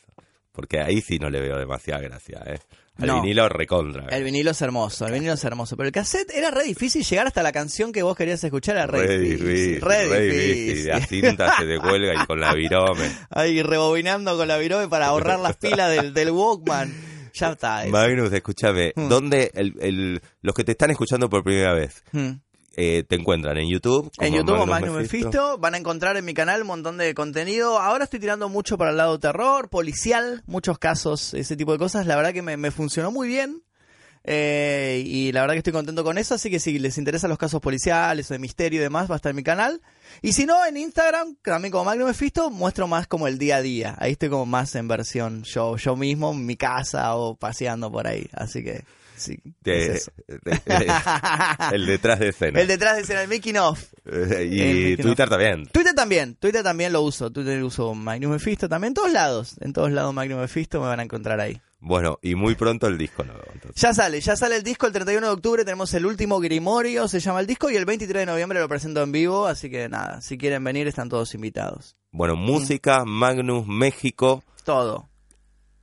Porque 0.52 0.80
ahí 0.80 1.00
sí 1.00 1.18
no 1.18 1.30
le 1.30 1.40
veo 1.40 1.56
demasiada 1.58 2.00
gracia, 2.00 2.42
¿eh? 2.46 2.58
Al 2.96 3.06
No. 3.06 3.22
vinilo 3.22 3.48
recontra. 3.48 4.06
El 4.10 4.24
vinilo 4.24 4.50
es 4.50 4.60
hermoso, 4.62 5.06
el 5.06 5.12
vinilo 5.12 5.34
es 5.34 5.44
hermoso, 5.44 5.76
pero 5.76 5.86
el 5.86 5.92
cassette 5.92 6.30
era 6.34 6.50
re 6.50 6.64
difícil 6.64 7.04
llegar 7.04 7.28
hasta 7.28 7.44
la 7.44 7.52
canción 7.52 7.92
que 7.92 8.02
vos 8.02 8.16
querías 8.16 8.42
escuchar, 8.42 8.74
era 8.76 8.86
re, 8.88 9.06
Re 9.06 9.18
difícil, 9.20 9.46
difícil, 9.46 9.80
re 9.82 10.08
re 10.08 10.20
difícil. 10.26 10.64
difícil. 10.66 10.88
La 10.88 11.06
cinta 11.06 11.56
se 11.58 11.64
te 11.66 11.78
cuelga 11.78 12.22
y 12.22 12.26
con 12.26 12.40
la 12.40 12.54
virome. 12.54 13.08
Ahí 13.30 13.62
rebobinando 13.62 14.36
con 14.36 14.48
la 14.48 14.58
virome 14.58 14.88
para 14.88 15.06
ahorrar 15.06 15.38
las 15.38 15.56
pilas 15.56 15.90
del, 15.94 16.12
del 16.12 16.30
Walkman. 16.32 16.92
Eso. 17.46 17.90
Magnus, 17.90 18.32
escúchame, 18.32 18.92
Mm. 18.96 19.08
¿dónde 19.08 19.50
el, 19.54 19.74
el- 19.80 20.22
los 20.42 20.54
que 20.54 20.64
te 20.64 20.72
están 20.72 20.90
escuchando 20.90 21.28
por 21.28 21.42
primera 21.44 21.72
vez 21.74 22.02
Hmm. 22.12 22.30
eh, 22.76 23.04
te 23.08 23.16
encuentran? 23.16 23.56
¿En 23.56 23.68
YouTube? 23.68 24.10
En 24.20 24.34
YouTube 24.34 24.58
o 24.60 24.66
Magnus 24.66 24.94
Mephisto? 24.96 25.26
Mephisto 25.28 25.58
van 25.58 25.74
a 25.74 25.78
encontrar 25.78 26.16
en 26.16 26.24
mi 26.24 26.34
canal 26.34 26.60
un 26.62 26.68
montón 26.68 26.96
de 26.98 27.12
contenido. 27.14 27.78
Ahora 27.80 28.04
estoy 28.04 28.20
tirando 28.20 28.48
mucho 28.48 28.78
para 28.78 28.90
el 28.92 28.96
lado 28.96 29.18
terror, 29.18 29.68
policial, 29.68 30.42
muchos 30.46 30.78
casos, 30.78 31.34
ese 31.34 31.56
tipo 31.56 31.72
de 31.72 31.78
cosas. 31.78 32.06
La 32.06 32.14
verdad 32.16 32.32
que 32.32 32.42
me, 32.42 32.56
me 32.56 32.70
funcionó 32.70 33.10
muy 33.10 33.26
bien. 33.28 33.62
Eh, 34.30 35.04
y 35.06 35.32
la 35.32 35.40
verdad 35.40 35.54
que 35.54 35.60
estoy 35.60 35.72
contento 35.72 36.04
con 36.04 36.18
eso, 36.18 36.34
así 36.34 36.50
que 36.50 36.60
si 36.60 36.78
les 36.78 36.98
interesan 36.98 37.30
los 37.30 37.38
casos 37.38 37.62
policiales 37.62 38.30
o 38.30 38.34
de 38.34 38.38
misterio 38.38 38.78
y 38.78 38.82
demás, 38.82 39.08
va 39.08 39.14
a 39.14 39.16
estar 39.16 39.30
en 39.30 39.36
mi 39.36 39.42
canal. 39.42 39.80
Y 40.20 40.32
si 40.34 40.44
no, 40.44 40.66
en 40.66 40.76
Instagram, 40.76 41.36
también 41.42 41.72
como 41.72 41.86
Magnum 41.86 42.08
Mephisto, 42.08 42.50
muestro 42.50 42.86
más 42.86 43.06
como 43.06 43.26
el 43.26 43.38
día 43.38 43.56
a 43.56 43.62
día. 43.62 43.96
Ahí 43.98 44.12
estoy 44.12 44.28
como 44.28 44.44
más 44.44 44.74
en 44.74 44.86
versión 44.86 45.44
yo, 45.44 45.78
yo 45.78 45.96
mismo, 45.96 46.32
en 46.32 46.44
mi 46.44 46.56
casa 46.56 47.16
o 47.16 47.36
paseando 47.36 47.90
por 47.90 48.06
ahí. 48.06 48.28
Así 48.34 48.62
que, 48.62 48.84
sí. 49.16 49.38
Es 49.64 50.10
el 51.72 51.86
detrás 51.86 52.18
de 52.18 52.28
escena. 52.28 52.60
El 52.60 52.66
detrás 52.68 52.96
de 52.96 53.02
escena, 53.04 53.22
el 53.22 53.28
making 53.28 53.56
of. 53.56 53.82
Eh, 54.04 54.44
y 54.44 54.90
making 54.90 55.06
Twitter 55.06 55.28
también. 55.30 55.66
Twitter 55.68 55.94
también, 55.94 56.34
Twitter 56.34 56.62
también 56.62 56.92
lo 56.92 57.00
uso. 57.00 57.30
Twitter 57.30 57.64
uso 57.64 57.94
Magnum 57.94 58.32
Mephisto 58.32 58.68
también, 58.68 58.90
en 58.90 58.94
todos 58.94 59.12
lados. 59.12 59.56
En 59.62 59.72
todos 59.72 59.90
lados 59.90 60.12
Magnum 60.12 60.38
Mephisto 60.38 60.82
me 60.82 60.88
van 60.88 61.00
a 61.00 61.04
encontrar 61.04 61.40
ahí. 61.40 61.62
Bueno, 61.80 62.18
y 62.22 62.34
muy 62.34 62.54
pronto 62.56 62.86
el 62.88 62.98
disco 62.98 63.22
nuevo. 63.24 63.42
entonces. 63.52 63.80
Ya 63.80 63.94
sale, 63.94 64.20
ya 64.20 64.36
sale 64.36 64.56
el 64.56 64.62
disco 64.64 64.86
el 64.86 64.92
31 64.92 65.24
de 65.26 65.32
octubre, 65.32 65.64
tenemos 65.64 65.94
el 65.94 66.06
último 66.06 66.40
Grimorio, 66.40 67.06
se 67.06 67.20
llama 67.20 67.40
el 67.40 67.46
disco, 67.46 67.70
y 67.70 67.76
el 67.76 67.84
23 67.84 68.22
de 68.22 68.26
noviembre 68.26 68.58
lo 68.58 68.68
presento 68.68 69.02
en 69.02 69.12
vivo, 69.12 69.46
así 69.46 69.70
que 69.70 69.88
nada, 69.88 70.20
si 70.20 70.36
quieren 70.38 70.64
venir 70.64 70.88
están 70.88 71.08
todos 71.08 71.34
invitados. 71.34 71.96
Bueno, 72.10 72.34
música, 72.36 73.04
Magnus, 73.04 73.66
México. 73.66 74.42
Todo. 74.64 75.08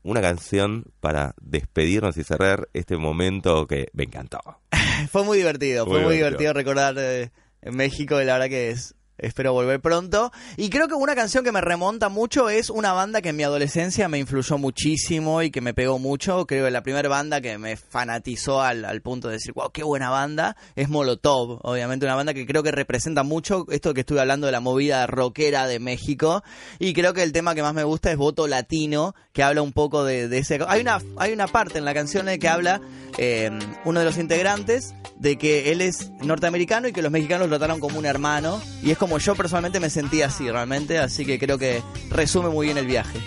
Una 0.03 0.21
canción 0.21 0.83
para 0.99 1.33
despedirnos 1.41 2.17
y 2.17 2.23
cerrar 2.23 2.67
este 2.73 2.97
momento 2.97 3.65
que 3.65 3.87
me 3.93 4.03
encantó. 4.03 4.39
Fue 5.11 5.23
muy 5.23 5.37
divertido, 5.37 5.85
fue 5.85 5.95
Muy 5.95 6.03
muy 6.05 6.15
divertido. 6.17 6.39
divertido 6.39 6.53
recordar 6.53 6.95
eh, 6.97 7.31
en 7.61 7.75
México 7.75 8.21
y 8.21 8.25
la 8.25 8.33
verdad 8.33 8.49
que 8.49 8.69
es... 8.71 8.95
Espero 9.17 9.53
volver 9.53 9.79
pronto. 9.79 10.31
Y 10.57 10.69
creo 10.69 10.87
que 10.87 10.93
una 10.93 11.15
canción 11.15 11.43
que 11.43 11.51
me 11.51 11.61
remonta 11.61 12.09
mucho 12.09 12.49
es 12.49 12.69
una 12.69 12.93
banda 12.93 13.21
que 13.21 13.29
en 13.29 13.37
mi 13.37 13.43
adolescencia 13.43 14.09
me 14.09 14.19
influyó 14.19 14.57
muchísimo 14.57 15.41
y 15.41 15.51
que 15.51 15.61
me 15.61 15.73
pegó 15.73 15.99
mucho. 15.99 16.45
Creo 16.45 16.65
que 16.65 16.71
la 16.71 16.83
primera 16.83 17.07
banda 17.07 17.39
que 17.39 17.57
me 17.57 17.77
fanatizó 17.77 18.61
al, 18.61 18.83
al 18.83 19.01
punto 19.01 19.27
de 19.27 19.35
decir, 19.35 19.53
wow, 19.53 19.71
qué 19.71 19.83
buena 19.83 20.09
banda, 20.09 20.57
es 20.75 20.89
Molotov. 20.89 21.59
Obviamente 21.63 22.05
una 22.05 22.15
banda 22.15 22.33
que 22.33 22.45
creo 22.45 22.63
que 22.63 22.71
representa 22.71 23.23
mucho 23.23 23.65
esto 23.69 23.93
que 23.93 24.01
estuve 24.01 24.19
hablando 24.19 24.47
de 24.47 24.51
la 24.51 24.59
movida 24.59 25.07
rockera 25.07 25.67
de 25.67 25.79
México. 25.79 26.43
Y 26.79 26.93
creo 26.93 27.13
que 27.13 27.23
el 27.23 27.31
tema 27.31 27.55
que 27.55 27.61
más 27.61 27.73
me 27.73 27.83
gusta 27.83 28.11
es 28.11 28.17
Voto 28.17 28.47
Latino, 28.47 29.15
que 29.31 29.43
habla 29.43 29.61
un 29.61 29.71
poco 29.71 30.03
de, 30.03 30.27
de 30.27 30.39
ese... 30.39 30.59
Hay 30.67 30.81
una, 30.81 30.99
hay 31.17 31.31
una 31.31 31.47
parte 31.47 31.77
en 31.77 31.85
la 31.85 31.93
canción 31.93 32.27
en 32.27 32.39
que 32.39 32.49
habla 32.49 32.81
eh, 33.17 33.49
uno 33.85 33.99
de 33.99 34.05
los 34.05 34.17
integrantes 34.17 34.93
de 35.17 35.37
que 35.37 35.71
él 35.71 35.81
es 35.81 36.11
norteamericano 36.23 36.87
y 36.87 36.93
que 36.93 37.01
los 37.01 37.11
mexicanos 37.11 37.49
lo 37.49 37.57
trataron 37.57 37.79
como 37.79 37.99
un 37.99 38.05
hermano. 38.05 38.61
Y 38.83 38.91
es 38.91 38.97
como 38.97 39.17
yo 39.17 39.35
personalmente 39.35 39.79
me 39.79 39.89
sentí 39.89 40.21
así 40.21 40.49
realmente, 40.49 40.99
así 40.99 41.25
que 41.25 41.39
creo 41.39 41.57
que 41.57 41.81
resume 42.09 42.49
muy 42.49 42.67
bien 42.67 42.77
el 42.77 42.87
viaje. 42.87 43.19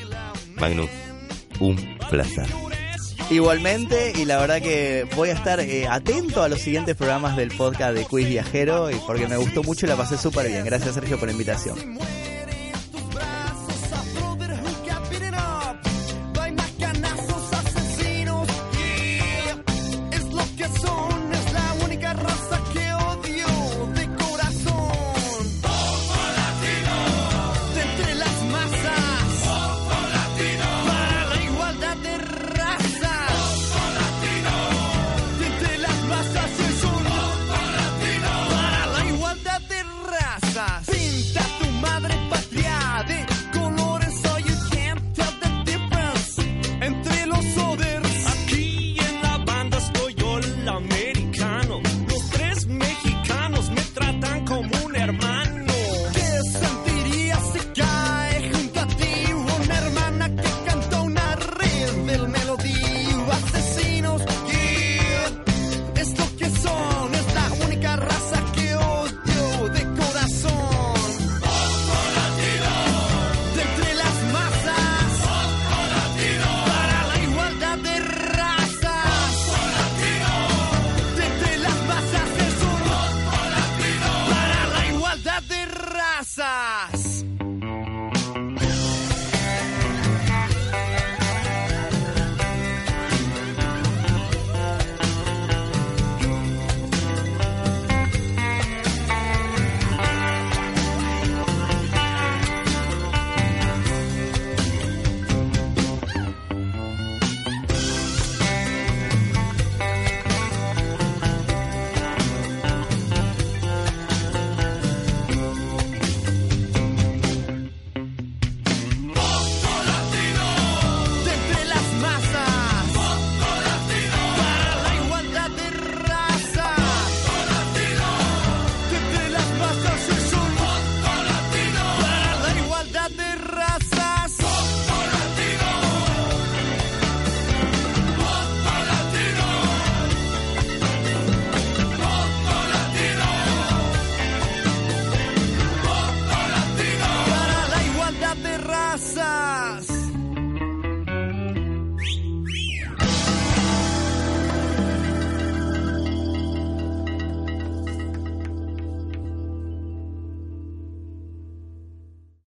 Magnus, 0.56 0.90
un 1.60 1.76
placer. 2.10 2.46
Igualmente, 3.30 4.14
y 4.16 4.24
la 4.24 4.38
verdad 4.38 4.62
que 4.62 5.06
voy 5.14 5.28
a 5.28 5.34
estar 5.34 5.60
eh, 5.60 5.86
atento 5.86 6.42
a 6.42 6.48
los 6.48 6.62
siguientes 6.62 6.96
programas 6.96 7.36
del 7.36 7.50
podcast 7.50 7.94
de 7.94 8.06
Quiz 8.06 8.26
Viajero, 8.26 8.90
y 8.90 8.94
porque 9.06 9.26
me 9.26 9.36
gustó 9.36 9.62
mucho 9.62 9.84
y 9.84 9.88
la 9.90 9.96
pasé 9.96 10.16
súper 10.16 10.48
bien. 10.48 10.64
Gracias 10.64 10.94
Sergio 10.94 11.18
por 11.18 11.28
la 11.28 11.32
invitación. 11.32 11.98